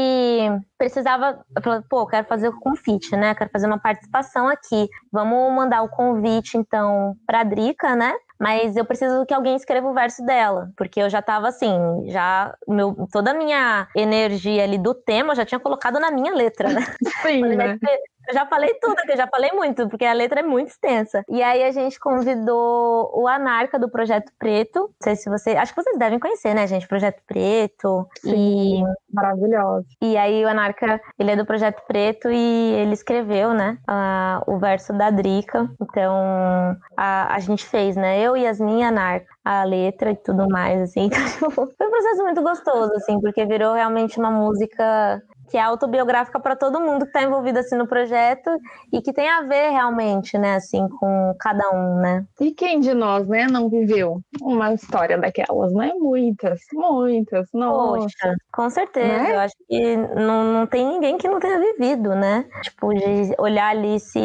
precisava, 0.79 1.45
pô, 1.87 2.07
quero 2.07 2.25
fazer 2.27 2.49
o 2.49 2.59
convite, 2.59 3.15
né? 3.15 3.35
Quero 3.35 3.51
fazer 3.51 3.67
uma 3.67 3.79
participação 3.79 4.47
aqui. 4.47 4.89
Vamos 5.11 5.53
mandar 5.53 5.83
o 5.83 5.89
convite, 5.89 6.57
então, 6.57 7.15
pra 7.27 7.43
Drica, 7.43 7.95
né? 7.95 8.13
mas 8.43 8.75
eu 8.75 8.83
preciso 8.83 9.25
que 9.25 9.33
alguém 9.33 9.55
escreva 9.55 9.87
o 9.87 9.93
verso 9.93 10.21
dela, 10.25 10.69
porque 10.75 10.99
eu 11.01 11.09
já 11.09 11.21
tava 11.21 11.47
assim, 11.47 11.77
já 12.07 12.53
meu, 12.67 12.93
toda 13.09 13.31
a 13.31 13.33
minha 13.33 13.87
energia 13.95 14.65
ali 14.65 14.77
do 14.77 14.93
tema 14.93 15.31
eu 15.31 15.37
já 15.37 15.45
tinha 15.45 15.59
colocado 15.59 15.97
na 15.97 16.11
minha 16.11 16.33
letra, 16.33 16.67
né? 16.67 16.81
Sim, 17.21 17.41
né? 17.55 17.79
Eu 18.27 18.33
já 18.33 18.45
falei 18.45 18.73
tudo, 18.81 18.95
que 18.95 19.11
eu 19.11 19.17
já 19.17 19.27
falei 19.27 19.51
muito, 19.51 19.87
porque 19.89 20.05
a 20.05 20.13
letra 20.13 20.39
é 20.39 20.43
muito 20.43 20.69
extensa. 20.69 21.23
E 21.29 21.41
aí 21.43 21.63
a 21.63 21.71
gente 21.71 21.99
convidou 21.99 23.11
o 23.13 23.27
Anarca 23.27 23.77
do 23.77 23.89
Projeto 23.89 24.31
Preto. 24.39 24.79
Não 24.79 24.89
sei 25.01 25.15
se 25.15 25.29
você. 25.29 25.51
Acho 25.51 25.73
que 25.73 25.83
vocês 25.83 25.97
devem 25.97 26.19
conhecer, 26.19 26.53
né, 26.53 26.65
gente? 26.67 26.87
Projeto 26.87 27.21
Preto. 27.27 28.07
Sim, 28.21 28.81
e... 28.81 29.13
maravilhoso. 29.13 29.85
E 30.01 30.15
aí 30.17 30.43
o 30.43 30.47
Anarca, 30.47 31.01
ele 31.19 31.31
é 31.31 31.35
do 31.35 31.45
Projeto 31.45 31.81
Preto 31.87 32.29
e 32.31 32.73
ele 32.73 32.93
escreveu, 32.93 33.53
né, 33.53 33.77
a, 33.87 34.41
o 34.47 34.57
verso 34.57 34.93
da 34.93 35.09
Drica. 35.09 35.69
Então 35.81 36.77
a, 36.95 37.35
a 37.35 37.39
gente 37.39 37.65
fez, 37.65 37.95
né? 37.95 38.19
Eu, 38.21 38.37
Yasmin 38.37 38.79
e 38.79 38.83
Anarca, 38.83 39.27
a 39.43 39.63
letra 39.63 40.11
e 40.11 40.15
tudo 40.15 40.47
mais, 40.47 40.81
assim. 40.81 41.09
Então, 41.43 41.51
foi 41.51 41.87
um 41.87 41.91
processo 41.91 42.23
muito 42.23 42.41
gostoso, 42.41 42.93
assim, 42.95 43.19
porque 43.19 43.45
virou 43.45 43.73
realmente 43.73 44.17
uma 44.17 44.31
música 44.31 45.21
que 45.53 45.57
é 45.57 45.61
autobiográfica 45.61 46.39
para 46.39 46.55
todo 46.55 46.81
mundo 46.81 47.03
que 47.03 47.09
está 47.09 47.21
envolvido 47.21 47.59
assim 47.59 47.75
no 47.75 47.85
projeto 47.87 48.49
e 48.91 48.99
que 49.03 49.13
tem 49.13 49.29
a 49.29 49.41
ver 49.41 49.69
realmente, 49.69 50.35
né, 50.35 50.55
assim, 50.55 50.89
com 50.99 51.35
cada 51.39 51.69
um, 51.69 51.97
né? 51.97 52.25
E 52.41 52.51
quem 52.51 52.79
de 52.79 52.91
nós, 52.91 53.27
né, 53.27 53.45
não 53.45 53.69
viveu 53.69 54.19
uma 54.41 54.73
história 54.73 55.15
daquelas, 55.15 55.71
né? 55.73 55.91
Muitas, 55.95 56.59
muitas, 56.73 57.47
nossa. 57.53 57.99
Poxa, 57.99 58.35
com 58.51 58.67
certeza, 58.67 59.07
né? 59.07 59.35
eu 59.35 59.39
acho 59.41 59.53
que 59.69 59.95
não, 59.95 60.43
não 60.43 60.65
tem 60.65 60.87
ninguém 60.87 61.19
que 61.19 61.27
não 61.27 61.39
tenha 61.39 61.59
vivido, 61.59 62.15
né? 62.15 62.45
Tipo, 62.63 62.91
de 62.91 63.35
olhar 63.37 63.69
ali 63.69 63.97
e 63.97 63.99
se, 63.99 64.19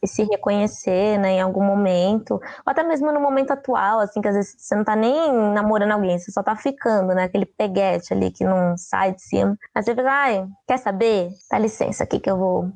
e 0.00 0.06
se 0.06 0.22
reconhecer, 0.30 1.18
né, 1.18 1.32
em 1.32 1.40
algum 1.40 1.64
momento, 1.64 2.34
ou 2.34 2.40
até 2.64 2.84
mesmo 2.84 3.10
no 3.10 3.18
momento 3.18 3.50
atual, 3.50 3.98
assim, 3.98 4.20
que 4.20 4.28
às 4.28 4.36
vezes 4.36 4.54
você 4.56 4.76
não 4.76 4.84
tá 4.84 4.94
nem 4.94 5.32
namorando 5.52 5.90
alguém, 5.90 6.20
você 6.20 6.30
só 6.30 6.40
tá 6.40 6.54
ficando, 6.54 7.16
né, 7.16 7.24
aquele 7.24 7.46
peguete 7.46 8.14
ali 8.14 8.30
que 8.30 8.44
não 8.44 8.76
sai 8.76 9.12
de 9.12 9.22
cima. 9.22 9.58
Aí 9.74 9.82
você 9.82 9.92
fica, 9.92 10.08
ai, 10.08 10.46
Quer 10.68 10.78
saber? 10.78 11.30
Dá 11.50 11.58
licença 11.58 12.04
aqui 12.04 12.20
que 12.20 12.30
eu 12.30 12.36
vou 12.36 12.70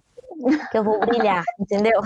que 0.70 0.78
eu 0.78 0.82
vou 0.82 0.98
brilhar, 1.00 1.44
entendeu? 1.60 2.00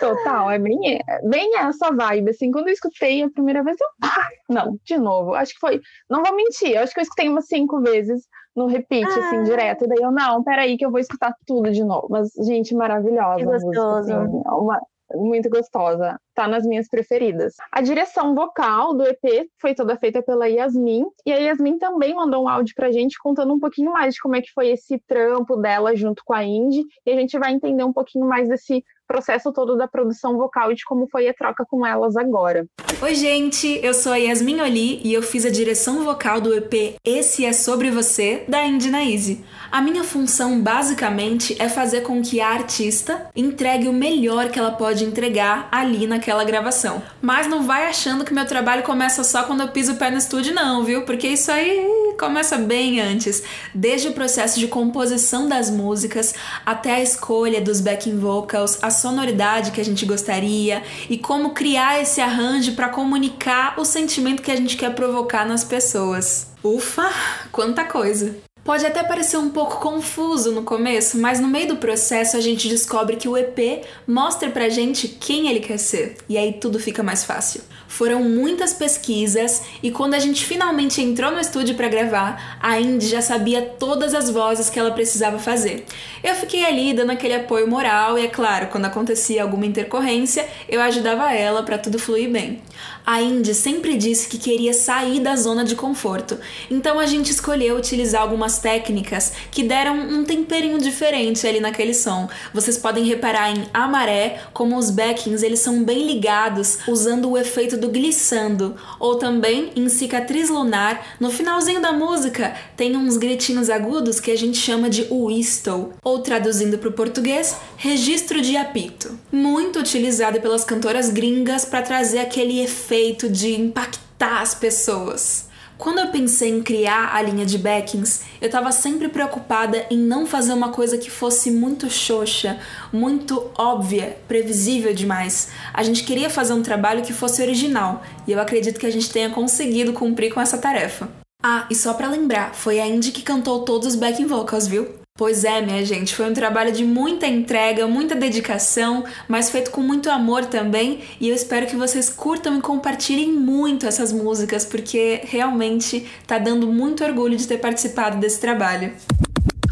Total, 0.00 0.50
é 0.50 0.58
bem, 0.58 0.98
bem 1.28 1.56
essa 1.58 1.92
vibe. 1.92 2.30
Assim, 2.30 2.50
quando 2.50 2.68
eu 2.68 2.72
escutei 2.72 3.22
a 3.22 3.30
primeira 3.30 3.62
vez, 3.62 3.76
eu. 3.78 3.86
Ah, 4.02 4.28
não, 4.48 4.78
de 4.82 4.96
novo. 4.96 5.34
Acho 5.34 5.52
que 5.52 5.60
foi. 5.60 5.80
Não 6.08 6.22
vou 6.22 6.34
mentir, 6.34 6.76
acho 6.78 6.94
que 6.94 7.00
eu 7.00 7.02
escutei 7.02 7.28
umas 7.28 7.46
cinco 7.46 7.80
vezes 7.82 8.26
no 8.56 8.66
repeat, 8.66 9.06
assim, 9.06 9.20
ah. 9.20 9.26
assim, 9.26 9.42
direto. 9.42 9.86
Daí 9.86 10.02
eu, 10.02 10.10
não, 10.10 10.42
peraí, 10.42 10.76
que 10.78 10.86
eu 10.86 10.90
vou 10.90 11.00
escutar 11.00 11.34
tudo 11.46 11.70
de 11.70 11.84
novo. 11.84 12.08
Mas, 12.10 12.30
gente, 12.46 12.74
maravilhosa. 12.74 13.36
Que 13.36 13.44
gostoso. 13.44 14.08
Música, 14.08 14.22
assim, 14.22 14.42
uma, 14.46 14.80
muito 15.14 15.50
gostosa. 15.50 16.18
Tá 16.34 16.48
nas 16.48 16.66
minhas 16.66 16.88
preferidas. 16.88 17.54
A 17.70 17.80
direção 17.80 18.34
vocal 18.34 18.94
do 18.94 19.04
EP 19.04 19.48
foi 19.60 19.74
toda 19.74 19.96
feita 19.96 20.22
pela 20.22 20.48
Yasmin, 20.48 21.04
e 21.24 21.32
a 21.32 21.36
Yasmin 21.36 21.78
também 21.78 22.14
mandou 22.14 22.44
um 22.44 22.48
áudio 22.48 22.74
pra 22.74 22.92
gente 22.92 23.18
contando 23.18 23.52
um 23.52 23.60
pouquinho 23.60 23.92
mais 23.92 24.14
de 24.14 24.20
como 24.20 24.36
é 24.36 24.42
que 24.42 24.52
foi 24.52 24.68
esse 24.68 24.98
trampo 25.06 25.56
dela 25.56 25.94
junto 25.94 26.22
com 26.24 26.34
a 26.34 26.44
Indy, 26.44 26.84
e 27.06 27.10
a 27.10 27.16
gente 27.16 27.38
vai 27.38 27.52
entender 27.52 27.84
um 27.84 27.92
pouquinho 27.92 28.26
mais 28.26 28.48
desse 28.48 28.84
processo 29.06 29.52
todo 29.52 29.76
da 29.76 29.86
produção 29.86 30.36
vocal 30.36 30.72
e 30.72 30.74
de 30.74 30.84
como 30.84 31.06
foi 31.06 31.28
a 31.28 31.34
troca 31.34 31.64
com 31.64 31.86
elas 31.86 32.16
agora. 32.16 32.66
Oi, 33.02 33.14
gente, 33.14 33.80
eu 33.82 33.92
sou 33.92 34.12
a 34.12 34.16
Yasmin 34.16 34.60
Oli 34.60 35.00
e 35.04 35.12
eu 35.12 35.22
fiz 35.22 35.44
a 35.44 35.50
direção 35.50 36.04
vocal 36.04 36.40
do 36.40 36.54
EP 36.54 36.96
Esse 37.04 37.44
é 37.44 37.52
Sobre 37.52 37.90
Você, 37.90 38.44
da 38.48 38.64
Indy 38.64 38.90
Easy. 38.94 39.44
A 39.70 39.82
minha 39.82 40.04
função, 40.04 40.60
basicamente, 40.62 41.60
é 41.60 41.68
fazer 41.68 42.02
com 42.02 42.22
que 42.22 42.40
a 42.40 42.48
artista 42.48 43.28
entregue 43.34 43.88
o 43.88 43.92
melhor 43.92 44.48
que 44.50 44.58
ela 44.58 44.70
pode 44.72 45.04
entregar 45.04 45.68
ali 45.70 46.06
naquela 46.24 46.44
gravação. 46.44 47.02
Mas 47.20 47.46
não 47.46 47.64
vai 47.64 47.86
achando 47.86 48.24
que 48.24 48.32
meu 48.32 48.46
trabalho 48.46 48.82
começa 48.82 49.22
só 49.22 49.42
quando 49.42 49.60
eu 49.60 49.68
piso 49.68 49.92
o 49.92 49.96
pé 49.96 50.10
no 50.10 50.16
estúdio, 50.16 50.54
não, 50.54 50.82
viu? 50.82 51.02
Porque 51.02 51.28
isso 51.28 51.52
aí 51.52 52.14
começa 52.18 52.56
bem 52.56 52.98
antes. 52.98 53.42
Desde 53.74 54.08
o 54.08 54.12
processo 54.12 54.58
de 54.58 54.66
composição 54.66 55.46
das 55.46 55.68
músicas 55.68 56.34
até 56.64 56.94
a 56.94 57.02
escolha 57.02 57.60
dos 57.60 57.80
backing 57.80 58.18
vocals, 58.18 58.78
a 58.82 58.90
sonoridade 58.90 59.70
que 59.70 59.80
a 59.80 59.84
gente 59.84 60.06
gostaria 60.06 60.82
e 61.10 61.18
como 61.18 61.50
criar 61.50 62.00
esse 62.00 62.22
arranjo 62.22 62.72
para 62.72 62.88
comunicar 62.88 63.78
o 63.78 63.84
sentimento 63.84 64.42
que 64.42 64.50
a 64.50 64.56
gente 64.56 64.78
quer 64.78 64.94
provocar 64.94 65.44
nas 65.44 65.62
pessoas. 65.62 66.46
Ufa, 66.62 67.10
quanta 67.52 67.84
coisa! 67.84 68.53
Pode 68.64 68.86
até 68.86 69.04
parecer 69.04 69.36
um 69.36 69.50
pouco 69.50 69.76
confuso 69.76 70.50
no 70.50 70.62
começo, 70.62 71.18
mas 71.18 71.38
no 71.38 71.46
meio 71.46 71.68
do 71.68 71.76
processo 71.76 72.34
a 72.34 72.40
gente 72.40 72.66
descobre 72.66 73.16
que 73.16 73.28
o 73.28 73.36
EP 73.36 73.84
mostra 74.06 74.48
pra 74.48 74.70
gente 74.70 75.06
quem 75.06 75.48
ele 75.48 75.60
quer 75.60 75.76
ser, 75.76 76.16
e 76.30 76.38
aí 76.38 76.54
tudo 76.54 76.78
fica 76.78 77.02
mais 77.02 77.22
fácil. 77.22 77.60
Foram 77.86 78.24
muitas 78.24 78.72
pesquisas 78.72 79.62
e 79.82 79.90
quando 79.90 80.14
a 80.14 80.18
gente 80.18 80.46
finalmente 80.46 81.00
entrou 81.02 81.30
no 81.30 81.38
estúdio 81.38 81.74
para 81.74 81.88
gravar, 81.88 82.58
a 82.60 82.80
Indy 82.80 83.06
já 83.06 83.20
sabia 83.20 83.60
todas 83.62 84.14
as 84.14 84.30
vozes 84.30 84.70
que 84.70 84.78
ela 84.78 84.90
precisava 84.90 85.38
fazer. 85.38 85.84
Eu 86.22 86.34
fiquei 86.34 86.64
ali 86.64 86.94
dando 86.94 87.10
aquele 87.10 87.34
apoio 87.34 87.68
moral 87.68 88.18
e 88.18 88.24
é 88.24 88.28
claro, 88.28 88.68
quando 88.68 88.86
acontecia 88.86 89.42
alguma 89.42 89.66
intercorrência, 89.66 90.48
eu 90.68 90.80
ajudava 90.80 91.32
ela 91.34 91.62
para 91.62 91.76
tudo 91.76 91.98
fluir 91.98 92.30
bem. 92.30 92.62
A 93.06 93.20
Indy 93.20 93.54
sempre 93.54 93.98
disse 93.98 94.26
que 94.26 94.38
queria 94.38 94.72
sair 94.72 95.20
da 95.20 95.36
zona 95.36 95.62
de 95.62 95.76
conforto, 95.76 96.38
então 96.70 96.98
a 96.98 97.04
gente 97.04 97.30
escolheu 97.30 97.76
utilizar 97.76 98.22
algumas 98.22 98.58
técnicas 98.58 99.30
que 99.50 99.62
deram 99.62 99.94
um 99.94 100.24
temperinho 100.24 100.78
diferente 100.78 101.46
ali 101.46 101.60
naquele 101.60 101.92
som. 101.92 102.26
Vocês 102.54 102.78
podem 102.78 103.04
reparar 103.04 103.50
em 103.50 103.66
A 103.74 103.86
Maré, 103.86 104.40
como 104.54 104.78
os 104.78 104.88
backings 104.88 105.42
eles 105.42 105.60
são 105.60 105.84
bem 105.84 106.06
ligados, 106.06 106.78
usando 106.88 107.30
o 107.30 107.36
efeito 107.36 107.76
do 107.76 107.90
glissando, 107.90 108.74
ou 108.98 109.16
também 109.16 109.70
em 109.76 109.86
Cicatriz 109.90 110.48
Lunar, 110.48 111.18
no 111.20 111.30
finalzinho 111.30 111.82
da 111.82 111.92
música 111.92 112.54
tem 112.74 112.96
uns 112.96 113.18
gritinhos 113.18 113.68
agudos 113.68 114.18
que 114.18 114.30
a 114.30 114.36
gente 114.36 114.56
chama 114.56 114.88
de 114.88 115.06
whistle, 115.10 115.90
ou 116.02 116.20
traduzindo 116.20 116.78
para 116.78 116.88
o 116.88 116.92
português, 116.92 117.54
registro 117.76 118.40
de 118.40 118.56
apito. 118.56 119.18
Muito 119.30 119.78
utilizado 119.78 120.40
pelas 120.40 120.64
cantoras 120.64 121.10
gringas 121.10 121.66
para 121.66 121.82
trazer 121.82 122.20
aquele 122.20 122.62
efeito 122.62 122.93
de 123.28 123.54
impactar 123.54 124.40
as 124.40 124.54
pessoas. 124.54 125.48
Quando 125.76 125.98
eu 125.98 126.06
pensei 126.08 126.50
em 126.50 126.62
criar 126.62 127.14
a 127.14 127.20
linha 127.20 127.44
de 127.44 127.58
backings, 127.58 128.22
eu 128.40 128.46
estava 128.46 128.70
sempre 128.70 129.08
preocupada 129.08 129.84
em 129.90 129.98
não 129.98 130.24
fazer 130.24 130.52
uma 130.52 130.68
coisa 130.68 130.96
que 130.96 131.10
fosse 131.10 131.50
muito 131.50 131.90
xoxa, 131.90 132.58
muito 132.92 133.50
óbvia, 133.58 134.16
previsível 134.28 134.94
demais. 134.94 135.48
A 135.72 135.82
gente 135.82 136.04
queria 136.04 136.30
fazer 136.30 136.52
um 136.52 136.62
trabalho 136.62 137.02
que 137.02 137.12
fosse 137.12 137.42
original, 137.42 138.02
e 138.26 138.32
eu 138.32 138.40
acredito 138.40 138.78
que 138.78 138.86
a 138.86 138.92
gente 138.92 139.10
tenha 139.10 139.30
conseguido 139.30 139.92
cumprir 139.92 140.32
com 140.32 140.40
essa 140.40 140.56
tarefa. 140.56 141.08
Ah, 141.42 141.66
e 141.68 141.74
só 141.74 141.92
para 141.92 142.08
lembrar, 142.08 142.54
foi 142.54 142.80
a 142.80 142.86
Indy 142.86 143.10
que 143.10 143.22
cantou 143.22 143.64
todos 143.64 143.88
os 143.88 143.96
backing 143.96 144.26
vocals, 144.26 144.68
viu? 144.68 145.03
Pois 145.16 145.44
é, 145.44 145.60
minha 145.60 145.84
gente, 145.84 146.12
foi 146.12 146.28
um 146.28 146.34
trabalho 146.34 146.72
de 146.72 146.84
muita 146.84 147.24
entrega, 147.24 147.86
muita 147.86 148.16
dedicação, 148.16 149.04
mas 149.28 149.48
feito 149.48 149.70
com 149.70 149.80
muito 149.80 150.10
amor 150.10 150.46
também, 150.46 151.04
e 151.20 151.28
eu 151.28 151.34
espero 151.36 151.68
que 151.68 151.76
vocês 151.76 152.10
curtam 152.10 152.58
e 152.58 152.60
compartilhem 152.60 153.30
muito 153.30 153.86
essas 153.86 154.12
músicas, 154.12 154.66
porque 154.66 155.20
realmente 155.22 156.04
tá 156.26 156.36
dando 156.36 156.66
muito 156.66 157.04
orgulho 157.04 157.36
de 157.36 157.46
ter 157.46 157.58
participado 157.58 158.18
desse 158.18 158.40
trabalho. 158.40 158.92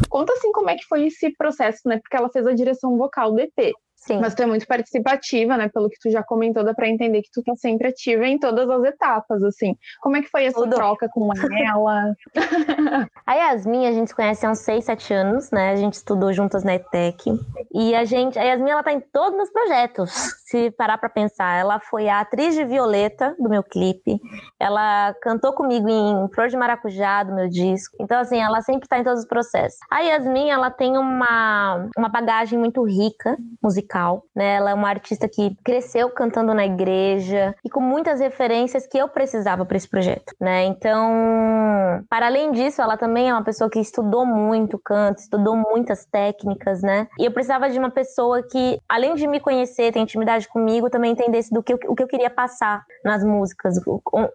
Conta 0.07 0.31
assim 0.31 0.49
como 0.53 0.69
é 0.69 0.77
que 0.77 0.85
foi 0.85 1.07
esse 1.07 1.29
processo, 1.35 1.81
né? 1.87 1.99
Porque 1.99 2.15
ela 2.15 2.29
fez 2.29 2.47
a 2.47 2.53
direção 2.53 2.97
vocal 2.97 3.33
do 3.33 3.41
EP. 3.41 3.73
Sim. 4.05 4.19
Mas 4.19 4.35
tu 4.35 4.43
é 4.43 4.45
muito 4.45 4.67
participativa, 4.67 5.55
né? 5.55 5.69
Pelo 5.69 5.89
que 5.89 5.97
tu 5.97 6.11
já 6.11 6.21
comentou, 6.21 6.63
dá 6.63 6.73
pra 6.73 6.89
entender 6.89 7.21
que 7.21 7.31
tu 7.31 7.41
tá 7.41 7.55
sempre 7.55 7.87
ativa 7.87 8.25
em 8.27 8.37
todas 8.37 8.69
as 8.69 8.83
etapas, 8.83 9.41
assim. 9.43 9.77
Como 10.01 10.17
é 10.17 10.21
que 10.21 10.29
foi 10.29 10.45
essa 10.45 10.59
Tudo. 10.59 10.75
troca 10.75 11.07
com 11.07 11.29
ela? 11.33 12.13
a 13.25 13.33
Yasmin, 13.33 13.87
a 13.87 13.93
gente 13.93 14.09
se 14.09 14.15
conhece 14.15 14.45
há 14.45 14.51
uns 14.51 14.59
6, 14.59 14.83
7 14.83 15.13
anos, 15.13 15.51
né? 15.51 15.69
A 15.69 15.75
gente 15.77 15.93
estudou 15.93 16.33
juntas 16.33 16.65
na 16.65 16.75
ETEC. 16.75 17.39
E 17.73 17.95
a 17.95 18.03
gente, 18.03 18.37
a 18.37 18.43
Yasmin, 18.43 18.71
ela 18.71 18.83
tá 18.83 18.91
em 18.91 18.99
todos 18.99 19.39
os 19.39 19.49
projetos. 19.49 20.11
Se 20.53 20.69
parar 20.71 20.99
pra 20.99 21.09
pensar, 21.09 21.59
ela 21.59 21.79
foi 21.79 22.07
a 22.07 22.19
atriz 22.19 22.53
de 22.53 22.63
Violeta 22.63 23.35
do 23.39 23.49
meu 23.49 23.63
clipe. 23.63 24.19
Ela 24.59 25.15
cantou 25.21 25.53
comigo 25.53 25.89
em 25.89 26.27
Flor 26.33 26.47
de 26.47 26.55
Maracujá 26.55 27.23
do 27.23 27.33
meu 27.33 27.49
disco. 27.49 27.97
Então, 27.99 28.19
assim, 28.19 28.39
ela 28.39 28.61
sempre 28.61 28.87
tá 28.87 28.99
em 28.99 29.03
todos 29.03 29.21
os 29.21 29.27
processos. 29.27 29.79
A 29.89 30.01
Yasmin, 30.01 30.51
ela 30.51 30.69
tem 30.69 30.95
uma, 30.97 31.89
uma 31.97 32.09
bagagem 32.09 32.59
muito 32.59 32.83
rica 32.83 33.35
musical 33.61 33.83
musical, 33.83 34.23
né? 34.35 34.55
Ela 34.55 34.71
é 34.71 34.73
uma 34.73 34.89
artista 34.89 35.27
que 35.27 35.55
cresceu 35.63 36.09
cantando 36.09 36.53
na 36.53 36.65
igreja 36.65 37.55
e 37.63 37.69
com 37.69 37.81
muitas 37.81 38.19
referências 38.19 38.87
que 38.87 38.97
eu 38.97 39.07
precisava 39.07 39.65
para 39.65 39.77
esse 39.77 39.87
projeto, 39.87 40.33
né? 40.39 40.65
Então, 40.65 42.03
para 42.09 42.27
além 42.27 42.51
disso, 42.51 42.81
ela 42.81 42.97
também 42.97 43.29
é 43.29 43.33
uma 43.33 43.43
pessoa 43.43 43.69
que 43.69 43.79
estudou 43.79 44.25
muito 44.25 44.79
canto, 44.79 45.19
estudou 45.19 45.55
muitas 45.55 46.05
técnicas, 46.05 46.81
né? 46.81 47.07
E 47.19 47.25
eu 47.25 47.31
precisava 47.31 47.69
de 47.69 47.79
uma 47.79 47.91
pessoa 47.91 48.43
que, 48.43 48.79
além 48.87 49.15
de 49.15 49.27
me 49.27 49.39
conhecer, 49.39 49.91
ter 49.91 49.99
intimidade 49.99 50.42
comigo, 50.47 50.89
também 50.89 51.11
entendesse 51.11 51.53
do 51.53 51.63
que 51.63 51.73
o 51.73 51.95
que 51.95 52.03
eu 52.03 52.07
queria 52.07 52.29
passar 52.29 52.85
nas 53.03 53.23
músicas, 53.23 53.75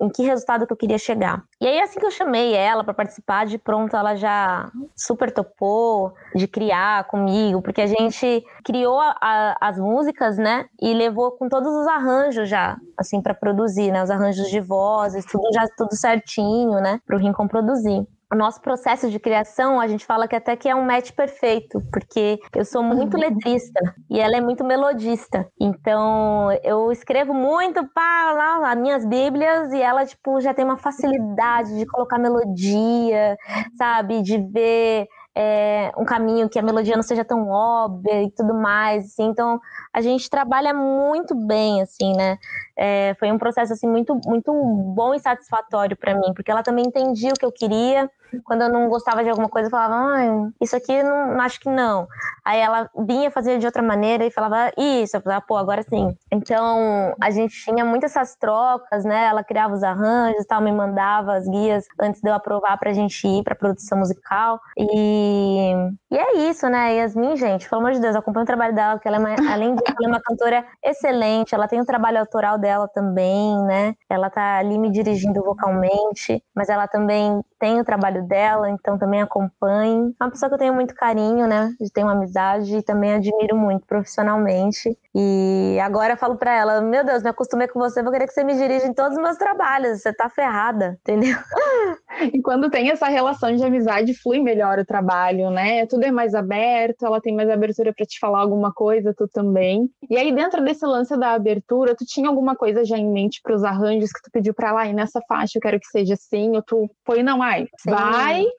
em 0.00 0.09
que 0.09 0.22
resultado 0.22 0.66
que 0.66 0.72
eu 0.72 0.76
queria 0.76 0.98
chegar. 0.98 1.42
E 1.61 1.66
aí, 1.66 1.80
assim 1.80 1.98
que 1.98 2.06
eu 2.06 2.11
chamei 2.11 2.54
ela 2.54 2.84
para 2.84 2.94
participar, 2.94 3.46
de 3.46 3.59
pronto 3.59 3.96
ela 3.96 4.14
já 4.14 4.70
super 4.96 5.30
topou 5.30 6.12
de 6.34 6.46
criar 6.46 7.04
comigo, 7.04 7.62
porque 7.62 7.80
a 7.80 7.86
gente 7.86 8.44
criou 8.64 9.00
a, 9.00 9.56
as 9.61 9.78
músicas, 9.78 10.36
né? 10.38 10.66
E 10.80 10.92
levou 10.94 11.32
com 11.32 11.48
todos 11.48 11.72
os 11.72 11.86
arranjos 11.86 12.48
já, 12.48 12.76
assim, 12.96 13.20
para 13.20 13.34
produzir, 13.34 13.90
né? 13.90 14.02
Os 14.02 14.11
arranjos 14.11 14.48
de 14.48 14.61
vozes, 14.61 15.24
tudo 15.24 15.52
já 15.52 15.66
tudo 15.76 15.94
certinho, 15.94 16.80
né? 16.80 17.00
Para 17.06 17.16
o 17.16 17.18
Rincon 17.18 17.48
produzir 17.48 18.06
o 18.30 18.36
nosso 18.36 18.60
processo 18.60 19.10
de 19.10 19.18
criação, 19.18 19.80
a 19.80 19.86
gente 19.86 20.04
fala 20.04 20.28
que 20.28 20.36
até 20.36 20.54
que 20.54 20.68
é 20.68 20.74
um 20.74 20.84
match 20.84 21.12
perfeito, 21.12 21.80
porque 21.90 22.38
eu 22.54 22.64
sou 22.64 22.82
muito 22.82 23.14
uhum. 23.14 23.20
letrista 23.20 23.80
e 24.10 24.20
ela 24.20 24.36
é 24.36 24.40
muito 24.40 24.62
melodista. 24.64 25.46
Então, 25.58 26.52
eu 26.62 26.92
escrevo 26.92 27.32
muito 27.32 27.86
para 27.94 28.32
lá 28.32 28.70
as 28.72 28.78
minhas 28.78 29.06
bíblias 29.06 29.72
e 29.72 29.80
ela 29.80 30.04
tipo 30.04 30.40
já 30.40 30.52
tem 30.52 30.64
uma 30.64 30.76
facilidade 30.76 31.76
de 31.78 31.86
colocar 31.86 32.18
melodia, 32.18 33.36
sabe, 33.78 34.20
de 34.20 34.36
ver 34.38 35.08
é, 35.40 35.92
um 35.96 36.04
caminho 36.04 36.48
que 36.48 36.58
a 36.58 36.62
melodia 36.62 36.96
não 36.96 37.02
seja 37.02 37.24
tão 37.24 37.48
óbvia 37.48 38.24
e 38.24 38.30
tudo 38.32 38.52
mais, 38.52 39.04
assim. 39.04 39.26
Então, 39.26 39.60
a 39.92 40.00
gente 40.00 40.28
trabalha 40.28 40.74
muito 40.74 41.32
bem, 41.32 41.80
assim, 41.80 42.12
né? 42.16 42.36
É, 42.76 43.14
foi 43.20 43.30
um 43.30 43.38
processo, 43.38 43.72
assim, 43.72 43.86
muito, 43.86 44.20
muito 44.26 44.52
bom 44.52 45.14
e 45.14 45.20
satisfatório 45.20 45.96
para 45.96 46.14
mim, 46.14 46.34
porque 46.34 46.50
ela 46.50 46.64
também 46.64 46.86
entendia 46.86 47.30
o 47.30 47.34
que 47.38 47.46
eu 47.46 47.52
queria, 47.52 48.10
quando 48.44 48.62
eu 48.62 48.68
não 48.68 48.88
gostava 48.88 49.22
de 49.22 49.30
alguma 49.30 49.48
coisa, 49.48 49.68
eu 49.68 49.70
falava, 49.70 49.94
ah, 49.94 50.50
isso 50.60 50.76
aqui 50.76 51.02
não 51.02 51.40
acho 51.40 51.60
que 51.60 51.68
não. 51.68 52.06
Aí 52.44 52.60
ela 52.60 52.90
vinha 53.06 53.30
fazer 53.30 53.58
de 53.58 53.66
outra 53.66 53.82
maneira 53.82 54.24
e 54.24 54.30
falava, 54.30 54.70
isso, 54.76 55.16
eu 55.16 55.20
falava, 55.20 55.44
pô, 55.46 55.56
agora 55.56 55.82
sim. 55.82 56.16
Então 56.32 57.14
a 57.20 57.30
gente 57.30 57.54
tinha 57.64 57.84
muitas 57.84 58.08
essas 58.08 58.34
trocas, 58.36 59.04
né? 59.04 59.26
Ela 59.26 59.44
criava 59.44 59.74
os 59.74 59.82
arranjos 59.82 60.44
tal, 60.46 60.60
me 60.60 60.72
mandava 60.72 61.34
as 61.34 61.46
guias 61.46 61.86
antes 62.00 62.20
de 62.20 62.28
eu 62.28 62.34
aprovar 62.34 62.78
pra 62.78 62.92
gente 62.92 63.26
ir 63.26 63.42
pra 63.44 63.54
produção 63.54 63.98
musical. 63.98 64.60
E, 64.76 65.72
e 66.10 66.16
é 66.16 66.50
isso, 66.50 66.68
né? 66.68 66.96
Yasmin, 66.96 67.36
gente, 67.36 67.68
pelo 67.68 67.80
amor 67.80 67.92
de 67.92 68.00
Deus, 68.00 68.14
eu 68.14 68.20
acompanho 68.20 68.44
o 68.44 68.46
trabalho 68.46 68.74
dela, 68.74 68.94
porque 68.94 69.08
ela 69.08 69.18
é 69.18 69.20
uma, 69.20 69.52
além 69.52 69.74
de 69.74 69.82
ela 69.86 69.96
é 70.04 70.08
uma 70.08 70.20
cantora 70.20 70.64
excelente, 70.82 71.54
ela 71.54 71.68
tem 71.68 71.80
o 71.80 71.86
trabalho 71.86 72.18
autoral 72.18 72.58
dela 72.58 72.88
também, 72.88 73.62
né? 73.64 73.94
Ela 74.08 74.30
tá 74.30 74.58
ali 74.58 74.78
me 74.78 74.90
dirigindo 74.90 75.42
vocalmente, 75.42 76.42
mas 76.54 76.68
ela 76.68 76.88
também 76.88 77.42
tem 77.58 77.80
o 77.80 77.84
trabalho 77.84 78.17
dela, 78.22 78.70
então 78.70 78.98
também 78.98 79.20
acompanho. 79.20 80.14
É 80.20 80.24
uma 80.24 80.30
pessoa 80.30 80.48
que 80.48 80.54
eu 80.54 80.58
tenho 80.58 80.74
muito 80.74 80.94
carinho, 80.94 81.46
né? 81.46 81.70
Tenho 81.92 82.06
uma 82.06 82.14
amizade 82.14 82.76
e 82.76 82.82
também 82.82 83.14
admiro 83.14 83.56
muito 83.56 83.86
profissionalmente. 83.86 84.96
E 85.14 85.78
agora 85.80 86.14
eu 86.14 86.16
falo 86.16 86.36
pra 86.36 86.54
ela: 86.54 86.80
Meu 86.80 87.04
Deus, 87.04 87.22
me 87.22 87.30
acostumei 87.30 87.68
com 87.68 87.78
você, 87.78 88.02
vou 88.02 88.12
querer 88.12 88.26
que 88.26 88.32
você 88.32 88.44
me 88.44 88.54
dirija 88.54 88.86
em 88.86 88.94
todos 88.94 89.16
os 89.16 89.22
meus 89.22 89.36
trabalhos. 89.36 90.00
Você 90.00 90.12
tá 90.12 90.28
ferrada, 90.28 90.98
entendeu? 91.02 91.36
E 92.32 92.42
quando 92.42 92.68
tem 92.68 92.90
essa 92.90 93.06
relação 93.06 93.54
de 93.54 93.62
amizade, 93.62 94.12
flui 94.12 94.40
melhor 94.40 94.78
o 94.78 94.84
trabalho, 94.84 95.50
né? 95.50 95.86
Tudo 95.86 96.04
é 96.04 96.10
mais 96.10 96.34
aberto, 96.34 97.06
ela 97.06 97.20
tem 97.20 97.34
mais 97.34 97.48
abertura 97.48 97.92
para 97.94 98.04
te 98.04 98.18
falar 98.18 98.40
alguma 98.40 98.72
coisa, 98.72 99.14
tu 99.16 99.28
também. 99.28 99.88
E 100.10 100.16
aí, 100.16 100.34
dentro 100.34 100.64
desse 100.64 100.84
lance 100.84 101.16
da 101.16 101.32
abertura, 101.32 101.94
tu 101.94 102.04
tinha 102.04 102.28
alguma 102.28 102.56
coisa 102.56 102.84
já 102.84 102.98
em 102.98 103.08
mente 103.08 103.40
para 103.42 103.54
os 103.54 103.62
arranjos 103.62 104.10
que 104.10 104.22
tu 104.22 104.30
pediu 104.32 104.52
para 104.52 104.72
lá, 104.72 104.86
e 104.86 104.92
nessa 104.92 105.20
faixa 105.28 105.58
eu 105.58 105.62
quero 105.62 105.78
que 105.78 105.86
seja 105.86 106.14
assim, 106.14 106.56
ou 106.56 106.62
tu 106.62 106.90
foi, 107.04 107.22
não, 107.22 107.42
ai, 107.42 107.66
Sim. 107.78 107.90
vai, 107.90 108.07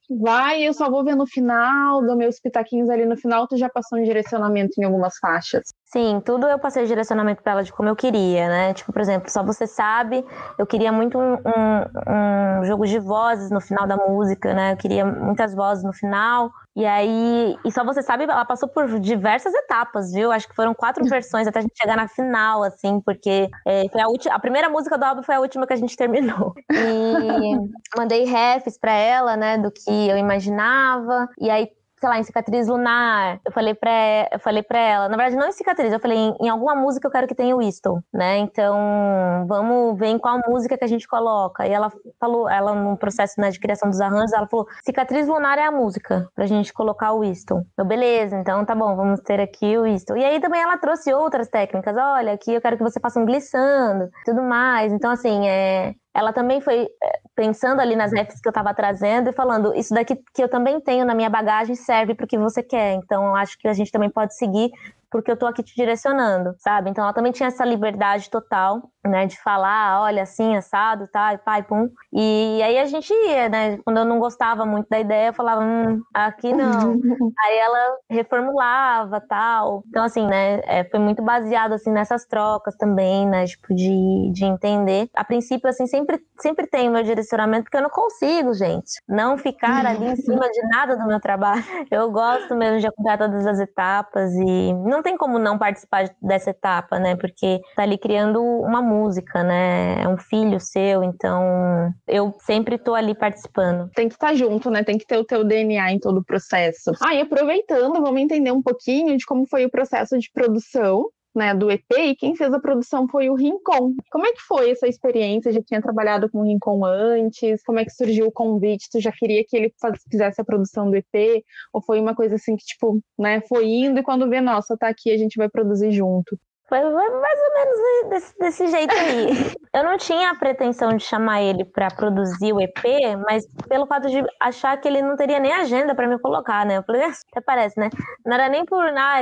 vai, 0.10 0.64
eu 0.64 0.74
só 0.74 0.90
vou 0.90 1.04
ver 1.04 1.16
no 1.16 1.28
final, 1.28 2.06
dou 2.06 2.16
meus 2.16 2.40
pitaquinhos 2.40 2.90
ali 2.90 3.06
no 3.06 3.18
final, 3.18 3.48
tu 3.48 3.58
já 3.58 3.70
passou 3.70 4.00
um 4.00 4.04
direcionamento 4.04 4.80
em 4.80 4.84
algumas 4.84 5.18
faixas. 5.18 5.74
Sim, 5.92 6.22
tudo 6.24 6.48
eu 6.48 6.60
passei 6.60 6.86
direcionamento 6.86 7.42
para 7.42 7.54
ela 7.54 7.64
de 7.64 7.74
como 7.74 7.90
eu 7.90 7.96
queria, 7.96 8.48
né? 8.48 8.74
Tipo, 8.76 8.94
por 8.94 9.02
exemplo, 9.02 9.28
só 9.28 9.42
você 9.42 9.66
sabe, 9.66 10.24
eu 10.56 10.68
queria 10.68 10.92
muito 10.92 11.18
um, 11.18 11.34
um, 11.34 12.60
um, 12.62 12.64
jogo 12.64 12.86
de 12.86 13.00
vozes 13.00 13.50
no 13.50 13.60
final 13.60 13.88
da 13.88 13.98
música, 13.98 14.54
né? 14.54 14.74
Eu 14.74 14.78
queria 14.78 15.04
muitas 15.04 15.56
vozes 15.56 15.84
no 15.84 15.92
final. 15.92 16.52
E 16.76 16.86
aí, 16.86 17.58
e 17.66 17.72
só 17.72 17.84
você 17.84 18.04
sabe, 18.04 18.26
ela 18.26 18.46
passou 18.46 18.70
por 18.70 19.00
diversas 19.00 19.52
etapas, 19.52 20.14
viu? 20.14 20.32
Acho 20.32 20.48
que 20.48 20.56
foram 20.56 20.76
quatro 20.76 21.04
versões 21.10 21.48
até 21.48 21.58
a 21.58 21.62
gente 21.64 21.76
chegar 21.76 21.98
na 21.98 22.08
final, 22.08 22.62
assim, 22.62 23.02
porque 23.02 23.50
é, 23.68 23.90
foi 23.92 24.02
a 24.02 24.08
última, 24.08 24.36
a 24.36 24.40
primeira 24.40 24.70
música 24.70 24.96
do 24.96 25.04
álbum 25.04 25.24
foi 25.24 25.36
a 25.36 25.40
última 25.40 25.66
que 25.66 25.74
a 25.74 25.78
gente 25.78 25.98
terminou. 25.98 26.54
E 26.72 27.58
mandei 27.98 28.26
refs 28.26 28.78
para 28.78 28.92
ela, 28.92 29.36
né, 29.36 29.58
do 29.58 29.72
que 29.72 29.90
eu 29.90 30.18
imaginava. 30.18 31.28
E 31.40 31.50
aí 31.50 31.68
sei 32.00 32.10
lá, 32.10 32.20
em 32.20 32.24
cicatriz 32.24 32.68
lunar. 32.68 33.40
Eu 33.46 33.52
falei 33.52 33.74
pra, 33.74 34.30
eu 34.32 34.40
falei 34.40 34.64
pra 34.64 34.80
ela, 34.80 35.10
na 35.10 35.18
verdade, 35.18 35.36
não 35.36 35.48
em 35.48 35.52
cicatriz, 35.52 35.92
eu 35.92 36.00
falei, 36.00 36.18
em, 36.18 36.36
em 36.42 36.50
alguma 36.50 36.76
música 36.76 37.08
eu 37.08 37.12
quero 37.12 37.28
que 37.28 37.36
tenha 37.36 37.56
o 37.56 37.60
Whistle, 37.60 38.02
né? 38.14 38.38
Então, 38.38 39.46
vamos 39.48 39.98
ver 39.98 40.08
em 40.08 40.18
qual 40.18 40.40
música 40.48 40.78
que 40.78 40.84
a 40.84 40.88
gente 40.88 41.08
coloca. 41.08 41.68
E 41.68 41.72
ela 41.72 41.92
falou, 42.20 42.50
ela 42.50 42.74
no 42.74 42.98
processo 42.98 43.40
né, 43.40 43.50
de 43.50 43.60
criação 43.60 43.90
dos 43.90 44.00
arranjos, 44.00 44.34
ela 44.34 44.48
falou, 44.48 44.66
cicatriz 44.84 45.28
lunar 45.28 45.58
é 45.58 45.66
a 45.66 45.72
música 45.72 46.28
pra 46.36 46.46
gente 46.46 46.74
colocar 46.74 47.12
o 47.12 47.20
Whistle. 47.20 47.66
Eu, 47.78 47.86
beleza, 47.86 48.38
então 48.38 48.66
tá 48.66 48.76
bom, 48.76 48.96
vamos 48.96 49.20
ter 49.22 49.40
aqui 49.40 49.78
o 49.78 49.84
Whistle. 49.84 50.18
E 50.18 50.24
aí 50.24 50.40
também 50.40 50.62
ela 50.62 50.78
trouxe 50.78 51.14
outras 51.14 51.50
técnicas, 51.50 51.96
olha, 51.98 52.34
aqui 52.34 52.54
eu 52.54 52.62
quero 52.62 52.78
que 52.78 52.84
você 52.84 53.00
faça 53.00 53.20
um 53.20 53.26
glissando, 53.26 54.10
tudo 54.26 54.42
mais. 54.42 54.94
Então, 54.94 55.12
assim, 55.12 55.48
é, 55.48 55.94
ela 56.20 56.34
também 56.34 56.60
foi 56.60 56.84
é, 57.02 57.20
pensando 57.36 57.80
ali 57.80 57.96
nas 57.96 58.12
refs 58.12 58.42
que 58.42 58.48
eu 58.48 58.52
estava 58.52 58.74
trazendo 58.74 59.30
e 59.30 59.34
falando, 59.34 59.74
isso 59.74 59.94
daqui 59.94 60.16
que 60.34 60.44
eu 60.44 60.50
também 60.50 60.82
tenho 60.82 61.06
na 61.06 61.16
minha 61.16 61.30
bagagem 61.30 61.76
serve 61.76 62.14
para 62.14 62.26
o 62.26 62.28
que 62.28 62.38
você 62.38 62.62
quer. 62.62 62.94
Então, 62.94 63.36
acho 63.36 63.58
que 63.58 63.68
a 63.68 63.74
gente 63.74 63.92
também 63.92 64.10
pode 64.10 64.36
seguir 64.36 64.72
porque 65.12 65.32
eu 65.32 65.38
tô 65.38 65.46
aqui 65.48 65.64
te 65.64 65.76
direcionando, 65.76 66.54
sabe? 66.60 66.90
Então 66.90 67.04
ela 67.04 67.14
também 67.14 67.32
tinha 67.32 67.48
essa 67.48 67.66
liberdade 67.66 68.30
total, 68.30 68.92
né, 69.10 69.26
de 69.26 69.42
falar, 69.42 70.02
olha, 70.02 70.24
assim, 70.24 70.56
assado, 70.56 71.08
tá, 71.08 71.34
e 71.34 71.38
pai, 71.38 71.64
pum. 71.64 71.90
E 72.14 72.62
aí 72.64 72.78
a 72.78 72.86
gente 72.86 73.14
ia, 73.14 73.50
né? 73.50 73.78
Quando 73.84 73.98
eu 73.98 74.06
não 74.06 74.20
gostava 74.20 74.66
muito 74.66 74.88
da 74.90 75.00
ideia, 75.00 75.28
eu 75.28 75.34
falava, 75.34 75.62
hum, 75.62 76.02
aqui 76.14 76.54
não. 76.54 76.94
aí 77.40 77.58
ela 77.58 77.98
reformulava, 78.10 79.22
tal. 79.22 79.84
Então, 79.88 80.04
assim, 80.04 80.26
né, 80.26 80.62
é, 80.66 80.84
foi 80.86 81.00
muito 81.00 81.22
baseado, 81.22 81.74
assim, 81.74 81.92
nessas 81.92 82.26
trocas 82.26 82.76
também, 82.76 83.28
né, 83.28 83.46
tipo, 83.46 83.74
de, 83.74 84.32
de 84.32 84.46
entender. 84.46 85.10
A 85.16 85.24
princípio, 85.24 85.70
assim, 85.70 85.88
sempre, 85.88 86.20
sempre 86.40 86.68
tem 86.68 86.90
o 86.90 86.92
meu 86.92 87.04
direcionamento, 87.04 87.64
porque 87.64 87.78
eu 87.78 87.82
não 87.82 87.90
consigo, 87.90 88.54
gente, 88.54 89.02
não 89.08 89.38
ficar 89.38 89.86
ali 89.86 90.06
em 90.06 90.16
cima 90.16 90.50
de 90.50 90.62
nada 90.68 90.96
do 90.96 91.08
meu 91.08 91.20
trabalho. 91.20 91.64
Eu 91.92 92.12
gosto 92.12 92.56
mesmo 92.56 92.80
de 92.80 92.88
acompanhar 92.88 93.18
todas 93.18 93.46
as 93.46 93.60
etapas 93.60 94.32
e 94.34 94.74
não 94.74 95.02
tem 95.02 95.18
como 95.18 95.40
não 95.40 95.58
participar 95.58 96.10
dessa 96.22 96.52
etapa, 96.52 97.00
né? 97.00 97.16
Porque 97.16 97.60
tá 97.76 97.84
ali 97.84 97.98
criando 97.98 98.42
uma 98.42 98.82
música, 98.82 98.99
né? 99.44 100.02
É 100.04 100.08
um 100.08 100.18
filho 100.18 100.60
seu, 100.60 101.04
então 101.04 101.94
eu 102.08 102.36
sempre 102.40 102.78
tô 102.78 102.94
ali 102.94 103.16
participando. 103.16 103.90
Tem 103.96 104.08
que 104.08 104.16
estar 104.16 104.30
tá 104.30 104.34
junto, 104.36 104.70
né? 104.70 104.84
Tem 104.84 104.98
que 104.98 105.06
ter 105.06 105.18
o 105.18 105.26
teu 105.26 105.44
DNA 105.44 105.92
em 105.92 106.00
todo 106.00 106.20
o 106.20 106.26
processo. 106.26 106.92
Ah, 107.02 107.14
e 107.14 107.22
aproveitando, 107.22 108.02
vamos 108.02 108.22
entender 108.22 108.52
um 108.52 108.62
pouquinho 108.62 109.18
de 109.18 109.26
como 109.26 109.48
foi 109.48 109.66
o 109.66 109.72
processo 109.72 110.18
de 110.18 110.30
produção 110.32 111.06
né, 111.36 111.54
do 111.54 111.70
EP 111.72 111.86
e 111.98 112.16
quem 112.16 112.36
fez 112.36 112.54
a 112.54 112.60
produção 112.60 113.08
foi 113.08 113.30
o 113.30 113.36
Rincon. 113.36 113.94
Como 114.12 114.26
é 114.26 114.32
que 114.32 114.42
foi 114.42 114.72
essa 114.72 114.88
experiência? 114.88 115.52
Já 115.52 115.62
tinha 115.62 115.82
trabalhado 115.82 116.30
com 116.30 116.40
o 116.40 116.44
Rincon 116.44 116.84
antes? 116.86 117.64
Como 117.64 117.80
é 117.80 117.86
que 117.86 117.92
surgiu 117.92 118.28
o 118.28 118.32
convite? 118.32 118.90
Tu 118.92 119.00
já 119.00 119.12
queria 119.12 119.44
que 119.48 119.56
ele 119.56 119.74
fizesse 120.10 120.42
a 120.42 120.46
produção 120.46 120.90
do 120.90 120.98
EP? 120.98 121.44
Ou 121.74 121.82
foi 121.82 122.00
uma 122.00 122.16
coisa 122.16 122.36
assim 122.36 122.56
que, 122.56 122.66
tipo, 122.66 123.02
né, 123.18 123.42
foi 123.48 123.68
indo 123.68 124.00
e 124.00 124.04
quando 124.04 124.30
vê, 124.30 124.42
nossa, 124.42 124.78
tá 124.78 124.88
aqui, 124.88 125.12
a 125.12 125.18
gente 125.18 125.38
vai 125.38 125.50
produzir 125.50 125.92
junto? 125.92 126.38
Foi 126.70 126.80
mais 126.84 127.40
ou 127.40 127.54
menos 127.56 128.10
desse, 128.10 128.40
desse 128.40 128.68
jeito 128.68 128.94
aí. 128.96 129.30
Eu 129.74 129.84
não 129.84 129.98
tinha 129.98 130.30
a 130.30 130.36
pretensão 130.36 130.96
de 130.96 131.04
chamar 131.04 131.42
ele 131.42 131.66
para 131.66 131.90
produzir 131.90 132.54
o 132.54 132.62
EP, 132.62 132.84
mas 133.28 133.46
pelo 133.68 133.88
fato 133.88 134.08
de 134.08 134.24
achar 134.40 134.78
que 134.78 134.88
ele 134.88 135.02
não 135.02 135.16
teria 135.16 135.40
nem 135.40 135.52
agenda 135.52 135.94
para 135.96 136.08
me 136.08 136.20
colocar, 136.20 136.66
né? 136.66 136.78
Eu 136.78 136.84
falei, 136.84 137.04
ah, 137.04 137.12
até 137.32 137.42
parece, 137.42 137.80
né? 137.80 137.90
Não 138.26 138.34
era 138.34 138.50
nem 138.50 138.66
por 138.66 138.84
ah, 138.84 139.22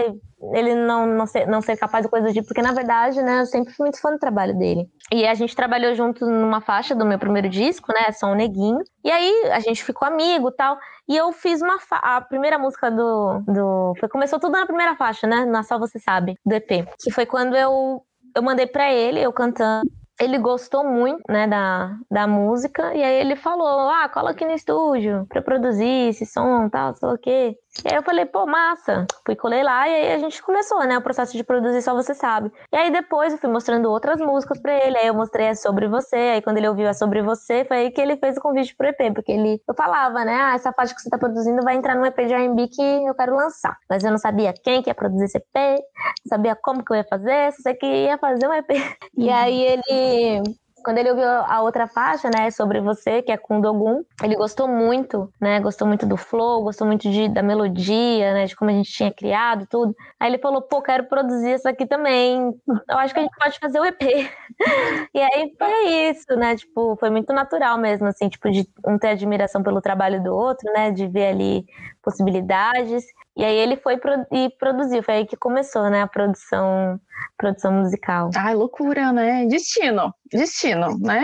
ele 0.53 0.75
não, 0.75 1.05
não, 1.05 1.25
ser, 1.25 1.47
não 1.47 1.61
ser 1.61 1.77
capaz 1.77 2.05
de 2.05 2.11
coisa 2.11 2.27
do 2.27 2.33
tipo, 2.33 2.47
porque 2.47 2.61
na 2.61 2.71
verdade, 2.73 3.21
né, 3.21 3.41
eu 3.41 3.45
sempre 3.45 3.73
fui 3.73 3.85
muito 3.85 3.99
fã 3.99 4.11
do 4.11 4.19
trabalho 4.19 4.57
dele. 4.57 4.87
E 5.11 5.25
a 5.25 5.33
gente 5.33 5.55
trabalhou 5.55 5.95
junto 5.95 6.25
numa 6.25 6.61
faixa 6.61 6.93
do 6.93 7.05
meu 7.05 7.17
primeiro 7.17 7.49
disco, 7.49 7.93
né? 7.93 8.11
Só 8.11 8.27
um 8.27 8.35
neguinho. 8.35 8.79
E 9.03 9.09
aí 9.09 9.51
a 9.51 9.59
gente 9.59 9.83
ficou 9.83 10.07
amigo 10.07 10.51
tal. 10.51 10.77
E 11.07 11.15
eu 11.15 11.31
fiz 11.31 11.61
uma 11.61 11.79
fa... 11.79 11.97
a 11.97 12.21
primeira 12.21 12.59
música 12.59 12.91
do, 12.91 13.39
do. 13.47 13.93
Foi, 13.99 14.09
começou 14.09 14.39
tudo 14.39 14.51
na 14.51 14.65
primeira 14.65 14.95
faixa, 14.95 15.25
né? 15.25 15.45
Na 15.45 15.63
Só 15.63 15.79
Você 15.79 15.99
Sabe, 15.99 16.37
do 16.45 16.53
EP. 16.53 16.87
Que 16.99 17.11
foi 17.11 17.25
quando 17.25 17.55
eu, 17.55 18.03
eu 18.35 18.43
mandei 18.43 18.67
para 18.67 18.91
ele, 18.91 19.21
eu 19.21 19.31
cantando 19.31 19.89
ele 20.19 20.37
gostou 20.39 20.83
muito, 20.83 21.21
né, 21.29 21.47
da, 21.47 21.95
da 22.09 22.27
música, 22.27 22.93
e 22.95 23.03
aí 23.03 23.21
ele 23.21 23.35
falou, 23.35 23.87
ah, 23.89 24.09
cola 24.09 24.31
aqui 24.31 24.45
no 24.45 24.51
estúdio 24.51 25.25
pra 25.29 25.41
produzir 25.41 26.09
esse 26.09 26.25
som, 26.25 26.67
tal, 26.69 26.95
sei 26.95 27.09
o 27.09 27.17
quê. 27.17 27.55
E 27.85 27.89
aí 27.89 27.95
eu 27.95 28.03
falei, 28.03 28.25
pô, 28.25 28.45
massa. 28.45 29.05
Fui 29.25 29.35
colei 29.35 29.63
lá 29.63 29.87
e 29.87 29.93
aí 29.93 30.13
a 30.13 30.17
gente 30.17 30.41
começou, 30.41 30.83
né? 30.85 30.97
O 30.97 31.01
processo 31.01 31.35
de 31.35 31.43
produzir 31.43 31.81
Só 31.81 31.93
Você 31.93 32.13
Sabe. 32.13 32.51
E 32.71 32.75
aí 32.75 32.91
depois 32.91 33.33
eu 33.33 33.39
fui 33.39 33.49
mostrando 33.49 33.89
outras 33.89 34.19
músicas 34.19 34.59
pra 34.59 34.73
ele. 34.73 34.97
Aí 34.97 35.07
eu 35.07 35.13
mostrei 35.13 35.49
a 35.49 35.55
Sobre 35.55 35.87
Você. 35.87 36.15
Aí 36.15 36.41
quando 36.41 36.57
ele 36.57 36.67
ouviu 36.67 36.87
a 36.87 36.93
Sobre 36.93 37.21
Você, 37.21 37.65
foi 37.65 37.77
aí 37.77 37.91
que 37.91 38.01
ele 38.01 38.17
fez 38.17 38.37
o 38.37 38.41
convite 38.41 38.75
pro 38.75 38.87
EP. 38.87 39.13
Porque 39.13 39.31
ele, 39.31 39.61
eu 39.67 39.75
falava, 39.75 40.25
né? 40.25 40.35
Ah, 40.35 40.55
essa 40.55 40.73
faixa 40.73 40.95
que 40.95 41.01
você 41.01 41.09
tá 41.09 41.17
produzindo 41.17 41.63
vai 41.63 41.75
entrar 41.75 41.95
no 41.95 42.05
EP 42.05 42.15
de 42.15 42.33
R&B 42.33 42.67
que 42.67 43.05
eu 43.05 43.15
quero 43.15 43.35
lançar. 43.35 43.77
Mas 43.89 44.03
eu 44.03 44.11
não 44.11 44.17
sabia 44.17 44.53
quem 44.53 44.81
que 44.81 44.89
ia 44.89 44.95
produzir 44.95 45.25
esse 45.25 45.37
EP. 45.37 45.79
Não 46.25 46.29
sabia 46.29 46.55
como 46.55 46.83
que 46.83 46.91
eu 46.91 46.97
ia 46.97 47.05
fazer. 47.05 47.51
Só 47.53 47.63
sei 47.63 47.75
que 47.75 47.85
ia 47.85 48.17
fazer 48.17 48.47
um 48.47 48.53
EP. 48.53 48.69
E 49.17 49.29
aí 49.29 49.61
ele 49.61 50.43
quando 50.83 50.97
ele 50.97 51.09
ouviu 51.09 51.25
a 51.27 51.61
outra 51.61 51.87
faixa, 51.87 52.29
né, 52.29 52.49
sobre 52.51 52.79
você, 52.81 53.21
que 53.21 53.31
é 53.31 53.37
com 53.37 53.59
Dogun, 53.59 54.03
ele 54.23 54.35
gostou 54.35 54.67
muito, 54.67 55.31
né, 55.39 55.59
gostou 55.59 55.87
muito 55.87 56.05
do 56.05 56.17
flow, 56.17 56.63
gostou 56.63 56.87
muito 56.87 57.09
de, 57.09 57.29
da 57.29 57.41
melodia, 57.43 58.33
né, 58.33 58.45
de 58.45 58.55
como 58.55 58.71
a 58.71 58.73
gente 58.73 58.91
tinha 58.91 59.11
criado 59.11 59.67
tudo. 59.69 59.95
Aí 60.19 60.29
ele 60.29 60.39
falou, 60.39 60.61
pô, 60.61 60.81
quero 60.81 61.07
produzir 61.07 61.55
isso 61.55 61.67
aqui 61.67 61.85
também. 61.85 62.53
Eu 62.89 62.97
acho 62.97 63.13
que 63.13 63.19
a 63.19 63.23
gente 63.23 63.37
pode 63.37 63.59
fazer 63.59 63.79
o 63.79 63.85
EP. 63.85 64.01
e 65.13 65.19
aí 65.19 65.53
foi 65.57 65.89
isso, 66.09 66.35
né, 66.35 66.55
tipo, 66.55 66.95
foi 66.99 67.09
muito 67.09 67.33
natural 67.33 67.77
mesmo, 67.77 68.07
assim, 68.07 68.29
tipo, 68.29 68.49
de 68.49 68.67
um 68.85 68.97
ter 68.97 69.09
admiração 69.09 69.63
pelo 69.63 69.81
trabalho 69.81 70.23
do 70.23 70.33
outro, 70.33 70.71
né, 70.73 70.91
de 70.91 71.07
ver 71.07 71.27
ali 71.27 71.65
possibilidades. 72.01 73.03
E 73.37 73.45
aí 73.45 73.55
ele 73.55 73.77
foi 73.77 73.97
pro, 73.97 74.25
e 74.31 74.49
produziu, 74.57 75.03
foi 75.03 75.13
aí 75.13 75.25
que 75.27 75.37
começou, 75.37 75.91
né, 75.91 76.01
a 76.01 76.07
produção, 76.07 76.99
produção 77.37 77.71
musical. 77.71 78.31
Ai, 78.35 78.55
loucura, 78.55 79.11
né? 79.11 79.45
Destino, 79.45 80.11
destino, 80.31 80.97
né? 80.99 81.23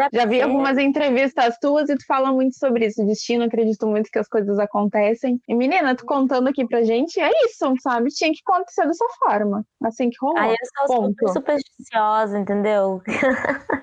É, 0.00 0.16
Já 0.16 0.24
vi 0.24 0.40
algumas 0.40 0.78
entrevistas 0.78 1.58
tuas 1.60 1.90
e 1.90 1.96
tu 1.96 2.06
fala 2.06 2.32
muito 2.32 2.56
sobre 2.56 2.86
isso, 2.86 3.04
destino, 3.04 3.44
acredito 3.44 3.86
muito 3.86 4.10
que 4.10 4.18
as 4.18 4.26
coisas 4.26 4.58
acontecem. 4.58 5.38
E 5.46 5.54
menina, 5.54 5.94
tu 5.94 6.06
contando 6.06 6.48
aqui 6.48 6.66
pra 6.66 6.82
gente, 6.82 7.20
é 7.20 7.30
isso, 7.44 7.74
sabe? 7.82 8.08
Tinha 8.08 8.32
que 8.32 8.40
acontecer 8.46 8.86
dessa 8.86 9.04
forma, 9.18 9.62
assim 9.84 10.08
que 10.08 10.16
rolou. 10.18 10.38
Aí 10.38 10.50
eu 10.50 10.86
sou 10.86 11.04
super 11.08 11.28
supersticiosa, 11.28 12.38
entendeu? 12.38 13.02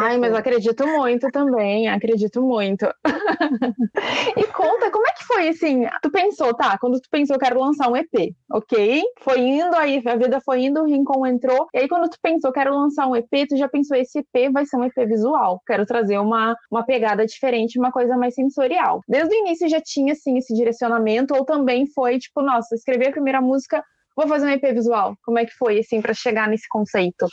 Ai, 0.00 0.18
mas 0.18 0.34
acredito 0.34 0.86
muito 0.86 1.30
também, 1.30 1.88
acredito 1.88 2.40
muito. 2.40 2.86
e 4.36 4.44
conta, 4.44 4.90
como 4.90 5.06
é 5.06 5.12
que 5.12 5.24
foi, 5.24 5.48
assim, 5.48 5.84
tu 6.02 6.10
pensou, 6.10 6.54
tá, 6.54 6.77
quando 6.78 7.00
tu 7.00 7.08
pensou, 7.10 7.38
quero 7.38 7.60
lançar 7.60 7.88
um 7.88 7.96
EP, 7.96 8.34
ok? 8.50 9.02
Foi 9.20 9.40
indo, 9.40 9.74
aí 9.76 10.02
a 10.06 10.16
vida 10.16 10.40
foi 10.40 10.64
indo, 10.64 10.80
o 10.80 10.84
Rincon 10.84 11.26
entrou. 11.26 11.66
E 11.74 11.78
aí, 11.78 11.88
quando 11.88 12.08
tu 12.08 12.16
pensou, 12.22 12.52
quero 12.52 12.74
lançar 12.74 13.06
um 13.06 13.16
EP, 13.16 13.46
tu 13.48 13.56
já 13.56 13.68
pensou, 13.68 13.96
esse 13.96 14.18
EP 14.18 14.52
vai 14.52 14.64
ser 14.66 14.76
um 14.76 14.84
EP 14.84 14.94
visual. 15.06 15.60
Quero 15.66 15.84
trazer 15.86 16.18
uma, 16.18 16.56
uma 16.70 16.84
pegada 16.84 17.26
diferente, 17.26 17.78
uma 17.78 17.92
coisa 17.92 18.16
mais 18.16 18.34
sensorial. 18.34 19.00
Desde 19.08 19.34
o 19.34 19.38
início 19.38 19.68
já 19.68 19.80
tinha, 19.80 20.12
assim, 20.12 20.38
esse 20.38 20.54
direcionamento, 20.54 21.34
ou 21.34 21.44
também 21.44 21.86
foi, 21.94 22.18
tipo, 22.18 22.42
nossa, 22.42 22.74
escrevi 22.74 23.08
a 23.08 23.12
primeira 23.12 23.40
música, 23.40 23.82
vou 24.16 24.26
fazer 24.26 24.46
um 24.46 24.50
EP 24.50 24.62
visual. 24.74 25.14
Como 25.24 25.38
é 25.38 25.44
que 25.44 25.52
foi, 25.52 25.78
assim, 25.78 26.00
para 26.00 26.14
chegar 26.14 26.48
nesse 26.48 26.68
conceito? 26.68 27.26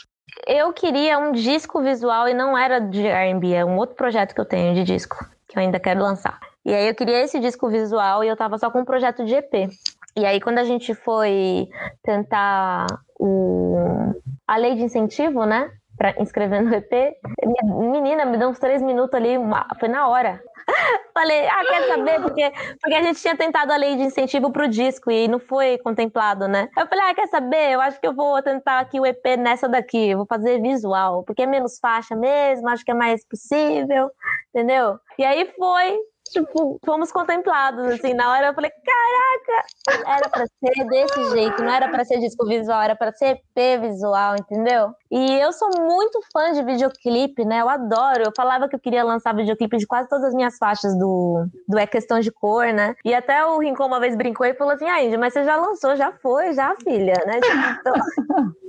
Eu 0.46 0.72
queria 0.72 1.18
um 1.18 1.32
disco 1.32 1.82
visual 1.82 2.28
e 2.28 2.34
não 2.34 2.56
era 2.56 2.80
de 2.80 3.06
R&B, 3.06 3.52
é 3.52 3.64
um 3.64 3.76
outro 3.76 3.96
projeto 3.96 4.34
que 4.34 4.40
eu 4.40 4.44
tenho 4.44 4.74
de 4.74 4.82
disco, 4.82 5.16
que 5.48 5.58
eu 5.58 5.62
ainda 5.62 5.80
quero 5.80 6.00
lançar. 6.00 6.38
E 6.66 6.74
aí 6.74 6.88
eu 6.88 6.94
queria 6.94 7.22
esse 7.22 7.38
disco 7.38 7.70
visual 7.70 8.24
e 8.24 8.28
eu 8.28 8.36
tava 8.36 8.58
só 8.58 8.70
com 8.70 8.80
um 8.80 8.84
projeto 8.84 9.24
de 9.24 9.36
EP. 9.36 9.70
E 10.16 10.26
aí 10.26 10.40
quando 10.40 10.58
a 10.58 10.64
gente 10.64 10.94
foi 10.94 11.68
tentar 12.02 12.86
o... 13.18 14.12
a 14.46 14.56
lei 14.56 14.74
de 14.74 14.82
incentivo, 14.82 15.46
né? 15.46 15.70
pra 15.96 16.14
inscrever 16.20 16.62
no 16.62 16.74
EP. 16.74 17.16
Menina, 17.64 18.24
me 18.24 18.36
deu 18.36 18.48
uns 18.48 18.58
três 18.58 18.82
minutos 18.82 19.14
ali, 19.14 19.36
uma, 19.38 19.66
foi 19.80 19.88
na 19.88 20.08
hora. 20.08 20.40
Falei, 21.14 21.46
ah, 21.46 21.62
quer 21.66 21.88
saber? 21.88 22.20
Porque, 22.20 22.52
porque 22.80 22.94
a 22.94 23.02
gente 23.02 23.20
tinha 23.20 23.36
tentado 23.36 23.72
a 23.72 23.76
lei 23.76 23.96
de 23.96 24.02
incentivo 24.02 24.52
pro 24.52 24.68
disco 24.68 25.10
e 25.10 25.26
não 25.26 25.38
foi 25.38 25.78
contemplado, 25.78 26.46
né? 26.46 26.68
Eu 26.76 26.86
falei, 26.86 27.04
ah, 27.06 27.14
quer 27.14 27.28
saber? 27.28 27.70
Eu 27.70 27.80
acho 27.80 27.98
que 27.98 28.06
eu 28.06 28.14
vou 28.14 28.42
tentar 28.42 28.80
aqui 28.80 29.00
o 29.00 29.06
EP 29.06 29.24
nessa 29.38 29.68
daqui, 29.68 30.14
vou 30.14 30.26
fazer 30.26 30.60
visual, 30.60 31.22
porque 31.24 31.42
é 31.42 31.46
menos 31.46 31.78
faixa 31.78 32.14
mesmo, 32.14 32.68
acho 32.68 32.84
que 32.84 32.90
é 32.90 32.94
mais 32.94 33.26
possível, 33.26 34.10
entendeu? 34.52 34.98
E 35.18 35.24
aí 35.24 35.50
foi, 35.56 35.98
tipo, 36.30 36.78
fomos 36.84 37.12
contemplados, 37.12 37.86
assim, 37.86 38.14
na 38.14 38.30
hora 38.32 38.48
eu 38.48 38.54
falei, 38.54 38.70
caraca, 38.70 40.10
era 40.10 40.28
pra 40.28 40.46
ser 40.46 40.84
desse 40.86 41.30
jeito, 41.30 41.62
não 41.62 41.72
era 41.72 41.88
pra 41.88 42.04
ser 42.04 42.18
disco 42.18 42.46
visual, 42.46 42.82
era 42.82 42.96
pra 42.96 43.12
ser 43.12 43.40
EP 43.56 43.80
visual, 43.80 44.34
entendeu? 44.36 44.90
E 45.10 45.34
eu 45.40 45.52
sou 45.52 45.68
muito 45.80 46.20
fã 46.32 46.52
de 46.52 46.62
videoclipe, 46.62 47.44
né, 47.44 47.60
eu 47.60 47.68
adoro, 47.68 48.24
eu 48.24 48.32
falava 48.36 48.68
que 48.68 48.76
eu 48.76 48.80
queria 48.80 49.04
lançar 49.04 49.34
videoclipe 49.34 49.76
de 49.76 49.86
quase 49.86 50.08
todas 50.08 50.26
as 50.26 50.34
minhas 50.34 50.56
faixas 50.58 50.96
do, 50.98 51.46
do 51.68 51.78
É 51.78 51.86
Questão 51.86 52.20
de 52.20 52.30
Cor, 52.30 52.66
né, 52.66 52.94
e 53.04 53.14
até 53.14 53.44
o 53.44 53.58
Rincon 53.58 53.86
uma 53.86 54.00
vez 54.00 54.16
brincou 54.16 54.46
e 54.46 54.54
falou 54.54 54.74
assim, 54.74 54.88
ah, 54.88 55.18
mas 55.18 55.32
você 55.32 55.44
já 55.44 55.56
lançou, 55.56 55.96
já 55.96 56.12
foi, 56.12 56.52
já, 56.52 56.74
filha, 56.82 57.14
né, 57.26 57.40
então... 57.80 57.94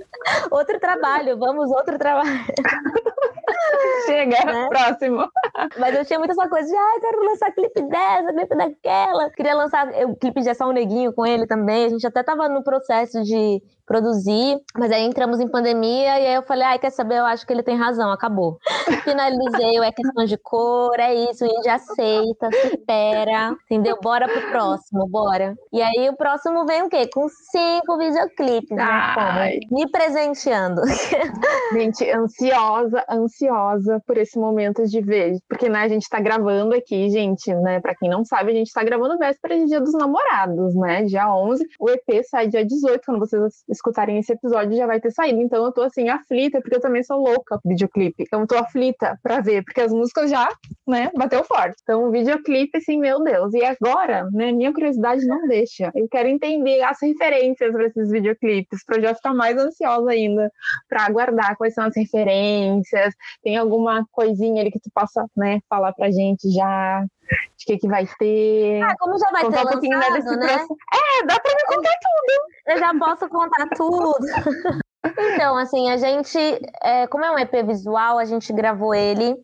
outro 0.50 0.78
trabalho, 0.80 1.38
vamos, 1.38 1.70
outro 1.70 1.98
trabalho. 1.98 2.28
Chega, 4.06 4.44
né? 4.44 4.68
próximo. 4.68 5.30
Mas 5.78 5.96
eu 5.96 6.04
tinha 6.04 6.18
muita 6.18 6.32
essa 6.32 6.48
coisa 6.48 6.68
de, 6.68 6.76
ai, 6.76 7.00
quero 7.00 7.24
lançar 7.24 7.52
clipe 7.52 7.82
dessa, 7.82 8.32
clipe 8.32 8.56
daquela. 8.56 9.30
Queria 9.30 9.54
lançar 9.54 9.88
o 10.06 10.16
clipe 10.16 10.40
de 10.40 10.54
Só 10.54 10.68
um 10.68 10.72
Neguinho 10.72 11.12
com 11.12 11.26
ele 11.26 11.46
também. 11.46 11.86
A 11.86 11.88
gente 11.88 12.06
até 12.06 12.22
tava 12.22 12.48
no 12.48 12.62
processo 12.62 13.22
de 13.22 13.62
produzir, 13.88 14.58
mas 14.76 14.92
aí 14.92 15.02
entramos 15.02 15.40
em 15.40 15.48
pandemia 15.48 16.20
e 16.20 16.26
aí 16.26 16.34
eu 16.34 16.42
falei, 16.42 16.64
ai, 16.64 16.78
quer 16.78 16.90
saber? 16.90 17.16
Eu 17.16 17.24
acho 17.24 17.46
que 17.46 17.52
ele 17.52 17.62
tem 17.62 17.74
razão, 17.74 18.12
acabou. 18.12 18.58
Finalizei, 19.02 19.78
é 19.78 19.90
questão 19.90 20.26
de 20.26 20.36
cor, 20.36 21.00
é 21.00 21.14
isso, 21.14 21.44
a 21.44 21.48
gente 21.48 21.68
aceita, 21.68 22.50
se 22.52 22.66
espera, 22.68 23.56
entendeu? 23.64 23.98
Bora 24.02 24.28
pro 24.28 24.50
próximo, 24.50 25.08
bora. 25.08 25.54
E 25.72 25.80
aí 25.80 26.08
o 26.10 26.16
próximo 26.16 26.66
vem 26.66 26.82
o 26.82 26.88
quê? 26.90 27.08
Com 27.12 27.26
cinco 27.50 27.96
videoclipes, 27.96 28.76
né? 28.76 29.58
Me 29.70 29.90
presenteando. 29.90 30.82
Gente, 31.72 32.10
ansiosa, 32.10 33.04
ansiosa 33.10 34.02
por 34.06 34.18
esse 34.18 34.38
momento 34.38 34.84
de 34.84 35.00
ver, 35.00 35.38
porque 35.48 35.68
né, 35.68 35.80
a 35.80 35.88
gente 35.88 36.08
tá 36.08 36.20
gravando 36.20 36.74
aqui, 36.74 37.08
gente, 37.08 37.54
né? 37.54 37.80
Pra 37.80 37.94
quem 37.94 38.08
não 38.08 38.24
sabe, 38.24 38.50
a 38.50 38.54
gente 38.54 38.72
tá 38.72 38.82
gravando 38.82 39.18
véspera 39.18 39.56
de 39.56 39.66
Dia 39.66 39.80
dos 39.80 39.94
Namorados, 39.94 40.74
né? 40.74 41.04
Dia 41.04 41.32
11. 41.32 41.66
O 41.80 41.88
EP 41.88 42.24
sai 42.28 42.48
dia 42.48 42.64
18, 42.64 43.00
quando 43.04 43.20
vocês 43.20 43.42
escutarem 43.78 44.18
esse 44.18 44.32
episódio 44.32 44.76
já 44.76 44.86
vai 44.86 45.00
ter 45.00 45.10
saído. 45.10 45.40
Então 45.40 45.64
eu 45.64 45.72
tô 45.72 45.82
assim, 45.82 46.08
aflita, 46.08 46.60
porque 46.60 46.76
eu 46.76 46.80
também 46.80 47.02
sou 47.02 47.18
louca 47.18 47.58
com 47.62 47.68
videoclipe. 47.68 48.24
Então 48.24 48.40
eu 48.40 48.46
tô 48.46 48.56
aflita 48.56 49.18
pra 49.22 49.40
ver, 49.40 49.64
porque 49.64 49.80
as 49.80 49.92
músicas 49.92 50.30
já, 50.30 50.48
né, 50.86 51.10
bateu 51.16 51.42
forte. 51.44 51.76
Então 51.82 52.04
o 52.04 52.10
videoclipe, 52.10 52.76
assim, 52.78 52.98
meu 52.98 53.22
Deus. 53.22 53.54
E 53.54 53.64
agora, 53.64 54.28
né, 54.32 54.52
minha 54.52 54.72
curiosidade 54.72 55.26
não 55.26 55.46
deixa. 55.46 55.90
Eu 55.94 56.08
quero 56.08 56.28
entender 56.28 56.82
as 56.82 56.98
referências 57.00 57.72
para 57.72 57.86
esses 57.86 58.10
videoclipes, 58.10 58.84
pra 58.84 58.96
eu 58.96 59.02
já 59.02 59.14
ficar 59.14 59.34
mais 59.34 59.56
ansiosa 59.56 60.10
ainda 60.10 60.50
pra 60.88 61.06
aguardar 61.06 61.56
quais 61.56 61.74
são 61.74 61.84
as 61.84 61.96
referências. 61.96 63.14
Tem 63.42 63.56
alguma 63.56 64.04
coisinha 64.12 64.60
ali 64.60 64.70
que 64.70 64.80
tu 64.80 64.90
possa, 64.94 65.24
né, 65.36 65.60
falar 65.68 65.92
pra 65.92 66.10
gente 66.10 66.50
já 66.50 67.04
de 67.56 67.64
que, 67.64 67.78
que 67.78 67.88
vai 67.88 68.06
ter. 68.18 68.82
Ah, 68.82 68.94
como 68.98 69.18
já 69.18 69.30
vai 69.30 69.44
contar 69.44 69.60
ter 69.60 69.66
um 69.66 69.70
pouquinho 69.70 69.98
né, 69.98 70.10
desse 70.12 70.28
né? 70.28 70.36
Processo. 70.36 70.76
É, 70.94 71.26
dá 71.26 71.40
pra 71.40 71.54
me 71.54 71.64
contar 71.64 71.94
tudo. 72.02 72.42
Eu 72.66 72.78
já 72.78 72.94
posso 72.98 73.28
contar 73.28 73.68
tudo. 73.76 74.20
então, 75.18 75.56
assim, 75.56 75.90
a 75.90 75.96
gente, 75.96 76.38
é, 76.82 77.06
como 77.06 77.24
é 77.24 77.30
um 77.30 77.38
EP 77.38 77.52
visual, 77.66 78.18
a 78.18 78.24
gente 78.24 78.52
gravou 78.52 78.94
ele 78.94 79.36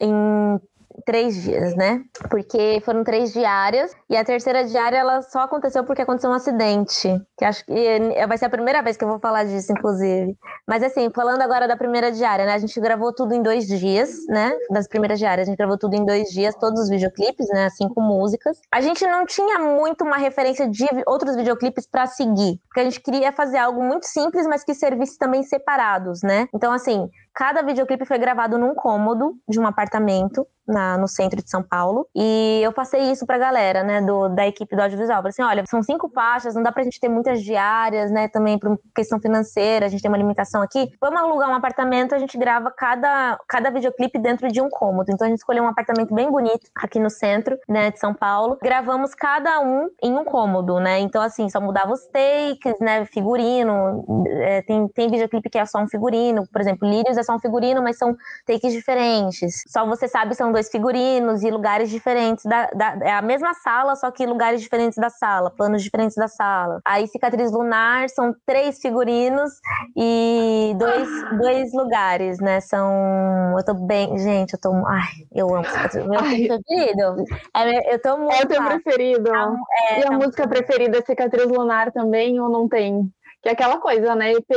em 0.00 0.60
três 1.04 1.42
dias, 1.42 1.74
né? 1.76 2.02
Porque 2.30 2.80
foram 2.84 3.04
três 3.04 3.32
diárias 3.32 3.92
e 4.08 4.16
a 4.16 4.24
terceira 4.24 4.64
diária 4.64 4.96
ela 4.96 5.22
só 5.22 5.40
aconteceu 5.40 5.84
porque 5.84 6.02
aconteceu 6.02 6.30
um 6.30 6.34
acidente. 6.34 7.08
Que 7.36 7.44
acho 7.44 7.64
que 7.64 7.72
é, 7.72 8.26
vai 8.26 8.38
ser 8.38 8.46
a 8.46 8.50
primeira 8.50 8.82
vez 8.82 8.96
que 8.96 9.04
eu 9.04 9.08
vou 9.08 9.18
falar 9.18 9.44
disso, 9.44 9.72
inclusive. 9.72 10.36
Mas 10.66 10.82
assim, 10.82 11.10
falando 11.14 11.42
agora 11.42 11.66
da 11.66 11.76
primeira 11.76 12.10
diária, 12.12 12.46
né? 12.46 12.54
A 12.54 12.58
gente 12.58 12.78
gravou 12.80 13.12
tudo 13.12 13.34
em 13.34 13.42
dois 13.42 13.66
dias, 13.66 14.26
né? 14.28 14.52
Das 14.70 14.86
primeiras 14.88 15.18
diárias, 15.18 15.48
a 15.48 15.50
gente 15.50 15.58
gravou 15.58 15.78
tudo 15.78 15.94
em 15.94 16.04
dois 16.04 16.28
dias, 16.28 16.54
todos 16.56 16.82
os 16.82 16.88
videoclipes, 16.88 17.48
né? 17.48 17.68
Cinco 17.70 18.00
músicas. 18.00 18.58
A 18.70 18.80
gente 18.80 19.06
não 19.06 19.26
tinha 19.26 19.58
muito 19.58 20.04
uma 20.04 20.16
referência 20.16 20.68
de 20.68 20.86
outros 21.06 21.36
videoclipes 21.36 21.86
para 21.86 22.06
seguir, 22.06 22.60
porque 22.68 22.80
a 22.80 22.84
gente 22.84 23.00
queria 23.00 23.32
fazer 23.32 23.58
algo 23.58 23.82
muito 23.82 24.06
simples, 24.06 24.46
mas 24.46 24.64
que 24.64 24.74
servisse 24.74 25.18
também 25.18 25.42
separados, 25.42 26.22
né? 26.22 26.48
Então, 26.54 26.72
assim, 26.72 27.08
Cada 27.34 27.62
videoclipe 27.62 28.04
foi 28.04 28.18
gravado 28.18 28.58
num 28.58 28.74
cômodo 28.74 29.36
de 29.48 29.58
um 29.58 29.66
apartamento 29.66 30.46
na, 30.66 30.96
no 30.96 31.08
centro 31.08 31.42
de 31.42 31.50
São 31.50 31.62
Paulo. 31.62 32.06
E 32.14 32.60
eu 32.62 32.72
passei 32.72 33.10
isso 33.10 33.26
pra 33.26 33.38
galera, 33.38 33.82
né, 33.82 34.00
do, 34.00 34.28
da 34.28 34.46
equipe 34.46 34.74
do 34.76 34.82
audiovisual. 34.82 35.18
Falei 35.18 35.30
assim: 35.30 35.42
olha, 35.42 35.64
são 35.66 35.82
cinco 35.82 36.08
faixas, 36.08 36.54
não 36.54 36.62
dá 36.62 36.70
pra 36.70 36.82
gente 36.82 37.00
ter 37.00 37.08
muitas 37.08 37.42
diárias, 37.42 38.10
né, 38.10 38.28
também 38.28 38.58
por 38.58 38.78
questão 38.94 39.20
financeira, 39.20 39.86
a 39.86 39.88
gente 39.88 40.02
tem 40.02 40.10
uma 40.10 40.18
limitação 40.18 40.62
aqui. 40.62 40.90
Vamos 41.00 41.20
alugar 41.20 41.50
um 41.50 41.54
apartamento, 41.54 42.14
a 42.14 42.18
gente 42.18 42.36
grava 42.38 42.70
cada, 42.70 43.38
cada 43.48 43.70
videoclipe 43.70 44.18
dentro 44.18 44.48
de 44.48 44.60
um 44.60 44.68
cômodo. 44.68 45.10
Então 45.10 45.26
a 45.26 45.30
gente 45.30 45.38
escolheu 45.38 45.64
um 45.64 45.68
apartamento 45.68 46.14
bem 46.14 46.30
bonito 46.30 46.70
aqui 46.76 46.98
no 46.98 47.10
centro, 47.10 47.58
né, 47.68 47.90
de 47.90 47.98
São 47.98 48.14
Paulo. 48.14 48.58
Gravamos 48.62 49.14
cada 49.14 49.60
um 49.60 49.88
em 50.02 50.12
um 50.16 50.24
cômodo, 50.24 50.78
né? 50.78 51.00
Então, 51.00 51.22
assim, 51.22 51.48
só 51.48 51.60
mudava 51.60 51.92
os 51.92 52.06
takes, 52.06 52.78
né, 52.80 53.04
figurino. 53.06 54.04
É, 54.40 54.62
tem, 54.62 54.88
tem 54.88 55.10
videoclipe 55.10 55.50
que 55.50 55.58
é 55.58 55.66
só 55.66 55.78
um 55.78 55.88
figurino, 55.88 56.46
por 56.52 56.60
exemplo, 56.60 56.88
Lírios 56.88 57.16
é 57.22 57.24
só 57.24 57.34
um 57.34 57.40
figurino, 57.40 57.82
mas 57.82 57.96
são 57.96 58.16
takes 58.46 58.72
diferentes. 58.72 59.62
Só 59.68 59.86
você 59.86 60.06
sabe 60.08 60.34
são 60.34 60.52
dois 60.52 60.68
figurinos 60.68 61.42
e 61.42 61.50
lugares 61.50 61.90
diferentes. 61.90 62.44
Da, 62.44 62.66
da, 62.66 62.98
é 63.02 63.12
a 63.12 63.22
mesma 63.22 63.54
sala, 63.54 63.96
só 63.96 64.10
que 64.10 64.26
lugares 64.26 64.60
diferentes 64.60 64.98
da 64.98 65.10
sala, 65.10 65.50
planos 65.50 65.82
diferentes 65.82 66.16
da 66.16 66.28
sala. 66.28 66.80
Aí, 66.84 67.06
Cicatriz 67.06 67.50
Lunar 67.50 68.08
são 68.08 68.34
três 68.46 68.80
figurinos 68.80 69.50
e 69.96 70.74
dois, 70.76 71.08
dois 71.38 71.72
lugares, 71.72 72.38
né? 72.40 72.60
São. 72.60 73.54
Eu 73.56 73.64
tô 73.64 73.74
bem. 73.74 74.18
Gente, 74.18 74.54
eu 74.54 74.60
tô. 74.60 74.72
Ai, 74.86 75.26
eu 75.32 75.54
amo 75.54 75.64
Cicatriz. 75.64 76.06
Meu 76.06 76.20
preferido. 76.46 77.24
É, 77.54 77.94
eu 77.94 78.00
tô 78.00 78.16
muito. 78.18 78.34
É 78.34 78.44
o 78.44 78.48
teu 78.48 78.64
preferido. 78.64 79.30
É, 79.34 80.00
e 80.00 80.04
a 80.04 80.08
tá 80.08 80.12
música 80.12 80.48
preferida 80.48 80.98
é 80.98 81.02
Cicatriz 81.02 81.46
Lunar 81.46 81.92
também 81.92 82.40
ou 82.40 82.48
não 82.48 82.68
tem? 82.68 83.10
Que 83.42 83.48
é 83.48 83.52
aquela 83.52 83.78
coisa, 83.78 84.14
né? 84.14 84.32
EP 84.32 84.50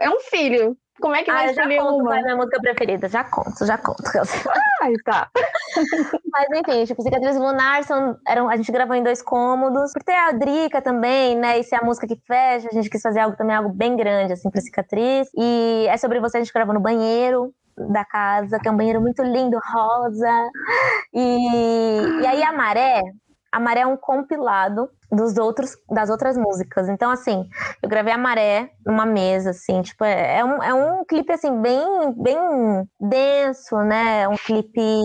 é 0.00 0.10
um 0.10 0.20
filho. 0.20 0.76
Como 1.00 1.14
é 1.16 1.22
que 1.22 1.32
vai 1.32 1.46
ah, 1.46 1.50
escolher 1.50 1.78
conto 1.78 1.94
uma? 1.94 2.04
Qual 2.04 2.14
é 2.14 2.22
minha 2.22 2.36
música 2.36 2.60
preferida? 2.60 3.08
Já 3.08 3.24
conto, 3.24 3.64
já 3.64 3.78
conto. 3.78 4.02
Ai, 4.82 4.92
tá. 5.04 5.28
Mas 6.32 6.46
enfim, 6.54 6.84
tipo, 6.84 7.02
Cicatriz 7.02 7.36
Lunar 7.36 7.82
são, 7.84 8.16
eram, 8.26 8.48
a 8.48 8.56
gente 8.56 8.70
gravou 8.70 8.94
em 8.94 9.02
dois 9.02 9.22
cômodos. 9.22 9.92
Por 9.92 10.02
ter 10.02 10.14
a 10.14 10.32
Drica 10.32 10.82
também, 10.82 11.36
né? 11.36 11.58
E 11.58 11.64
ser 11.64 11.76
a 11.76 11.84
música 11.84 12.06
que 12.06 12.20
fecha, 12.26 12.68
a 12.70 12.74
gente 12.74 12.90
quis 12.90 13.00
fazer 13.00 13.20
algo 13.20 13.36
também, 13.36 13.56
algo 13.56 13.70
bem 13.70 13.96
grande, 13.96 14.34
assim, 14.34 14.50
pra 14.50 14.60
Cicatriz. 14.60 15.28
E 15.34 15.86
é 15.88 15.96
sobre 15.96 16.20
você, 16.20 16.36
a 16.36 16.40
gente 16.40 16.52
gravou 16.52 16.74
no 16.74 16.80
banheiro 16.80 17.52
da 17.76 18.04
casa, 18.04 18.58
que 18.58 18.68
é 18.68 18.70
um 18.70 18.76
banheiro 18.76 19.00
muito 19.00 19.22
lindo, 19.22 19.58
rosa. 19.72 20.50
E, 21.14 22.20
e 22.22 22.26
aí 22.26 22.42
a 22.42 22.52
Maré, 22.52 23.00
a 23.50 23.58
Maré 23.58 23.80
é 23.80 23.86
um 23.86 23.96
compilado 23.96 24.88
dos 25.12 25.36
outros, 25.36 25.76
das 25.90 26.08
outras 26.08 26.38
músicas. 26.38 26.88
Então, 26.88 27.10
assim, 27.10 27.46
eu 27.82 27.88
gravei 27.88 28.14
a 28.14 28.18
Maré 28.18 28.70
numa 28.84 29.04
mesa, 29.04 29.50
assim, 29.50 29.82
tipo, 29.82 30.02
é, 30.04 30.38
é, 30.38 30.44
um, 30.44 30.62
é 30.62 30.72
um 30.72 31.04
clipe, 31.04 31.30
assim, 31.30 31.60
bem, 31.60 31.84
bem 32.16 32.38
denso, 32.98 33.76
né? 33.82 34.26
Um 34.26 34.36
clipe 34.36 35.02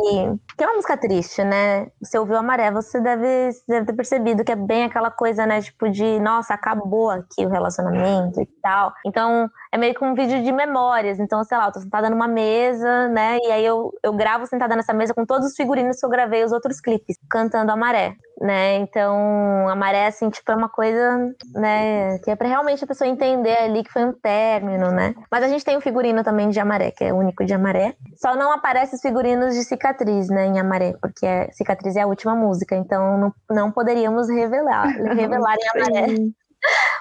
que 0.57 0.63
é 0.63 0.67
uma 0.67 0.75
música 0.75 0.97
triste, 0.97 1.43
né? 1.43 1.87
Você 2.01 2.17
ouviu 2.17 2.37
a 2.37 2.41
Maré, 2.41 2.71
você 2.71 3.01
deve, 3.01 3.49
deve 3.67 3.85
ter 3.85 3.93
percebido 3.93 4.43
que 4.43 4.51
é 4.51 4.55
bem 4.55 4.85
aquela 4.85 5.11
coisa, 5.11 5.45
né? 5.45 5.61
Tipo, 5.61 5.89
de, 5.89 6.19
nossa, 6.19 6.53
acabou 6.53 7.09
aqui 7.09 7.45
o 7.45 7.49
relacionamento 7.49 8.41
e 8.41 8.45
tal. 8.61 8.93
Então, 9.05 9.49
é 9.71 9.77
meio 9.77 9.93
que 9.93 10.03
um 10.03 10.15
vídeo 10.15 10.41
de 10.41 10.51
memórias. 10.51 11.19
Então, 11.19 11.43
sei 11.43 11.57
lá, 11.57 11.67
eu 11.67 11.71
tô 11.73 11.81
sentada 11.81 12.09
numa 12.09 12.27
mesa, 12.27 13.09
né? 13.09 13.37
E 13.43 13.51
aí 13.51 13.65
eu, 13.65 13.91
eu 14.01 14.13
gravo 14.13 14.47
sentada 14.47 14.75
nessa 14.75 14.93
mesa 14.93 15.13
com 15.13 15.25
todos 15.25 15.47
os 15.47 15.55
figurinos 15.55 15.99
que 15.99 16.05
eu 16.05 16.09
gravei 16.09 16.43
os 16.43 16.51
outros 16.51 16.79
clipes, 16.79 17.17
cantando 17.29 17.71
a 17.71 17.75
Maré, 17.75 18.15
né? 18.41 18.75
Então, 18.77 19.67
a 19.67 19.75
Maré 19.75 19.96
parece, 19.97 20.23
assim, 20.23 20.29
tipo, 20.29 20.51
é 20.51 20.55
uma 20.55 20.69
coisa, 20.69 21.33
né, 21.53 22.19
que 22.19 22.29
é 22.29 22.35
pra 22.35 22.47
realmente 22.47 22.83
a 22.83 22.87
pessoa 22.87 23.07
entender 23.07 23.57
ali 23.57 23.83
que 23.83 23.91
foi 23.91 24.05
um 24.05 24.13
término, 24.13 24.91
né? 24.91 25.15
Mas 25.31 25.43
a 25.43 25.47
gente 25.47 25.65
tem 25.65 25.77
um 25.77 25.81
figurino 25.81 26.23
também 26.23 26.49
de 26.49 26.59
Amaré, 26.59 26.91
que 26.91 27.03
é 27.03 27.13
o 27.13 27.17
único 27.17 27.43
de 27.43 27.53
Amaré. 27.53 27.95
Só 28.15 28.35
não 28.35 28.51
aparece 28.51 28.95
os 28.95 29.01
figurinos 29.01 29.55
de 29.55 29.63
Cicatriz, 29.63 30.29
né, 30.29 30.45
em 30.45 30.59
Amaré, 30.59 30.93
porque 31.01 31.25
é, 31.25 31.49
Cicatriz 31.51 31.95
é 31.95 32.01
a 32.01 32.07
última 32.07 32.35
música, 32.35 32.75
então 32.75 33.17
não, 33.17 33.33
não 33.49 33.71
poderíamos 33.71 34.29
revelar, 34.29 34.87
revelar 34.87 35.55
em 35.55 35.81
Amaré 35.81 36.15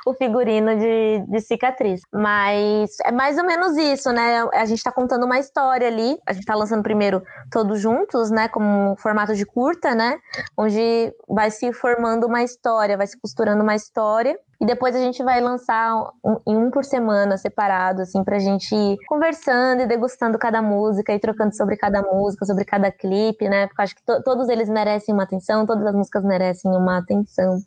o 0.07 0.15
figurino 0.15 0.77
de, 0.77 1.25
de 1.27 1.41
cicatriz. 1.41 2.01
Mas 2.13 2.97
é 3.05 3.11
mais 3.11 3.37
ou 3.37 3.45
menos 3.45 3.77
isso, 3.77 4.13
né? 4.13 4.47
A 4.55 4.65
gente 4.65 4.83
tá 4.83 4.93
contando 4.93 5.25
uma 5.25 5.39
história 5.39 5.89
ali. 5.89 6.17
A 6.27 6.33
gente 6.33 6.45
tá 6.45 6.55
lançando 6.55 6.83
primeiro 6.83 7.23
todos 7.51 7.81
juntos, 7.81 8.31
né? 8.31 8.49
Como 8.49 8.93
um 8.93 8.97
formato 8.97 9.35
de 9.35 9.45
curta, 9.45 9.95
né? 9.95 10.19
Onde 10.57 11.13
vai 11.29 11.51
se 11.51 11.73
formando 11.73 12.27
uma 12.27 12.43
história, 12.43 12.97
vai 12.97 13.07
se 13.07 13.19
costurando 13.21 13.63
uma 13.63 13.75
história. 13.75 14.39
E 14.61 14.67
depois 14.67 14.95
a 14.97 14.99
gente 14.99 15.23
vai 15.23 15.41
lançar 15.41 16.11
um, 16.25 16.41
um 16.47 16.71
por 16.71 16.85
semana, 16.85 17.37
separado, 17.37 18.03
assim, 18.03 18.25
pra 18.25 18.39
gente 18.39 18.75
ir 18.75 18.97
conversando 19.07 19.83
e 19.83 19.87
degustando 19.87 20.39
cada 20.39 20.63
música 20.63 21.13
e 21.13 21.19
trocando 21.19 21.55
sobre 21.55 21.77
cada 21.77 22.03
música, 22.03 22.47
sobre 22.47 22.65
cada 22.65 22.91
clipe, 22.91 23.49
né? 23.49 23.67
Porque 23.67 23.81
eu 23.81 23.85
acho 23.85 23.95
que 23.95 24.03
to 24.05 24.23
todos 24.23 24.49
eles 24.49 24.69
merecem 24.69 25.15
uma 25.15 25.25
atenção, 25.25 25.67
todas 25.67 25.87
as 25.87 25.95
músicas 25.95 26.25
merecem 26.25 26.71
uma 26.73 26.99
atenção. 26.99 27.59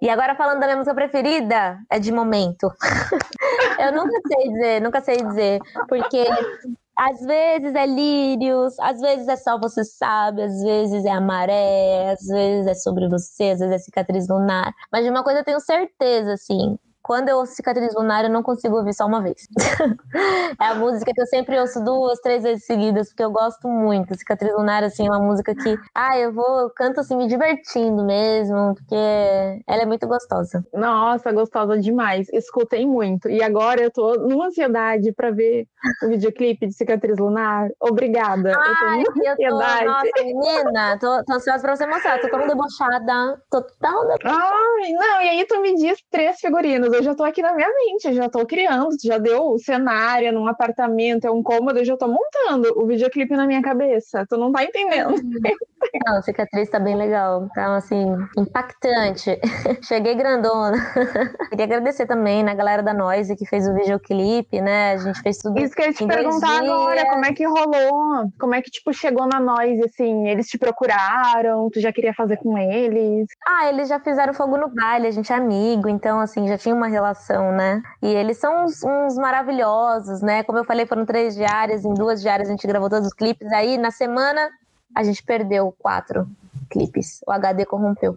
E 0.00 0.08
agora 0.08 0.34
falando 0.34 0.60
da 0.60 0.66
minha 0.66 0.76
música 0.76 0.94
preferida, 0.94 1.78
é 1.90 1.98
de 1.98 2.10
momento. 2.12 2.72
eu 3.78 3.92
nunca 3.92 4.20
sei 4.26 4.48
dizer, 4.48 4.80
nunca 4.80 5.00
sei 5.00 5.16
dizer, 5.16 5.60
porque 5.88 6.26
às 6.98 7.20
vezes 7.20 7.74
é 7.76 7.86
lírios, 7.86 8.78
às 8.80 9.00
vezes 9.00 9.28
é 9.28 9.36
só 9.36 9.56
você 9.58 9.84
sabe, 9.84 10.42
às 10.42 10.60
vezes 10.62 11.04
é 11.04 11.10
a 11.10 11.20
maré, 11.20 12.10
às 12.10 12.26
vezes 12.26 12.66
é 12.66 12.74
sobre 12.74 13.08
você, 13.08 13.50
às 13.50 13.60
vezes 13.60 13.72
é 13.74 13.78
cicatriz 13.78 14.28
lunar. 14.28 14.74
Mas 14.92 15.04
de 15.04 15.10
uma 15.10 15.22
coisa 15.22 15.40
eu 15.40 15.44
tenho 15.44 15.60
certeza, 15.60 16.32
assim, 16.32 16.76
quando 17.08 17.30
eu 17.30 17.38
ouço 17.38 17.54
cicatriz 17.54 17.94
lunar, 17.94 18.24
eu 18.24 18.30
não 18.30 18.42
consigo 18.42 18.76
ouvir 18.76 18.92
só 18.92 19.06
uma 19.06 19.22
vez. 19.22 19.48
é 20.60 20.66
a 20.66 20.74
música 20.74 21.10
que 21.10 21.18
eu 21.18 21.26
sempre 21.26 21.58
ouço 21.58 21.82
duas, 21.82 22.20
três 22.20 22.42
vezes 22.42 22.66
seguidas, 22.66 23.08
porque 23.08 23.24
eu 23.24 23.30
gosto 23.30 23.66
muito. 23.66 24.14
Cicatriz 24.14 24.52
lunar, 24.52 24.84
assim, 24.84 25.06
é 25.06 25.10
uma 25.10 25.18
música 25.18 25.54
que, 25.54 25.74
ah, 25.94 26.18
eu 26.18 26.34
vou, 26.34 26.60
eu 26.60 26.70
canto 26.70 27.00
assim, 27.00 27.16
me 27.16 27.26
divertindo 27.26 28.04
mesmo, 28.04 28.74
porque 28.74 28.94
ela 29.66 29.82
é 29.84 29.86
muito 29.86 30.06
gostosa. 30.06 30.62
Nossa, 30.70 31.32
gostosa 31.32 31.78
demais. 31.78 32.28
Escutei 32.30 32.84
muito. 32.84 33.26
E 33.30 33.42
agora 33.42 33.80
eu 33.80 33.90
tô 33.90 34.12
numa 34.16 34.48
ansiedade 34.48 35.10
pra 35.12 35.30
ver 35.30 35.66
o 36.04 36.08
videoclipe 36.08 36.66
de 36.66 36.74
Cicatriz 36.74 37.16
Lunar. 37.16 37.70
Obrigada. 37.80 38.52
Ai, 38.54 39.00
eu 39.00 39.04
tô 39.04 39.42
eu 39.42 39.50
tô, 39.50 39.84
nossa, 39.86 40.22
menina, 40.22 40.98
tô, 41.00 41.24
tô 41.24 41.32
ansiosa 41.32 41.62
pra 41.62 41.74
você 41.74 41.86
mostrar. 41.86 42.20
Tô 42.20 42.28
tão 42.28 42.46
debochada, 42.46 43.42
tô 43.50 43.62
tão 43.80 44.06
debochada. 44.08 44.44
Ai, 44.44 44.92
não, 44.92 45.22
e 45.22 45.28
aí 45.30 45.46
tu 45.46 45.58
me 45.62 45.74
diz 45.74 45.98
três 46.10 46.38
figurinos 46.38 46.97
eu 46.98 47.02
já 47.04 47.14
tô 47.14 47.22
aqui 47.22 47.40
na 47.40 47.54
minha 47.54 47.68
mente, 47.68 48.12
já 48.12 48.28
tô 48.28 48.44
criando, 48.44 48.96
já 49.02 49.18
deu 49.18 49.52
o 49.52 49.58
cenário 49.58 50.32
num 50.32 50.48
apartamento, 50.48 51.26
é 51.26 51.30
um 51.30 51.42
cômodo, 51.42 51.78
eu 51.78 51.84
já 51.84 51.96
tô 51.96 52.08
montando 52.08 52.72
o 52.76 52.86
videoclipe 52.86 53.36
na 53.36 53.46
minha 53.46 53.62
cabeça. 53.62 54.26
Tu 54.28 54.36
não 54.36 54.50
tá 54.50 54.64
entendendo. 54.64 55.14
Não, 56.06 56.22
cicatriz 56.22 56.68
tá 56.68 56.78
bem 56.78 56.96
legal, 56.96 57.48
tá 57.54 57.76
assim, 57.76 58.06
impactante. 58.36 59.38
Cheguei 59.82 60.14
grandona. 60.14 60.76
Queria 61.50 61.64
agradecer 61.64 62.06
também 62.06 62.42
na 62.42 62.54
galera 62.54 62.82
da 62.82 62.94
Noise 62.94 63.36
que 63.36 63.46
fez 63.46 63.66
o 63.68 63.74
videoclipe, 63.74 64.60
né? 64.60 64.92
A 64.92 64.96
gente 64.96 65.20
fez 65.20 65.38
tudo. 65.38 65.58
Isso 65.58 65.74
que 65.74 65.82
eu 65.82 65.86
ia 65.86 65.92
te 65.92 66.06
perguntar 66.06 66.62
agora, 66.62 67.04
como 67.06 67.24
é 67.24 67.32
que 67.32 67.44
rolou? 67.46 68.30
Como 68.38 68.54
é 68.54 68.62
que, 68.62 68.70
tipo, 68.70 68.92
chegou 68.92 69.26
na 69.26 69.40
Noise, 69.40 69.84
assim? 69.84 70.28
Eles 70.28 70.46
te 70.46 70.58
procuraram? 70.58 71.68
Tu 71.70 71.80
já 71.80 71.92
queria 71.92 72.14
fazer 72.14 72.36
com 72.38 72.56
eles? 72.56 73.26
Ah, 73.46 73.68
eles 73.68 73.88
já 73.88 73.98
fizeram 74.00 74.34
fogo 74.34 74.56
no 74.56 74.68
baile, 74.68 75.06
a 75.06 75.10
gente 75.10 75.32
é 75.32 75.36
amigo, 75.36 75.88
então, 75.88 76.20
assim, 76.20 76.48
já 76.48 76.58
tinha 76.58 76.74
uma 76.74 76.88
relação, 76.88 77.52
né? 77.52 77.82
E 78.02 78.08
eles 78.08 78.38
são 78.38 78.64
uns, 78.64 78.82
uns, 78.82 79.16
maravilhosos, 79.16 80.22
né? 80.22 80.42
Como 80.42 80.58
eu 80.58 80.64
falei, 80.64 80.86
foram 80.86 81.04
três 81.04 81.34
diárias, 81.34 81.84
em 81.84 81.94
duas 81.94 82.20
diárias 82.22 82.48
a 82.48 82.52
gente 82.52 82.66
gravou 82.66 82.88
todos 82.88 83.08
os 83.08 83.14
clipes. 83.14 83.50
Aí 83.52 83.76
na 83.78 83.90
semana 83.90 84.48
a 84.94 85.02
gente 85.02 85.22
perdeu 85.22 85.74
quatro 85.78 86.28
clipes. 86.70 87.20
O 87.26 87.32
HD 87.32 87.64
corrompeu. 87.64 88.16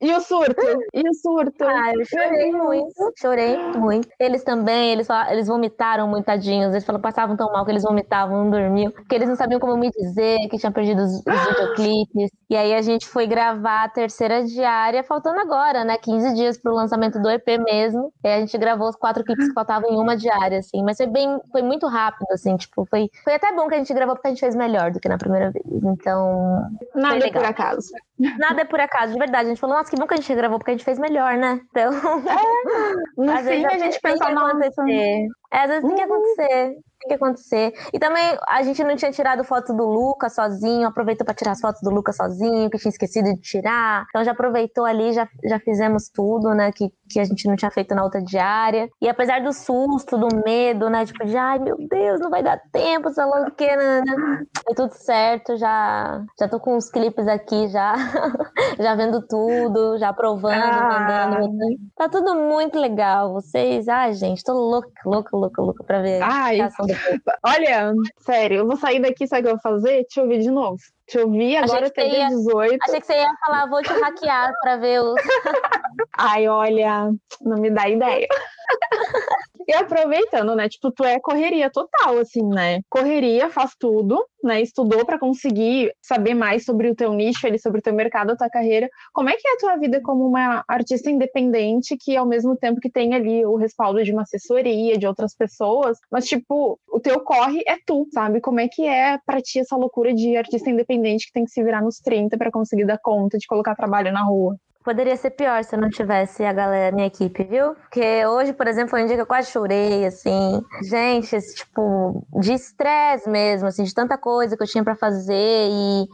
E 0.00 0.12
o 0.12 0.20
surto? 0.20 0.62
E 0.92 1.08
o 1.08 1.14
surto? 1.14 1.64
Ah, 1.64 1.92
eu 1.94 2.04
chorei 2.04 2.52
muito, 2.52 3.12
chorei 3.18 3.56
muito. 3.72 4.08
Eles 4.18 4.44
também, 4.44 4.92
eles, 4.92 5.08
eles 5.30 5.46
vomitaram 5.46 6.08
muito, 6.08 6.26
tadinhos. 6.26 6.72
Eles 6.72 6.84
falaram, 6.84 7.02
passavam 7.02 7.36
tão 7.36 7.50
mal 7.52 7.64
que 7.64 7.70
eles 7.70 7.82
vomitavam, 7.82 8.44
não 8.44 8.50
dormiam. 8.50 8.90
Porque 8.90 9.14
eles 9.14 9.28
não 9.28 9.36
sabiam 9.36 9.60
como 9.60 9.76
me 9.76 9.90
dizer, 9.90 10.38
que 10.48 10.58
tinham 10.58 10.72
perdido 10.72 11.02
os, 11.02 11.18
os 11.18 11.24
videoclipes. 11.48 12.30
E 12.48 12.56
aí 12.56 12.74
a 12.74 12.82
gente 12.82 13.06
foi 13.06 13.26
gravar 13.26 13.84
a 13.84 13.88
terceira 13.88 14.44
diária, 14.44 15.02
faltando 15.02 15.40
agora, 15.40 15.84
né? 15.84 15.98
15 15.98 16.34
dias 16.34 16.58
pro 16.58 16.74
lançamento 16.74 17.20
do 17.20 17.30
EP 17.30 17.46
mesmo. 17.64 18.12
E 18.24 18.28
a 18.28 18.40
gente 18.40 18.56
gravou 18.58 18.88
os 18.88 18.96
quatro 18.96 19.24
clipes 19.24 19.48
que 19.48 19.54
faltavam 19.54 19.90
em 19.90 19.96
uma 19.96 20.16
diária, 20.16 20.58
assim. 20.58 20.82
Mas 20.82 20.96
foi 20.96 21.06
bem, 21.06 21.40
foi 21.50 21.62
muito 21.62 21.86
rápido, 21.86 22.26
assim, 22.32 22.56
tipo, 22.56 22.86
foi, 22.86 23.08
foi 23.24 23.34
até 23.34 23.54
bom 23.54 23.68
que 23.68 23.74
a 23.74 23.78
gente 23.78 23.92
gravou 23.94 24.14
porque 24.14 24.28
a 24.28 24.30
gente 24.30 24.40
fez 24.40 24.54
melhor 24.54 24.90
do 24.90 25.00
que 25.00 25.08
na 25.08 25.18
primeira 25.18 25.50
vez. 25.50 25.64
Então. 25.84 26.62
Nada 26.94 27.26
é 27.26 27.30
por 27.30 27.44
acaso. 27.44 27.90
Nada 28.18 28.62
é 28.62 28.64
por 28.64 28.80
acaso, 28.80 29.12
de 29.12 29.18
verdade. 29.18 29.46
A 29.46 29.48
gente 29.48 29.60
falou, 29.66 29.78
nossa, 29.78 29.90
que 29.90 29.96
bom 29.96 30.06
que 30.06 30.14
a 30.14 30.16
gente 30.16 30.34
gravou, 30.34 30.58
porque 30.58 30.70
a 30.70 30.74
gente 30.74 30.84
fez 30.84 30.98
melhor, 30.98 31.36
né? 31.36 31.60
Então. 31.70 31.92
É, 31.92 32.94
no 33.16 33.36
fim, 33.42 33.66
a 33.66 33.78
gente 33.78 34.00
pensa, 34.00 34.30
nossa. 34.30 34.64
É, 34.88 35.26
às 35.50 35.68
vezes 35.68 35.84
tem 35.84 35.96
que 35.96 36.04
uhum. 36.04 36.14
acontecer 36.14 36.76
tem 37.00 37.08
que 37.08 37.14
acontecer. 37.14 37.72
E 37.92 37.98
também 37.98 38.36
a 38.46 38.62
gente 38.62 38.82
não 38.82 38.96
tinha 38.96 39.10
tirado 39.10 39.44
foto 39.44 39.74
do 39.74 39.84
Lucas 39.84 40.34
sozinho, 40.34 40.88
aproveitou 40.88 41.24
para 41.24 41.34
tirar 41.34 41.52
as 41.52 41.60
fotos 41.60 41.80
do 41.82 41.90
Lucas 41.90 42.16
sozinho, 42.16 42.70
que 42.70 42.78
tinha 42.78 42.90
esquecido 42.90 43.34
de 43.34 43.40
tirar. 43.40 44.06
Então 44.08 44.24
já 44.24 44.32
aproveitou 44.32 44.84
ali, 44.84 45.12
já, 45.12 45.28
já 45.44 45.58
fizemos 45.58 46.08
tudo, 46.08 46.54
né, 46.54 46.72
que, 46.72 46.90
que 47.08 47.20
a 47.20 47.24
gente 47.24 47.46
não 47.48 47.56
tinha 47.56 47.70
feito 47.70 47.94
na 47.94 48.04
outra 48.04 48.22
diária. 48.22 48.88
E 49.00 49.08
apesar 49.08 49.42
do 49.42 49.52
susto, 49.52 50.16
do 50.16 50.28
medo, 50.44 50.88
né, 50.90 51.04
tipo 51.04 51.24
de, 51.24 51.36
ai 51.36 51.58
meu 51.58 51.76
Deus, 51.88 52.20
não 52.20 52.30
vai 52.30 52.42
dar 52.42 52.60
tempo, 52.72 53.10
sei 53.10 53.24
lá 53.24 53.42
o 53.42 53.50
que, 53.52 53.76
né, 53.76 54.00
né, 54.00 54.44
foi 54.64 54.74
tudo 54.74 54.92
certo, 54.92 55.56
já, 55.56 56.22
já 56.38 56.48
tô 56.48 56.58
com 56.58 56.76
os 56.76 56.90
clipes 56.90 57.28
aqui, 57.28 57.68
já, 57.68 57.94
já 58.78 58.94
vendo 58.94 59.26
tudo, 59.26 59.98
já 59.98 60.08
aprovando, 60.08 60.54
ah. 60.54 60.88
mandando, 60.88 61.42
mandando. 61.42 61.76
Tá 61.96 62.08
tudo 62.08 62.34
muito 62.34 62.78
legal. 62.78 63.32
Vocês, 63.32 63.88
ai 63.88 64.14
gente, 64.14 64.42
tô 64.42 64.52
louca, 64.52 64.88
louca, 65.04 65.36
louca, 65.36 65.62
louca 65.62 65.84
pra 65.84 66.00
ver 66.00 66.22
ai, 66.22 66.60
Olha, 67.44 67.92
sério, 68.20 68.58
eu 68.58 68.66
vou 68.66 68.76
sair 68.76 69.00
daqui, 69.00 69.26
sabe 69.26 69.42
o 69.42 69.44
que 69.44 69.48
eu 69.48 69.52
vou 69.54 69.62
fazer? 69.62 70.04
Te 70.04 70.20
ouvir 70.20 70.40
de 70.40 70.50
novo. 70.50 70.76
Te 71.06 71.18
ouvir 71.18 71.56
agora 71.56 71.86
até 71.86 72.08
dia 72.08 72.28
18. 72.28 72.78
Achei 72.82 73.00
que 73.00 73.06
você 73.06 73.14
ia 73.14 73.32
falar, 73.44 73.66
vou 73.66 73.82
te 73.82 73.92
hackear 73.92 74.52
pra 74.60 74.76
ver 74.76 75.00
os. 75.00 75.14
Ai, 76.18 76.48
olha, 76.48 77.10
não 77.40 77.58
me 77.58 77.70
dá 77.70 77.88
ideia. 77.88 78.26
E 79.68 79.72
aproveitando, 79.74 80.54
né? 80.54 80.68
Tipo, 80.68 80.92
tu 80.92 81.04
é 81.04 81.18
correria 81.18 81.68
total, 81.68 82.18
assim, 82.18 82.42
né? 82.48 82.80
Correria, 82.88 83.50
faz 83.50 83.72
tudo, 83.76 84.24
né? 84.42 84.62
Estudou 84.62 85.04
para 85.04 85.18
conseguir 85.18 85.92
saber 86.00 86.34
mais 86.34 86.64
sobre 86.64 86.88
o 86.88 86.94
teu 86.94 87.12
nicho, 87.12 87.44
ali, 87.46 87.58
sobre 87.58 87.80
o 87.80 87.82
teu 87.82 87.92
mercado, 87.92 88.30
a 88.30 88.36
tua 88.36 88.48
carreira. 88.48 88.88
Como 89.12 89.28
é 89.28 89.36
que 89.36 89.46
é 89.46 89.54
a 89.54 89.58
tua 89.58 89.76
vida 89.76 90.00
como 90.00 90.24
uma 90.24 90.64
artista 90.68 91.10
independente 91.10 91.96
que, 91.98 92.16
ao 92.16 92.24
mesmo 92.26 92.56
tempo 92.56 92.80
que 92.80 92.88
tem 92.88 93.12
ali 93.14 93.44
o 93.44 93.56
respaldo 93.56 94.04
de 94.04 94.12
uma 94.12 94.22
assessoria, 94.22 94.96
de 94.96 95.06
outras 95.06 95.34
pessoas, 95.34 95.98
mas, 96.12 96.26
tipo, 96.26 96.78
o 96.88 97.00
teu 97.00 97.18
corre 97.20 97.60
é 97.66 97.76
tu, 97.84 98.06
sabe? 98.12 98.40
Como 98.40 98.60
é 98.60 98.68
que 98.68 98.86
é 98.86 99.18
pra 99.26 99.40
ti 99.40 99.58
essa 99.58 99.76
loucura 99.76 100.14
de 100.14 100.36
artista 100.36 100.70
independente 100.70 101.26
que 101.26 101.32
tem 101.32 101.44
que 101.44 101.50
se 101.50 101.62
virar 101.64 101.82
nos 101.82 101.98
30 101.98 102.38
para 102.38 102.52
conseguir 102.52 102.84
dar 102.86 102.98
conta 103.02 103.36
de 103.36 103.46
colocar 103.48 103.74
trabalho 103.74 104.12
na 104.12 104.22
rua? 104.22 104.56
Poderia 104.86 105.16
ser 105.16 105.30
pior 105.30 105.64
se 105.64 105.74
eu 105.74 105.80
não 105.80 105.90
tivesse 105.90 106.44
a 106.44 106.52
galera, 106.52 106.94
minha 106.94 107.08
equipe, 107.08 107.42
viu? 107.42 107.74
Porque 107.74 108.24
hoje, 108.24 108.52
por 108.52 108.68
exemplo, 108.68 108.90
foi 108.90 109.02
um 109.02 109.06
dia 109.06 109.16
que 109.16 109.22
eu 109.22 109.26
quase 109.26 109.50
chorei, 109.50 110.06
assim. 110.06 110.62
Gente, 110.88 111.34
esse, 111.34 111.56
tipo, 111.56 112.24
de 112.40 112.52
estresse 112.52 113.28
mesmo, 113.28 113.66
assim, 113.66 113.82
de 113.82 113.92
tanta 113.92 114.16
coisa 114.16 114.56
que 114.56 114.62
eu 114.62 114.66
tinha 114.68 114.84
para 114.84 114.94
fazer 114.94 115.34
e 115.34 116.06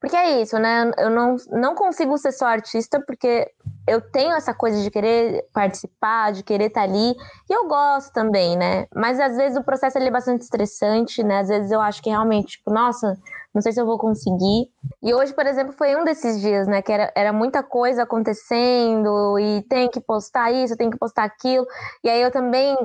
porque 0.00 0.16
é 0.16 0.40
isso, 0.40 0.58
né? 0.58 0.90
Eu 0.96 1.10
não, 1.10 1.36
não 1.50 1.74
consigo 1.74 2.16
ser 2.16 2.32
só 2.32 2.46
artista 2.46 2.98
porque 3.06 3.52
eu 3.86 4.00
tenho 4.00 4.32
essa 4.34 4.54
coisa 4.54 4.82
de 4.82 4.90
querer 4.90 5.44
participar, 5.52 6.32
de 6.32 6.42
querer 6.42 6.66
estar 6.66 6.80
tá 6.80 6.86
ali, 6.86 7.14
e 7.48 7.52
eu 7.52 7.68
gosto 7.68 8.12
também, 8.12 8.56
né? 8.56 8.86
Mas 8.94 9.20
às 9.20 9.36
vezes 9.36 9.58
o 9.58 9.64
processo 9.64 9.98
é 9.98 10.10
bastante 10.10 10.42
estressante, 10.42 11.22
né? 11.22 11.40
Às 11.40 11.48
vezes 11.48 11.70
eu 11.70 11.80
acho 11.80 12.02
que 12.02 12.08
realmente, 12.08 12.52
tipo, 12.52 12.72
nossa, 12.72 13.18
não 13.52 13.60
sei 13.60 13.72
se 13.72 13.80
eu 13.80 13.86
vou 13.86 13.98
conseguir. 13.98 14.70
E 15.02 15.12
hoje, 15.12 15.34
por 15.34 15.44
exemplo, 15.44 15.72
foi 15.72 15.96
um 15.96 16.04
desses 16.04 16.40
dias, 16.40 16.68
né? 16.68 16.80
Que 16.80 16.92
era, 16.92 17.12
era 17.16 17.32
muita 17.32 17.62
coisa 17.62 18.04
acontecendo 18.04 19.38
e 19.38 19.62
tem 19.68 19.90
que 19.90 20.00
postar 20.00 20.52
isso, 20.52 20.76
tem 20.76 20.88
que 20.88 20.98
postar 20.98 21.24
aquilo. 21.24 21.66
E 22.04 22.08
aí 22.08 22.22
eu 22.22 22.30
também 22.30 22.76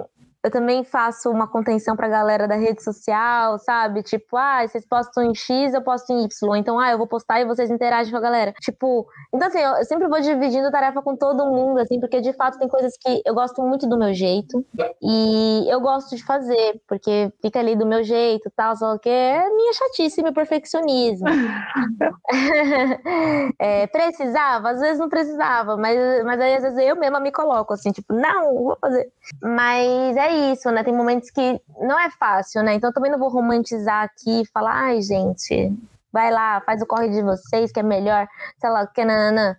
eu 0.46 0.52
também 0.52 0.84
faço 0.84 1.32
uma 1.32 1.48
contenção 1.48 1.96
pra 1.96 2.08
galera 2.08 2.48
da 2.48 2.54
rede 2.54 2.84
social, 2.84 3.58
sabe? 3.58 4.04
Tipo, 4.04 4.38
ah, 4.38 4.62
vocês 4.68 4.88
postam 4.88 5.24
em 5.24 5.34
X, 5.34 5.74
eu 5.74 5.82
posto 5.82 6.14
em 6.14 6.24
Y. 6.24 6.56
Então, 6.58 6.80
ah, 6.80 6.92
eu 6.92 7.00
vou 7.00 7.08
postar 7.08 7.42
e 7.42 7.46
vocês 7.46 7.72
interagem 7.72 8.12
com 8.12 8.18
a 8.20 8.22
galera. 8.22 8.54
Tipo, 8.62 9.08
então 9.34 9.48
assim, 9.48 9.58
eu 9.58 9.84
sempre 9.86 10.08
vou 10.08 10.22
dividindo 10.22 10.70
tarefa 10.70 11.02
com 11.02 11.16
todo 11.16 11.48
mundo, 11.48 11.80
assim, 11.80 12.00
porque 12.00 12.22
de 12.22 12.32
fato 12.34 12.60
tem 12.60 12.68
coisas 12.68 12.94
que 12.96 13.24
eu 13.26 13.34
gosto 13.34 13.60
muito 13.64 13.90
do 13.90 13.98
meu 13.98 14.14
jeito 14.14 14.64
e 15.02 15.66
eu 15.68 15.82
gosto 15.82 16.16
de 16.16 16.24
fazer, 16.24 16.80
porque 16.88 17.34
fica 17.42 17.60
ali 17.60 17.76
do 17.76 17.88
meu 17.88 18.04
jeito 18.04 18.52
tal, 18.56 18.76
só 18.76 19.00
que 19.00 19.10
é 19.10 19.50
minha 19.50 19.74
chatice, 19.74 20.22
meu 20.22 20.34
perfeccionismo. 20.34 21.28
é, 23.60 23.88
precisava? 23.88 24.70
Às 24.70 24.80
vezes 24.80 25.00
não 25.00 25.10
precisava, 25.10 25.76
mas, 25.76 25.98
mas 26.24 26.40
aí 26.40 26.54
às 26.54 26.62
vezes 26.62 26.78
eu 26.78 26.96
mesma 26.96 27.20
me 27.20 27.32
coloco 27.32 27.74
assim, 27.74 27.92
tipo, 27.92 28.14
não, 28.14 28.64
vou 28.64 28.78
fazer. 28.80 29.12
Mas 29.42 30.16
é 30.16 30.35
isso, 30.36 30.70
né? 30.72 30.84
Tem 30.84 30.94
momentos 30.94 31.30
que 31.32 31.60
não 31.80 32.00
é 32.00 32.10
fácil, 32.12 32.64
né? 32.64 32.76
Então 32.76 32.90
eu 32.90 32.94
também 32.94 33.12
não 33.12 33.20
vou 33.20 33.30
romantizar 33.30 34.04
aqui 34.04 34.42
e 34.42 34.48
falar, 34.48 34.74
ai, 34.74 35.02
gente, 35.02 35.74
vai 36.12 36.32
lá, 36.32 36.62
faz 36.62 36.82
o 36.82 36.86
corre 36.86 37.10
de 37.10 37.22
vocês, 37.22 37.72
que 37.72 37.80
é 37.80 37.84
melhor, 37.84 38.28
sei 38.60 38.70
lá, 38.70 38.86
que 38.88 39.04
nanana. 39.04 39.58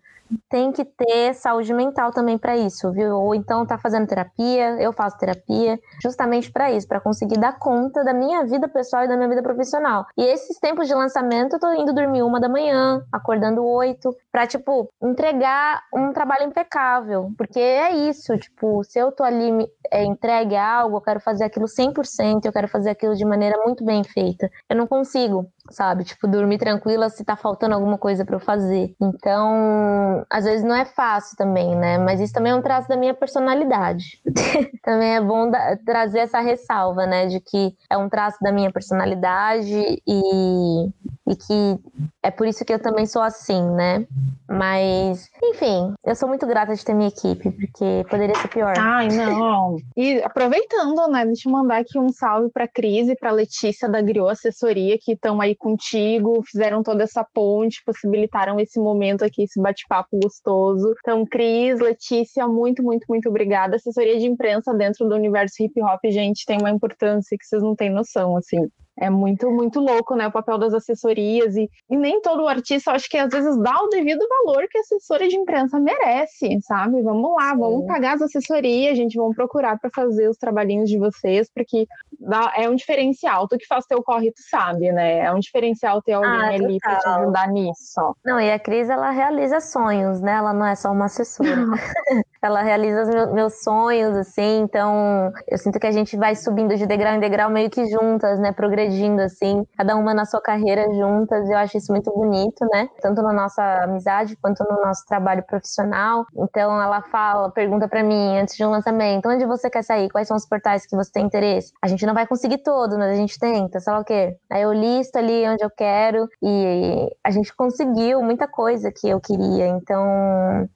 tem 0.48 0.72
que 0.72 0.84
ter 0.84 1.34
saúde 1.34 1.72
mental 1.72 2.10
também 2.10 2.38
para 2.38 2.56
isso, 2.56 2.90
viu? 2.92 3.16
Ou 3.16 3.34
então 3.34 3.66
tá 3.66 3.78
fazendo 3.78 4.06
terapia, 4.06 4.80
eu 4.80 4.92
faço 4.92 5.18
terapia, 5.18 5.78
justamente 6.02 6.50
para 6.50 6.72
isso, 6.72 6.86
para 6.88 7.00
conseguir 7.00 7.38
dar 7.38 7.58
conta 7.58 8.04
da 8.04 8.12
minha 8.12 8.44
vida 8.44 8.68
pessoal 8.68 9.04
e 9.04 9.08
da 9.08 9.16
minha 9.16 9.28
vida 9.28 9.42
profissional. 9.42 10.06
E 10.16 10.24
esses 10.24 10.58
tempos 10.58 10.88
de 10.88 10.94
lançamento, 10.94 11.54
eu 11.54 11.60
tô 11.60 11.72
indo 11.72 11.92
dormir 11.92 12.22
uma 12.22 12.40
da 12.40 12.48
manhã, 12.48 13.02
acordando 13.12 13.64
oito, 13.64 14.14
para 14.32 14.46
tipo 14.46 14.88
entregar 15.02 15.82
um 15.94 16.12
trabalho 16.12 16.44
impecável, 16.44 17.30
porque 17.36 17.60
é 17.60 17.94
isso, 17.94 18.36
tipo, 18.38 18.82
se 18.84 18.98
eu 18.98 19.12
tô 19.12 19.22
ali 19.22 19.50
é, 19.90 20.04
entregue 20.04 20.56
algo, 20.56 20.96
eu 20.96 21.00
quero 21.00 21.20
fazer 21.20 21.44
aquilo 21.44 21.66
100%, 21.66 22.44
eu 22.44 22.52
quero 22.52 22.68
fazer 22.68 22.90
aquilo 22.90 23.14
de 23.14 23.24
maneira 23.24 23.56
muito 23.64 23.84
bem 23.84 24.02
feita. 24.04 24.50
Eu 24.68 24.76
não 24.76 24.86
consigo, 24.86 25.46
sabe? 25.70 26.04
Tipo, 26.04 26.26
dormir 26.26 26.58
tranquila 26.58 27.08
se 27.08 27.24
tá 27.24 27.36
faltando 27.36 27.74
alguma 27.74 27.98
coisa 27.98 28.24
para 28.24 28.36
eu 28.36 28.40
fazer. 28.40 28.94
Então, 29.00 30.24
às 30.30 30.44
vezes 30.44 30.64
não 30.64 30.74
é 30.74 30.84
fácil 30.84 31.36
também, 31.36 31.74
né? 31.76 31.98
Mas 31.98 32.20
isso 32.20 32.32
também 32.32 32.52
é 32.52 32.54
um 32.54 32.62
traço 32.62 32.88
da 32.88 32.96
minha 32.96 33.14
personalidade. 33.14 34.20
também 34.82 35.16
é 35.16 35.20
bom 35.20 35.50
da, 35.50 35.76
trazer 35.84 36.20
essa 36.20 36.40
ressalva, 36.40 37.06
né? 37.06 37.26
De 37.26 37.40
que 37.40 37.74
é 37.90 37.96
um 37.96 38.08
traço 38.08 38.38
da 38.40 38.52
minha 38.52 38.72
personalidade 38.72 40.02
e, 40.06 40.88
e 41.28 41.36
que 41.36 41.78
é 42.22 42.30
por 42.30 42.46
isso 42.46 42.64
que 42.64 42.72
eu 42.72 42.78
também 42.78 43.06
sou 43.06 43.22
assim, 43.22 43.62
né? 43.70 44.06
Mas, 44.48 45.28
enfim, 45.42 45.94
eu 46.04 46.14
sou 46.14 46.28
muito 46.28 46.46
grata 46.46 46.74
de 46.74 46.84
ter 46.84 46.94
minha 46.94 47.08
equipe, 47.08 47.50
porque 47.50 48.04
poderia 48.08 48.34
ser 48.36 48.48
pior. 48.48 48.74
Ai, 48.78 49.08
não. 49.08 49.75
E 49.96 50.22
aproveitando, 50.22 51.06
né? 51.08 51.24
Deixa 51.26 51.48
eu 51.48 51.52
mandar 51.52 51.78
aqui 51.78 51.98
um 51.98 52.10
salve 52.10 52.50
pra 52.50 52.68
Cris 52.68 53.08
e 53.08 53.16
pra 53.16 53.30
Letícia 53.30 53.88
da 53.88 54.00
Griot 54.00 54.30
Assessoria, 54.30 54.96
que 55.00 55.12
estão 55.12 55.40
aí 55.40 55.54
contigo, 55.54 56.42
fizeram 56.44 56.82
toda 56.82 57.04
essa 57.04 57.24
ponte, 57.24 57.82
possibilitaram 57.84 58.58
esse 58.60 58.78
momento 58.78 59.24
aqui, 59.24 59.44
esse 59.44 59.60
bate-papo 59.60 60.18
gostoso. 60.22 60.94
Então, 61.00 61.24
Cris, 61.24 61.80
Letícia, 61.80 62.46
muito, 62.46 62.82
muito, 62.82 63.06
muito 63.08 63.28
obrigada. 63.28 63.76
Assessoria 63.76 64.18
de 64.18 64.26
imprensa 64.26 64.74
dentro 64.74 65.08
do 65.08 65.14
universo 65.14 65.62
hip 65.62 65.80
hop, 65.82 66.00
gente, 66.06 66.44
tem 66.46 66.58
uma 66.58 66.70
importância 66.70 67.36
que 67.38 67.44
vocês 67.44 67.62
não 67.62 67.74
têm 67.74 67.90
noção, 67.90 68.36
assim 68.36 68.66
é 68.98 69.10
muito, 69.10 69.50
muito 69.50 69.80
louco, 69.80 70.14
né? 70.14 70.26
O 70.26 70.32
papel 70.32 70.58
das 70.58 70.72
assessorias 70.72 71.54
e, 71.56 71.70
e 71.90 71.96
nem 71.96 72.20
todo 72.20 72.48
artista, 72.48 72.92
acho 72.92 73.08
que 73.08 73.18
às 73.18 73.30
vezes 73.30 73.56
dá 73.58 73.82
o 73.82 73.88
devido 73.88 74.26
valor 74.28 74.66
que 74.70 74.78
a 74.78 74.80
assessora 74.80 75.28
de 75.28 75.36
imprensa 75.36 75.78
merece, 75.78 76.58
sabe? 76.62 77.02
Vamos 77.02 77.34
lá, 77.36 77.52
Sim. 77.52 77.58
vamos 77.58 77.86
pagar 77.86 78.14
as 78.14 78.22
assessorias, 78.22 78.96
gente, 78.96 79.16
vamos 79.16 79.36
procurar 79.36 79.78
para 79.78 79.90
fazer 79.94 80.28
os 80.28 80.36
trabalhinhos 80.36 80.88
de 80.88 80.98
vocês, 80.98 81.50
porque 81.54 81.86
dá, 82.18 82.52
é 82.56 82.68
um 82.68 82.74
diferencial. 82.74 83.46
Tu 83.48 83.58
que 83.58 83.66
faz 83.66 83.84
teu 83.86 84.02
corre, 84.02 84.32
tu 84.32 84.42
sabe, 84.48 84.90
né? 84.92 85.20
É 85.20 85.32
um 85.32 85.38
diferencial 85.38 86.00
ter 86.00 86.14
alguém 86.14 86.30
ah, 86.30 86.54
ali 86.54 86.78
para 86.78 86.98
te 86.98 87.08
ajudar 87.08 87.48
nisso. 87.48 88.16
Não, 88.24 88.40
e 88.40 88.50
a 88.50 88.58
Cris, 88.58 88.88
ela 88.88 89.10
realiza 89.10 89.60
sonhos, 89.60 90.20
né? 90.20 90.32
Ela 90.32 90.52
não 90.52 90.66
é 90.66 90.74
só 90.74 90.90
uma 90.90 91.06
assessora. 91.06 91.50
ela 92.42 92.62
realiza 92.62 93.02
os 93.02 93.32
meus 93.32 93.62
sonhos, 93.62 94.16
assim, 94.16 94.60
então 94.60 95.32
eu 95.48 95.58
sinto 95.58 95.78
que 95.78 95.86
a 95.86 95.92
gente 95.92 96.16
vai 96.16 96.34
subindo 96.34 96.76
de 96.76 96.86
degrau 96.86 97.14
em 97.14 97.20
degrau 97.20 97.50
meio 97.50 97.70
que 97.70 97.86
juntas, 97.86 98.38
né? 98.38 98.52
Progredindo 98.52 99.22
assim, 99.22 99.66
cada 99.76 99.96
uma 99.96 100.14
na 100.14 100.24
sua 100.24 100.40
carreira 100.40 100.84
juntas. 100.94 101.48
Eu 101.48 101.56
acho 101.56 101.76
isso 101.76 101.92
muito 101.92 102.12
bonito, 102.12 102.64
né? 102.72 102.88
Tanto 103.00 103.22
na 103.22 103.32
nossa 103.32 103.62
amizade 103.84 104.36
quanto 104.36 104.64
no 104.64 104.80
nosso 104.82 105.04
trabalho 105.06 105.42
profissional. 105.42 106.26
Então, 106.36 106.80
ela 106.80 107.02
fala, 107.02 107.50
pergunta 107.50 107.88
para 107.88 108.02
mim 108.02 108.38
antes 108.38 108.56
de 108.56 108.64
um 108.64 108.70
lançamento: 108.70 109.28
onde 109.28 109.44
você 109.46 109.70
quer 109.70 109.82
sair? 109.82 110.08
Quais 110.10 110.28
são 110.28 110.36
os 110.36 110.46
portais 110.46 110.86
que 110.86 110.96
você 110.96 111.10
tem 111.12 111.26
interesse? 111.26 111.72
A 111.82 111.88
gente 111.88 112.06
não 112.06 112.14
vai 112.14 112.26
conseguir 112.26 112.58
todos, 112.58 112.96
mas 112.96 113.12
a 113.12 113.16
gente 113.16 113.38
tenta, 113.38 113.80
sei 113.80 113.92
lá 113.92 114.00
o 114.00 114.04
quê. 114.04 114.36
Aí 114.50 114.62
eu 114.62 114.72
listo 114.72 115.16
ali 115.16 115.46
onde 115.48 115.64
eu 115.64 115.70
quero 115.70 116.28
e 116.42 117.10
a 117.24 117.30
gente 117.30 117.54
conseguiu 117.54 118.22
muita 118.22 118.46
coisa 118.48 118.92
que 118.92 119.08
eu 119.08 119.20
queria. 119.20 119.66
Então, 119.68 120.68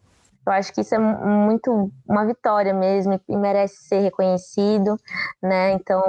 eu 0.46 0.52
acho 0.52 0.72
que 0.72 0.80
isso 0.80 0.94
é 0.94 0.98
muito 0.98 1.92
uma 2.08 2.24
vitória 2.24 2.72
mesmo 2.72 3.20
e 3.28 3.36
merece 3.36 3.76
ser 3.84 4.00
reconhecido, 4.00 4.96
né? 5.42 5.72
Então, 5.72 6.02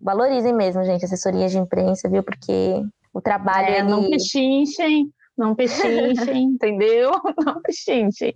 valorizem 0.00 0.52
mesmo, 0.52 0.84
gente, 0.84 1.04
assessoria 1.04 1.48
de 1.48 1.58
imprensa, 1.58 2.08
viu? 2.08 2.22
Porque 2.22 2.82
o 3.12 3.20
trabalho. 3.20 3.66
É, 3.66 3.78
ele... 3.80 3.88
Não 3.90 4.08
pechinchem, 4.08 5.12
não 5.38 5.54
pechinchem, 5.54 6.42
entendeu? 6.42 7.12
Não 7.46 7.62
pechinchem. 7.62 8.32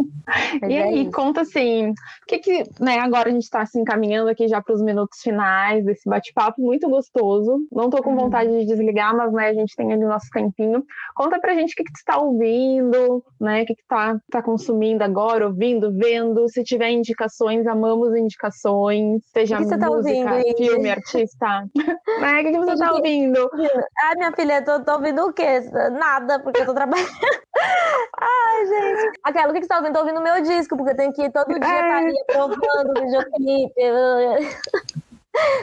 e 0.69 0.75
é 0.75 0.85
aí, 0.85 1.03
isso. 1.03 1.11
conta 1.11 1.43
assim, 1.43 1.91
o 1.91 1.95
que 2.27 2.39
que, 2.39 2.63
né, 2.81 2.99
agora 3.01 3.29
a 3.29 3.33
gente 3.33 3.43
está 3.43 3.59
se 3.67 3.73
assim, 3.73 3.81
encaminhando 3.81 4.31
aqui 4.31 4.47
já 4.47 4.63
para 4.63 4.75
os 4.75 4.81
minutos 4.81 5.21
finais 5.21 5.85
desse 5.85 6.09
bate-papo 6.09 6.63
muito 6.63 6.89
gostoso. 6.89 7.59
Não 7.71 7.87
estou 7.87 8.03
com 8.03 8.11
uhum. 8.11 8.21
vontade 8.21 8.51
de 8.51 8.65
desligar, 8.65 9.15
mas, 9.17 9.33
né, 9.33 9.49
a 9.49 9.55
gente 9.55 9.75
tem 9.75 9.93
ali 9.93 10.05
o 10.05 10.09
nosso 10.09 10.29
tempinho. 10.33 10.85
Conta 11.15 11.41
pra 11.41 11.55
gente 11.55 11.73
o 11.73 11.77
que 11.77 11.85
que 11.85 11.93
tu 11.93 11.97
está 11.97 12.19
ouvindo, 12.19 13.25
né, 13.41 13.63
o 13.63 13.67
que 13.67 13.75
que 13.75 13.85
tá, 13.89 14.17
tá 14.31 14.43
consumindo 14.43 15.03
agora, 15.03 15.47
ouvindo, 15.47 15.93
vendo. 15.93 16.49
Se 16.49 16.63
tiver 16.63 16.91
indicações, 16.91 17.67
amamos 17.67 18.15
indicações. 18.17 19.23
Seja 19.33 19.59
que 19.59 19.65
que 19.65 19.79
tá 19.79 19.89
música, 19.89 20.25
tá 20.25 20.37
ouvindo, 20.37 20.57
filme, 20.57 20.91
artista. 20.91 21.69
né, 22.21 22.41
o 22.41 22.45
que 22.45 22.53
que 22.53 22.59
você 22.59 22.73
está 22.73 22.93
ouvindo? 22.93 23.51
Ah, 23.99 24.15
minha 24.17 24.33
filha, 24.33 24.59
eu 24.59 24.65
tô, 24.65 24.85
tô 24.85 24.93
ouvindo 24.93 25.23
o 25.23 25.33
quê? 25.33 25.61
Nada, 25.99 26.39
porque 26.39 26.61
eu 26.61 26.67
tô 26.67 26.75
trabalhando 26.75 26.92
Ai, 26.95 28.67
gente. 28.67 29.21
Aquela, 29.25 29.51
o 29.51 29.55
que 29.55 29.63
você 29.63 29.69
tá 29.69 29.79
ouvindo? 29.79 29.95
Tô 29.95 30.01
ouvindo 30.01 30.21
meu 30.21 30.43
disco, 30.43 30.77
porque 30.77 30.93
eu 30.93 30.97
tenho 30.97 31.13
que 31.13 31.23
ir 31.23 31.33
todo 31.33 31.49
dia 31.49 31.59
estar 31.59 31.89
tá 31.89 31.97
ali 31.99 32.15
aprovando 32.29 32.91
o 32.91 33.03
videoclipe. 33.05 33.83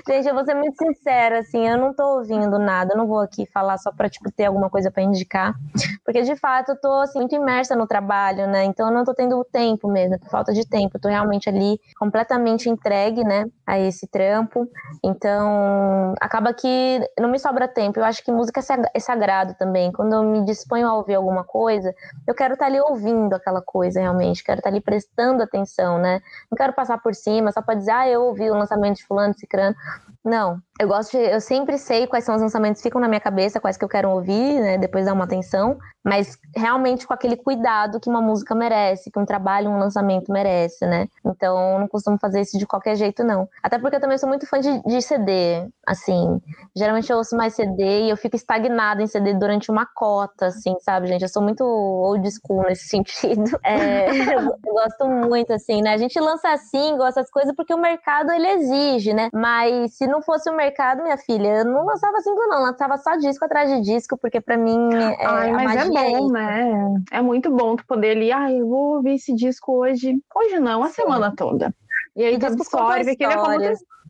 Gente, 0.07 0.27
eu 0.27 0.33
vou 0.33 0.43
ser 0.43 0.55
muito 0.55 0.75
sincera, 0.77 1.39
assim, 1.39 1.67
eu 1.67 1.77
não 1.77 1.93
tô 1.93 2.03
ouvindo 2.17 2.57
nada, 2.57 2.93
eu 2.93 2.97
não 2.97 3.05
vou 3.05 3.19
aqui 3.19 3.45
falar 3.45 3.77
só 3.77 3.91
pra, 3.91 4.09
tipo, 4.09 4.31
ter 4.31 4.45
alguma 4.45 4.69
coisa 4.69 4.89
para 4.89 5.03
indicar, 5.03 5.53
porque 6.03 6.23
de 6.23 6.35
fato 6.35 6.69
eu 6.71 6.81
tô, 6.81 6.91
assim, 7.01 7.19
muito 7.19 7.35
imersa 7.35 7.75
no 7.75 7.85
trabalho, 7.85 8.47
né, 8.47 8.63
então 8.65 8.87
eu 8.87 8.93
não 8.93 9.03
tô 9.05 9.13
tendo 9.13 9.43
tempo 9.45 9.87
mesmo, 9.87 10.19
por 10.19 10.29
falta 10.29 10.53
de 10.53 10.67
tempo, 10.67 10.97
eu 10.97 11.01
tô 11.01 11.07
realmente 11.07 11.47
ali 11.47 11.79
completamente 11.99 12.67
entregue, 12.67 13.23
né, 13.23 13.45
a 13.67 13.77
esse 13.79 14.07
trampo, 14.07 14.67
então 15.03 16.15
acaba 16.19 16.51
que 16.51 16.99
não 17.19 17.29
me 17.29 17.37
sobra 17.37 17.67
tempo, 17.67 17.99
eu 17.99 18.05
acho 18.05 18.23
que 18.23 18.31
música 18.31 18.61
é 18.93 18.99
sagrado 18.99 19.53
também, 19.53 19.91
quando 19.91 20.13
eu 20.13 20.23
me 20.23 20.43
disponho 20.45 20.87
a 20.87 20.95
ouvir 20.95 21.13
alguma 21.13 21.43
coisa, 21.43 21.93
eu 22.27 22.33
quero 22.33 22.53
estar 22.53 22.65
tá 22.65 22.71
ali 22.71 22.81
ouvindo 22.81 23.33
aquela 23.33 23.61
coisa 23.61 23.99
realmente, 23.99 24.43
quero 24.43 24.59
estar 24.59 24.69
tá 24.69 24.73
ali 24.73 24.81
prestando 24.81 25.43
atenção, 25.43 25.99
né, 25.99 26.21
não 26.49 26.57
quero 26.57 26.73
passar 26.73 26.97
por 26.97 27.13
cima 27.13 27.51
só 27.51 27.61
pra 27.61 27.75
dizer, 27.75 27.91
ah, 27.91 28.09
eu 28.09 28.23
ouvi 28.23 28.49
o 28.49 28.55
lançamento 28.55 28.97
de 28.97 29.05
fulano, 29.05 29.33
ciclano, 29.37 29.58
嗯 29.59 29.75
não, 30.29 30.61
eu 30.79 30.87
gosto 30.87 31.11
de, 31.11 31.17
eu 31.17 31.41
sempre 31.41 31.77
sei 31.77 32.07
quais 32.07 32.23
são 32.23 32.35
os 32.35 32.41
lançamentos 32.41 32.81
que 32.81 32.87
ficam 32.87 33.01
na 33.01 33.07
minha 33.09 33.19
cabeça, 33.19 33.59
quais 33.59 33.75
que 33.75 33.83
eu 33.83 33.89
quero 33.89 34.09
ouvir, 34.09 34.61
né, 34.61 34.77
depois 34.77 35.05
dar 35.05 35.13
uma 35.13 35.25
atenção, 35.25 35.77
mas 36.03 36.37
realmente 36.55 37.05
com 37.05 37.13
aquele 37.13 37.35
cuidado 37.35 37.99
que 37.99 38.09
uma 38.09 38.21
música 38.21 38.55
merece, 38.55 39.11
que 39.11 39.19
um 39.19 39.25
trabalho, 39.25 39.69
um 39.69 39.77
lançamento 39.77 40.31
merece, 40.31 40.85
né? 40.85 41.07
Então, 41.25 41.73
eu 41.73 41.79
não 41.79 41.87
costumo 41.87 42.17
fazer 42.17 42.41
isso 42.41 42.57
de 42.57 42.65
qualquer 42.65 42.95
jeito, 42.95 43.23
não. 43.23 43.47
Até 43.61 43.77
porque 43.77 43.97
eu 43.97 43.99
também 43.99 44.17
sou 44.17 44.29
muito 44.29 44.47
fã 44.47 44.59
de, 44.59 44.81
de 44.83 45.01
CD, 45.01 45.67
assim. 45.85 46.39
Geralmente 46.75 47.11
eu 47.11 47.17
ouço 47.17 47.35
mais 47.35 47.53
CD 47.53 48.05
e 48.05 48.09
eu 48.09 48.15
fico 48.15 48.37
estagnada 48.37 49.01
em 49.03 49.07
CD 49.07 49.33
durante 49.33 49.69
uma 49.69 49.85
cota, 49.85 50.47
assim, 50.47 50.77
sabe, 50.79 51.07
gente? 51.07 51.23
Eu 51.23 51.29
sou 51.29 51.43
muito 51.43 51.63
old 51.63 52.27
school 52.31 52.63
nesse 52.63 52.87
sentido. 52.89 53.59
É, 53.63 54.09
eu, 54.35 54.57
gosto 54.63 55.05
muito, 55.05 55.51
assim, 55.51 55.81
né? 55.81 55.93
A 55.93 55.97
gente 55.97 56.17
lança 56.19 56.55
single, 56.57 57.05
essas 57.05 57.29
coisas, 57.29 57.53
porque 57.53 57.73
o 57.73 57.77
mercado, 57.77 58.31
ele 58.31 58.47
exige, 58.47 59.13
né? 59.13 59.29
Mas 59.33 59.97
se 59.97 60.07
não 60.07 60.18
fosse 60.21 60.49
o 60.49 60.55
mercado, 60.55 61.03
minha 61.03 61.17
filha, 61.17 61.59
eu 61.59 61.65
não 61.65 61.85
lançava 61.85 62.19
single, 62.21 62.47
não. 62.47 62.61
Lançava 62.61 62.97
só 62.97 63.15
disco 63.17 63.45
atrás 63.45 63.69
de 63.69 63.81
disco, 63.81 64.17
porque 64.17 64.39
para 64.39 64.57
mim 64.57 64.77
é, 64.93 65.25
Ai, 65.25 65.51
mas 65.51 65.75
é 65.75 65.89
bom, 65.89 66.31
né? 66.31 67.03
É 67.11 67.21
muito 67.21 67.51
bom 67.51 67.75
tu 67.75 67.85
poder 67.85 68.17
ali, 68.17 68.31
ah, 68.31 68.51
eu 68.51 68.67
vou 68.67 68.95
ouvir 68.95 69.15
esse 69.15 69.33
disco 69.33 69.79
hoje. 69.79 70.17
Hoje 70.35 70.59
não, 70.59 70.83
a 70.83 70.87
Sim. 70.87 71.01
semana 71.01 71.33
toda. 71.35 71.73
E 72.15 72.23
aí 72.23 72.35
e 72.35 72.39
tu 72.39 72.47
absorve 72.47 73.11
aquele 73.11 73.33
é 73.33 73.37
como 73.37 73.59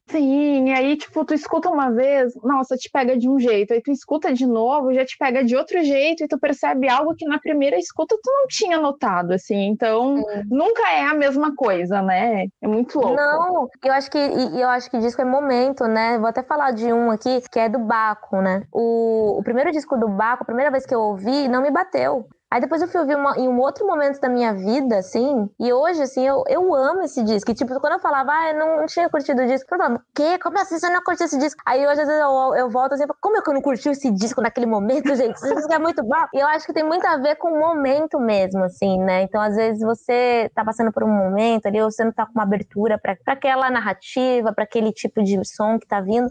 Sim, 0.10 0.70
e 0.70 0.74
aí, 0.74 0.98
tipo, 0.98 1.24
tu 1.24 1.36
escuta 1.36 1.70
uma 1.70 1.92
vez, 1.92 2.34
nossa, 2.44 2.76
te 2.76 2.90
pega 2.90 3.16
de 3.16 3.30
um 3.30 3.40
jeito, 3.40 3.74
aí 3.74 3.82
tu 3.82 3.92
escuta 3.92 4.34
de 4.34 4.46
novo, 4.46 4.92
já 4.92 5.06
te 5.06 5.16
pega 5.18 5.44
de 5.44 5.56
outro 5.56 5.84
jeito, 5.84 6.24
e 6.24 6.28
tu 6.28 6.40
percebe 6.40 6.90
algo 6.90 7.14
que 7.16 7.26
na 7.26 7.40
primeira 7.40 7.78
escuta 7.78 8.18
tu 8.22 8.32
não 8.32 8.48
tinha 8.48 8.80
notado, 8.80 9.34
assim, 9.34 9.68
então 9.68 10.18
Sim. 10.18 10.44
nunca 10.50 10.92
é 10.92 11.06
a 11.06 11.14
mesma 11.14 11.56
coisa, 11.56 12.02
né? 12.02 12.48
É 12.60 12.68
muito 12.68 13.00
louco. 13.00 13.16
Não, 13.16 13.70
eu 13.84 13.94
acho 13.94 14.10
que 14.10 14.18
eu 14.18 14.68
acho 14.68 14.90
que 14.90 14.98
disco 14.98 15.22
é 15.22 15.26
momento, 15.26 15.86
né? 15.86 16.18
Vou 16.18 16.28
até 16.28 16.42
falar 16.42 16.72
de 16.72 16.92
um 16.92 17.12
aqui, 17.12 17.42
que 17.52 17.60
é 17.60 17.70
do 17.70 17.80
Baco, 17.80 18.42
né? 18.42 18.64
O, 18.74 19.38
o 19.40 19.44
primeiro 19.44 19.72
disco 19.72 19.96
do 19.96 20.08
Baco, 20.08 20.42
a 20.42 20.46
primeira 20.46 20.72
vez 20.72 20.86
que 20.88 20.96
eu 20.96 21.02
ouvi, 21.02 21.48
não 21.48 21.62
me 21.62 21.70
bateu. 21.70 22.28
Aí 22.52 22.60
depois 22.60 22.82
eu 22.82 22.88
fui 22.88 23.00
ouvir 23.00 23.16
uma, 23.16 23.38
em 23.38 23.48
um 23.48 23.60
outro 23.60 23.86
momento 23.86 24.20
da 24.20 24.28
minha 24.28 24.52
vida, 24.54 24.98
assim, 24.98 25.48
e 25.60 25.72
hoje, 25.72 26.02
assim, 26.02 26.26
eu, 26.26 26.44
eu 26.48 26.74
amo 26.74 27.04
esse 27.04 27.24
disco. 27.24 27.52
E, 27.52 27.54
tipo, 27.54 27.80
quando 27.80 27.94
eu 27.94 28.00
falava, 28.00 28.32
ah, 28.32 28.50
eu 28.52 28.58
não, 28.58 28.86
tinha 28.88 29.08
curtido 29.08 29.44
o 29.44 29.46
disco, 29.46 29.72
eu 29.72 29.78
falava, 29.78 29.98
o 29.98 30.02
quê? 30.16 30.40
Como 30.40 30.58
assim 30.58 30.80
você 30.80 30.90
não 30.90 31.04
curtiu 31.04 31.28
esse 31.28 31.38
disco? 31.38 31.62
Aí 31.64 31.86
hoje, 31.86 32.02
às 32.02 32.08
vezes, 32.08 32.22
eu, 32.22 32.56
eu 32.56 32.70
volto 32.70 32.94
assim, 32.94 33.06
como 33.22 33.38
é 33.38 33.42
que 33.42 33.50
eu 33.52 33.54
não 33.54 33.62
curti 33.62 33.90
esse 33.90 34.10
disco 34.10 34.42
naquele 34.42 34.66
momento, 34.66 35.14
gente? 35.16 35.36
Esse 35.36 35.54
disco 35.54 35.72
é 35.72 35.78
muito 35.78 36.04
bom. 36.04 36.26
E 36.34 36.40
eu 36.40 36.48
acho 36.48 36.66
que 36.66 36.74
tem 36.74 36.84
muito 36.84 37.06
a 37.06 37.18
ver 37.18 37.36
com 37.36 37.54
o 37.54 37.60
momento 37.60 38.20
mesmo, 38.20 38.64
assim, 38.64 38.98
né? 38.98 39.22
Então, 39.22 39.40
às 39.40 39.56
vezes, 39.56 39.84
você 39.84 40.50
tá 40.56 40.66
passando 40.66 40.92
por 40.92 41.04
um 41.04 41.08
momento 41.08 41.68
ali, 41.68 41.80
ou 41.80 41.92
você 41.92 42.04
não 42.04 42.12
tá 42.12 42.26
com 42.26 42.32
uma 42.34 42.44
abertura 42.44 42.98
para 42.98 43.16
aquela 43.28 43.70
narrativa, 43.70 44.52
para 44.52 44.64
aquele 44.64 44.92
tipo 44.92 45.24
de 45.24 45.40
som 45.46 45.78
que 45.78 45.88
tá 45.88 46.02
vindo, 46.02 46.28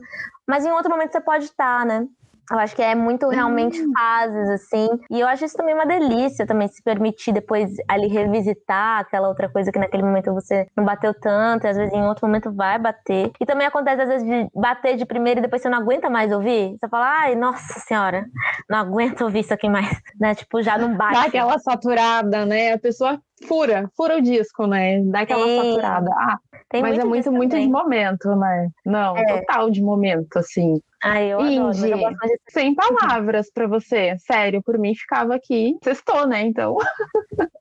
mas 0.49 0.65
em 0.65 0.73
outro 0.73 0.91
momento 0.91 1.13
você 1.13 1.21
pode 1.21 1.45
estar, 1.45 1.81
tá, 1.81 1.85
né? 1.85 2.07
Eu 2.51 2.59
acho 2.59 2.75
que 2.75 2.83
é 2.83 2.95
muito 2.95 3.29
realmente 3.29 3.81
Hum. 3.83 3.91
fases, 3.97 4.49
assim. 4.51 4.89
E 5.11 5.21
eu 5.21 5.27
acho 5.29 5.45
isso 5.45 5.57
também 5.57 5.75
uma 5.75 5.87
delícia, 5.87 6.47
também 6.47 6.67
se 6.69 6.83
permitir 6.83 7.33
depois 7.33 7.71
ali 7.89 8.07
revisitar 8.09 9.01
aquela 9.01 9.29
outra 9.29 9.49
coisa 9.49 9.71
que 9.71 9.79
naquele 9.79 10.03
momento 10.03 10.33
você 10.33 10.67
não 10.77 10.85
bateu 10.85 11.13
tanto, 11.13 11.67
e 11.67 11.69
às 11.69 11.77
vezes 11.77 11.93
em 11.93 12.03
outro 12.07 12.27
momento 12.27 12.51
vai 12.53 12.79
bater. 12.79 13.31
E 13.41 13.45
também 13.47 13.67
acontece 13.67 14.03
às 14.03 14.09
vezes 14.09 14.27
de 14.27 14.49
bater 14.55 14.97
de 14.97 15.05
primeiro 15.05 15.41
e 15.41 15.43
depois 15.43 15.61
você 15.63 15.69
não 15.69 15.79
aguenta 15.79 16.09
mais 16.09 16.33
ouvir. 16.33 16.77
Você 16.81 16.89
fala, 16.89 17.07
ai, 17.21 17.35
nossa 17.35 17.81
senhora, 17.81 18.25
não 18.69 18.79
aguento 18.79 19.23
ouvir 19.23 19.41
isso 19.41 19.53
aqui 19.55 19.69
mais. 19.69 19.89
Né? 20.19 20.35
Tipo, 20.35 20.61
já 20.63 20.77
não 20.77 20.97
bate. 20.97 21.15
Dá 21.15 21.23
aquela 21.27 21.59
saturada, 21.61 22.45
né? 22.45 22.73
A 22.73 22.79
pessoa 22.79 23.21
fura, 23.47 23.89
fura 23.97 24.17
o 24.17 24.21
disco, 24.21 24.67
né? 24.67 25.01
Dá 25.05 25.21
aquela 25.21 25.47
Sim. 25.47 25.57
saturada. 25.57 26.11
Ah, 26.13 26.39
Tem 26.69 26.83
mas 26.83 26.99
é 26.99 27.05
muito, 27.05 27.31
muito 27.31 27.57
de 27.57 27.69
momento, 27.69 28.35
né? 28.35 28.69
Não, 28.85 29.17
É. 29.17 29.25
total 29.27 29.71
de 29.71 29.81
momento, 29.81 30.37
assim. 30.39 30.81
Ai, 31.03 31.33
eu 31.33 31.39
adoro, 31.41 31.53
Indy, 31.77 31.91
mais 31.97 32.31
de 32.31 32.39
sem 32.49 32.75
palavras 32.75 33.51
pra 33.53 33.67
você. 33.69 34.17
Sério, 34.19 34.63
por 34.63 34.77
mim 34.79 34.95
ficava 34.95 35.35
aqui. 35.35 35.77
Sextou, 35.83 36.27
né? 36.27 36.43
Então. 36.43 36.77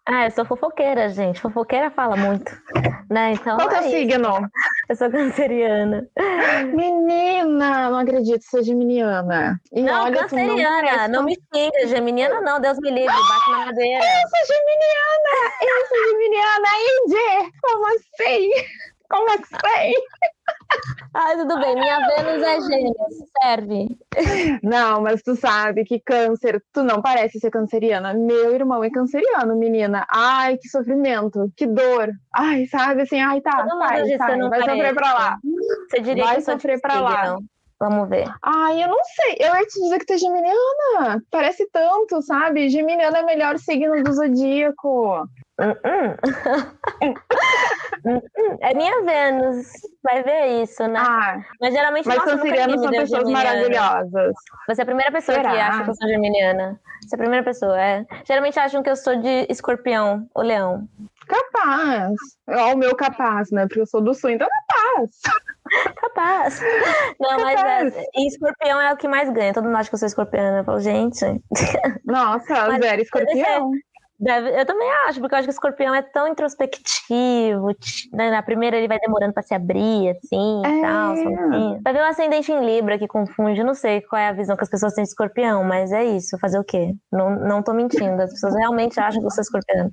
Ah, 0.05 0.25
eu 0.25 0.31
sou 0.31 0.45
fofoqueira, 0.45 1.09
gente. 1.09 1.39
Fofoqueira 1.41 1.91
fala 1.91 2.15
muito. 2.15 2.51
Né? 3.09 3.33
Então, 3.33 3.57
Qual 3.57 3.69
é 3.69 3.73
o 3.73 3.75
é 3.77 3.79
isso. 3.81 3.89
signo? 3.91 4.49
Eu 4.89 4.95
sou 4.95 5.11
canceriana. 5.11 6.07
Menina, 6.73 7.89
não 7.89 7.97
acredito 7.99 8.39
que 8.39 8.45
seja 8.45 8.63
geminiana. 8.63 9.59
E 9.73 9.81
não, 9.81 10.05
tu 10.05 10.11
não 10.11 10.19
canceriana. 10.21 11.07
Não, 11.07 11.19
com- 11.19 11.25
me 11.25 11.37
xinga. 11.53 11.87
Geminiana 11.87 12.41
não, 12.41 12.59
Deus 12.59 12.77
me 12.79 12.89
livre. 12.89 13.05
Bate 13.07 13.51
na 13.51 13.65
madeira. 13.65 14.03
Eu 14.03 14.29
sou 14.29 14.55
geminiana! 14.55 15.53
Eu 15.61 15.87
sou 15.87 16.09
geminiana, 16.09 16.67
Indy! 16.89 17.51
Como 17.61 17.85
assim? 17.87 18.49
Como 19.09 19.29
assim? 19.31 19.93
Ai, 21.13 21.37
tudo 21.37 21.59
bem. 21.59 21.75
Minha 21.75 21.99
Vênus 22.07 22.43
é 22.43 22.61
gêmeos. 22.61 22.95
Serve. 23.41 23.97
Não, 24.63 25.01
mas 25.01 25.21
tu 25.21 25.35
sabe 25.35 25.83
que 25.85 25.99
câncer, 25.99 26.61
tu 26.73 26.83
não 26.83 27.01
parece 27.01 27.39
ser 27.39 27.49
canceriana. 27.49 28.13
Meu 28.13 28.53
irmão 28.53 28.83
é 28.83 28.89
canceriano, 28.89 29.55
menina. 29.55 30.05
Ai, 30.11 30.57
que 30.57 30.67
sofrimento, 30.69 31.51
que 31.55 31.65
dor. 31.65 32.09
Ai, 32.35 32.65
sabe 32.67 33.03
assim, 33.03 33.19
ai, 33.21 33.41
tá, 33.41 33.65
Todo 33.65 33.79
sai, 33.79 34.17
sai, 34.17 34.37
não 34.37 34.49
vai 34.49 34.59
sofrer 34.59 34.77
parece. 34.77 34.95
pra 34.95 35.13
lá. 35.13 35.37
Você 35.89 35.99
diria 36.01 36.23
Vai 36.25 36.35
que 36.35 36.41
sofrer 36.41 36.81
pra 36.81 36.99
lá. 37.01 37.23
signo? 37.25 37.43
Vamos 37.79 38.09
ver. 38.09 38.27
Ai, 38.43 38.83
eu 38.83 38.87
não 38.87 38.97
sei. 39.03 39.37
Eu 39.39 39.55
ia 39.55 39.65
te 39.67 39.79
dizer 39.79 39.99
que 39.99 40.05
tu 40.05 40.13
é 40.13 40.17
geminiana. 40.17 41.21
Parece 41.29 41.69
tanto, 41.71 42.21
sabe? 42.23 42.69
Geminiana 42.69 43.19
é 43.19 43.21
o 43.21 43.25
melhor 43.25 43.57
signo 43.59 44.03
do 44.03 44.13
zodíaco. 44.13 45.27
Hum, 45.59 45.75
hum. 45.85 47.13
É 48.61 48.73
minha 48.73 49.03
Vênus. 49.03 49.67
Vai 50.03 50.23
ver 50.23 50.63
isso, 50.63 50.87
né? 50.87 50.99
Ah, 50.99 51.39
Mas 51.61 51.73
geralmente, 51.73 52.07
mas 52.07 52.17
nossa, 52.17 52.31
cancerianos 52.37 52.81
são 52.81 52.89
pessoas 52.91 53.27
geminiana. 53.27 53.43
maravilhosas. 53.49 54.33
Você 54.67 54.81
é 54.81 54.83
a 54.83 54.85
primeira 54.85 55.11
pessoa 55.11 55.37
que 55.37 55.43
Será? 55.43 55.67
acha 55.67 55.83
que 55.83 55.89
eu 55.89 55.95
sou 55.95 56.07
geminiana. 56.07 56.79
Você 57.03 57.15
é 57.15 57.17
a 57.17 57.19
primeira 57.19 57.43
pessoa, 57.45 57.79
é. 57.81 58.05
Geralmente 58.25 58.59
acham 58.59 58.81
que 58.83 58.89
eu 58.89 58.95
sou 58.95 59.15
de 59.17 59.45
escorpião 59.49 60.27
ou 60.33 60.43
leão. 60.43 60.87
Capaz. 61.27 62.13
Ó, 62.49 62.73
o 62.73 62.77
meu 62.77 62.95
capaz, 62.95 63.51
né? 63.51 63.67
Porque 63.67 63.81
eu 63.81 63.85
sou 63.85 64.01
do 64.01 64.13
sul, 64.13 64.29
então 64.29 64.47
capaz. 64.67 65.11
Capaz. 65.99 66.61
Não, 67.19 67.39
mas 67.41 67.55
Capaz. 67.55 67.93
é, 67.93 68.03
e 68.15 68.27
escorpião 68.27 68.79
é 68.79 68.93
o 68.93 68.95
que 68.95 69.05
mais 69.05 69.29
ganha. 69.29 69.53
Todo 69.53 69.65
mundo 69.65 69.75
acha 69.75 69.89
que 69.89 69.95
eu 69.95 69.99
sou 69.99 70.07
escorpiana. 70.07 70.59
Eu 70.59 70.63
falo, 70.63 70.79
gente, 70.79 71.25
Nossa, 72.05 72.67
Mas 72.71 72.81
zero 72.81 73.01
escorpião. 73.01 73.71
Deve- 74.19 74.59
eu 74.59 74.65
também 74.65 74.89
acho, 75.07 75.19
porque 75.19 75.33
eu 75.35 75.39
acho 75.39 75.47
que 75.47 75.51
o 75.51 75.55
escorpião 75.55 75.93
é 75.95 76.01
tão 76.01 76.27
introspectivo. 76.27 77.67
né, 78.13 78.29
Na 78.31 78.41
primeira 78.43 78.77
ele 78.77 78.87
vai 78.87 78.99
demorando 78.99 79.33
pra 79.33 79.43
se 79.43 79.53
abrir, 79.53 80.09
assim, 80.09 80.61
e 80.63 80.67
É. 80.67 80.81
tal. 80.81 81.15
Vai 81.83 81.93
ver 81.93 82.01
o 82.01 82.05
ascendente 82.05 82.51
em 82.51 82.65
Libra 82.65 82.97
que 82.97 83.07
confunde. 83.07 83.63
Não 83.63 83.73
sei 83.73 84.01
qual 84.01 84.19
é 84.21 84.27
a 84.29 84.33
visão 84.33 84.55
que 84.57 84.63
as 84.63 84.69
pessoas 84.69 84.93
têm 84.93 85.03
de 85.03 85.09
escorpião, 85.09 85.63
mas 85.63 85.91
é 85.91 86.03
isso. 86.03 86.37
Fazer 86.39 86.59
o 86.59 86.63
quê? 86.63 86.93
Não, 87.11 87.29
não 87.31 87.61
tô 87.63 87.73
mentindo. 87.73 88.21
As 88.21 88.31
pessoas 88.31 88.55
realmente 88.55 88.99
acham 88.99 89.19
que 89.21 89.25
eu 89.27 89.31
sou 89.31 89.41
escorpiana. 89.41 89.91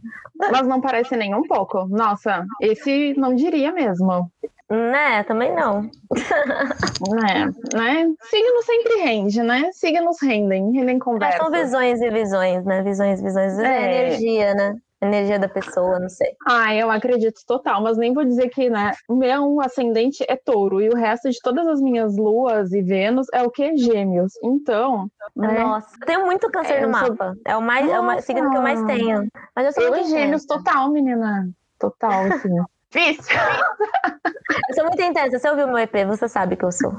Mas 0.50 0.66
não 0.66 0.80
parece 0.80 1.16
nem 1.16 1.34
um 1.34 1.42
pouco. 1.42 1.86
Nossa, 1.88 2.44
esse 2.60 3.14
não 3.16 3.34
diria 3.34 3.72
mesmo. 3.72 4.30
Né? 4.74 5.22
Também 5.24 5.54
não. 5.54 5.82
Né? 5.82 7.50
né? 7.72 8.14
Signos 8.22 8.64
sempre 8.64 8.94
rende, 9.02 9.42
né? 9.42 9.70
Signos 9.72 10.16
rendem, 10.22 10.72
rendem 10.72 10.96
É, 10.96 10.98
conversa. 10.98 11.38
são 11.38 11.50
visões 11.50 12.00
e 12.00 12.10
visões, 12.10 12.64
né? 12.64 12.82
Visões, 12.82 13.20
visões. 13.20 13.58
É, 13.58 13.66
É. 13.66 13.84
energia, 14.06 14.54
né? 14.54 14.74
Energia 15.02 15.38
da 15.38 15.48
pessoa, 15.48 15.98
não 16.00 16.08
sei. 16.08 16.28
Ah, 16.48 16.74
eu 16.74 16.90
acredito 16.90 17.38
total, 17.46 17.82
mas 17.82 17.98
nem 17.98 18.14
vou 18.14 18.24
dizer 18.24 18.48
que, 18.48 18.70
né? 18.70 18.92
O 19.06 19.14
meu 19.14 19.60
ascendente 19.60 20.24
é 20.26 20.34
touro 20.34 20.80
e 20.80 20.88
o 20.88 20.96
resto 20.96 21.28
de 21.30 21.38
todas 21.42 21.66
as 21.66 21.80
minhas 21.80 22.16
luas 22.16 22.72
e 22.72 22.80
Vênus 22.80 23.26
é 23.34 23.42
o 23.42 23.50
que? 23.50 23.76
Gêmeos. 23.76 24.32
Então, 24.42 25.06
né? 25.36 25.62
Nossa, 25.62 25.88
eu 26.00 26.06
tenho 26.06 26.24
muito 26.24 26.50
câncer 26.50 26.74
É, 26.74 26.80
no 26.80 26.88
eu 26.88 26.94
sou- 26.94 27.08
mapa. 27.10 27.34
É 27.46 27.54
o 27.54 27.60
mais, 27.60 27.90
é 27.90 28.00
o 28.00 28.02
mais 28.04 28.24
signo 28.24 28.50
que 28.50 28.56
eu 28.56 28.62
mais 28.62 28.82
tenho. 28.84 29.28
Mas 29.54 29.66
eu 29.66 29.72
sou 29.72 29.94
Eu 29.94 30.04
gêmeos 30.04 30.46
total, 30.46 30.90
menina. 30.90 31.50
Total, 31.78 32.24
assim. 32.24 32.48
Difícil. 32.94 33.34
Eu 34.68 34.74
sou 34.74 34.84
muito 34.84 35.02
intensa. 35.02 35.38
Você 35.38 35.50
ouviu 35.50 35.66
meu 35.66 35.78
EP, 35.78 36.06
você 36.06 36.28
sabe 36.28 36.56
que 36.56 36.64
eu 36.64 36.70
sou. 36.70 36.92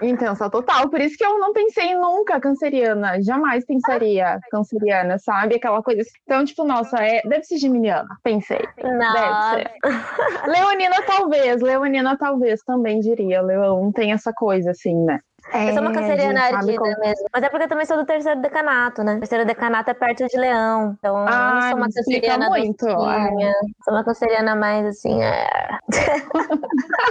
Intensa 0.00 0.48
total. 0.48 0.88
Por 0.88 1.00
isso 1.00 1.16
que 1.16 1.24
eu 1.24 1.38
não 1.38 1.52
pensei 1.52 1.94
nunca 1.94 2.40
canceriana. 2.40 3.20
Jamais 3.22 3.64
pensaria 3.64 4.38
canceriana, 4.50 5.18
sabe? 5.18 5.56
Aquela 5.56 5.82
coisa 5.82 6.02
assim. 6.02 6.10
Então, 6.24 6.44
tipo, 6.44 6.62
nossa, 6.62 6.98
é... 6.98 7.20
deve 7.22 7.42
ser 7.44 7.58
geminiana. 7.58 8.08
Pensei. 8.22 8.60
Não. 8.82 9.12
Deve 9.12 9.64
ser. 9.64 10.50
Leonina, 10.50 11.02
talvez. 11.06 11.62
Leonina, 11.62 12.16
talvez 12.16 12.60
também 12.62 13.00
diria. 13.00 13.42
Leão 13.42 13.90
tem 13.92 14.12
essa 14.12 14.32
coisa, 14.32 14.70
assim, 14.70 14.94
né? 15.04 15.20
Eu 15.52 15.72
sou 15.72 15.82
uma 15.82 15.90
É, 15.90 15.94
canceriana 15.94 16.40
ardida 16.42 16.78
como- 16.78 16.98
mesmo. 17.00 17.26
Mas 17.32 17.42
é 17.42 17.48
porque 17.48 17.64
eu 17.64 17.68
também 17.68 17.86
sou 17.86 17.96
do 17.96 18.04
terceiro 18.06 18.40
decanato, 18.40 19.02
né? 19.04 19.16
O 19.16 19.18
terceiro 19.20 19.44
decanato 19.44 19.90
é 19.90 19.94
perto 19.94 20.26
de 20.26 20.36
leão. 20.38 20.94
Então 20.98 21.18
eu 21.18 21.24
não 21.24 21.32
Ah, 21.32 21.66
sou 21.70 21.76
uma 21.78 21.86
canceriana 21.86 22.48
muito, 22.48 22.86
é. 22.88 23.52
Sou 23.84 23.94
uma 23.94 24.04
canceriana 24.04 24.56
mais 24.56 24.86
assim. 24.86 25.22
É... 25.22 25.46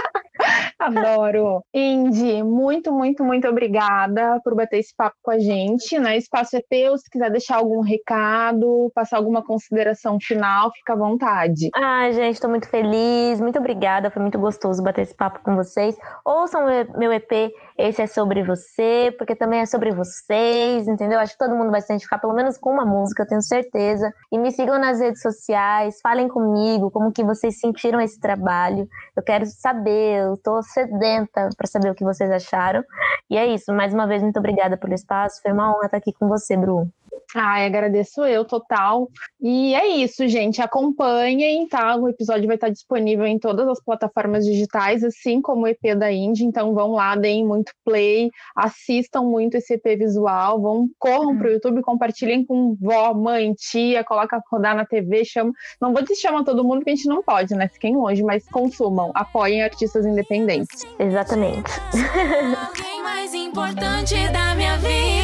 Adoro. 0.78 1.62
Indy, 1.72 2.42
muito, 2.42 2.92
muito, 2.92 3.24
muito 3.24 3.48
obrigada 3.48 4.40
por 4.44 4.54
bater 4.54 4.78
esse 4.80 4.94
papo 4.94 5.16
com 5.22 5.30
a 5.30 5.38
gente, 5.38 5.98
né? 5.98 6.14
O 6.14 6.18
espaço 6.18 6.56
é 6.56 6.60
teu, 6.68 6.98
se 6.98 7.08
quiser 7.08 7.30
deixar 7.30 7.56
algum 7.56 7.80
recado, 7.80 8.90
passar 8.94 9.16
alguma 9.16 9.42
consideração 9.42 10.18
final, 10.20 10.70
fica 10.72 10.92
à 10.92 10.96
vontade. 10.96 11.70
Ai, 11.74 12.12
gente, 12.12 12.40
tô 12.40 12.48
muito 12.48 12.68
feliz. 12.68 13.40
Muito 13.40 13.58
obrigada. 13.58 14.10
Foi 14.10 14.20
muito 14.20 14.38
gostoso 14.38 14.82
bater 14.82 15.02
esse 15.02 15.14
papo 15.14 15.40
com 15.42 15.54
vocês. 15.54 15.96
Ouçam 16.24 16.66
meu 16.98 17.12
EP, 17.12 17.50
esse 17.78 18.02
é 18.02 18.06
sobre 18.24 18.42
você, 18.42 19.14
porque 19.18 19.36
também 19.36 19.60
é 19.60 19.66
sobre 19.66 19.90
vocês, 19.90 20.88
entendeu? 20.88 21.20
Acho 21.20 21.34
que 21.34 21.38
todo 21.38 21.54
mundo 21.54 21.70
vai 21.70 21.82
se 21.82 21.92
identificar 21.92 22.18
pelo 22.18 22.32
menos 22.32 22.56
com 22.56 22.70
uma 22.70 22.84
música, 22.84 23.22
eu 23.22 23.26
tenho 23.26 23.42
certeza. 23.42 24.10
E 24.32 24.38
me 24.38 24.50
sigam 24.50 24.78
nas 24.78 24.98
redes 24.98 25.20
sociais, 25.20 26.00
falem 26.02 26.26
comigo 26.26 26.90
como 26.90 27.12
que 27.12 27.22
vocês 27.22 27.60
sentiram 27.60 28.00
esse 28.00 28.18
trabalho. 28.18 28.88
Eu 29.14 29.22
quero 29.22 29.44
saber, 29.44 30.22
eu 30.22 30.38
tô 30.38 30.62
sedenta 30.62 31.50
para 31.54 31.66
saber 31.66 31.90
o 31.90 31.94
que 31.94 32.02
vocês 32.02 32.30
acharam. 32.30 32.82
E 33.28 33.36
é 33.36 33.46
isso, 33.46 33.70
mais 33.74 33.92
uma 33.92 34.06
vez, 34.06 34.22
muito 34.22 34.38
obrigada 34.38 34.78
pelo 34.78 34.94
espaço. 34.94 35.42
Foi 35.42 35.52
uma 35.52 35.70
honra 35.70 35.84
estar 35.84 35.98
aqui 35.98 36.12
com 36.14 36.26
você, 36.26 36.56
Bru. 36.56 36.88
Ai, 37.34 37.66
agradeço 37.66 38.24
eu, 38.24 38.44
total. 38.44 39.08
E 39.40 39.74
é 39.74 39.86
isso, 39.86 40.26
gente. 40.28 40.62
Acompanhem, 40.62 41.66
tá? 41.68 41.96
O 41.96 42.08
episódio 42.08 42.46
vai 42.46 42.56
estar 42.56 42.68
disponível 42.68 43.26
em 43.26 43.38
todas 43.38 43.68
as 43.68 43.82
plataformas 43.82 44.44
digitais, 44.44 45.02
assim 45.02 45.40
como 45.40 45.62
o 45.62 45.66
EP 45.66 45.96
da 45.96 46.12
Indie. 46.12 46.44
Então 46.44 46.74
vão 46.74 46.92
lá, 46.92 47.16
deem 47.16 47.46
muito 47.46 47.72
play, 47.84 48.30
assistam 48.56 49.22
muito 49.22 49.56
esse 49.56 49.74
EP 49.74 49.98
visual, 49.98 50.60
vão, 50.60 50.88
corram 50.98 51.36
pro 51.36 51.50
YouTube, 51.50 51.82
compartilhem 51.82 52.44
com 52.44 52.76
vó, 52.80 53.12
mãe, 53.14 53.52
tia, 53.54 54.04
coloca 54.04 54.40
rodar 54.50 54.76
na 54.76 54.84
TV, 54.84 55.24
chama. 55.24 55.52
Não 55.80 55.92
vou 55.92 56.02
dizer 56.02 56.16
chama 56.16 56.44
todo 56.44 56.64
mundo, 56.64 56.78
porque 56.78 56.90
a 56.90 56.94
gente 56.94 57.08
não 57.08 57.22
pode, 57.22 57.54
né? 57.54 57.68
Fiquem 57.68 57.96
longe, 57.96 58.22
mas 58.22 58.48
consumam, 58.48 59.10
apoiem 59.14 59.62
artistas 59.62 60.06
independentes. 60.06 60.82
Exatamente. 60.98 61.70
Alguém 62.68 63.02
mais 63.02 63.34
importante 63.34 64.14
da 64.28 64.54
minha 64.54 64.76
vida. 64.78 65.23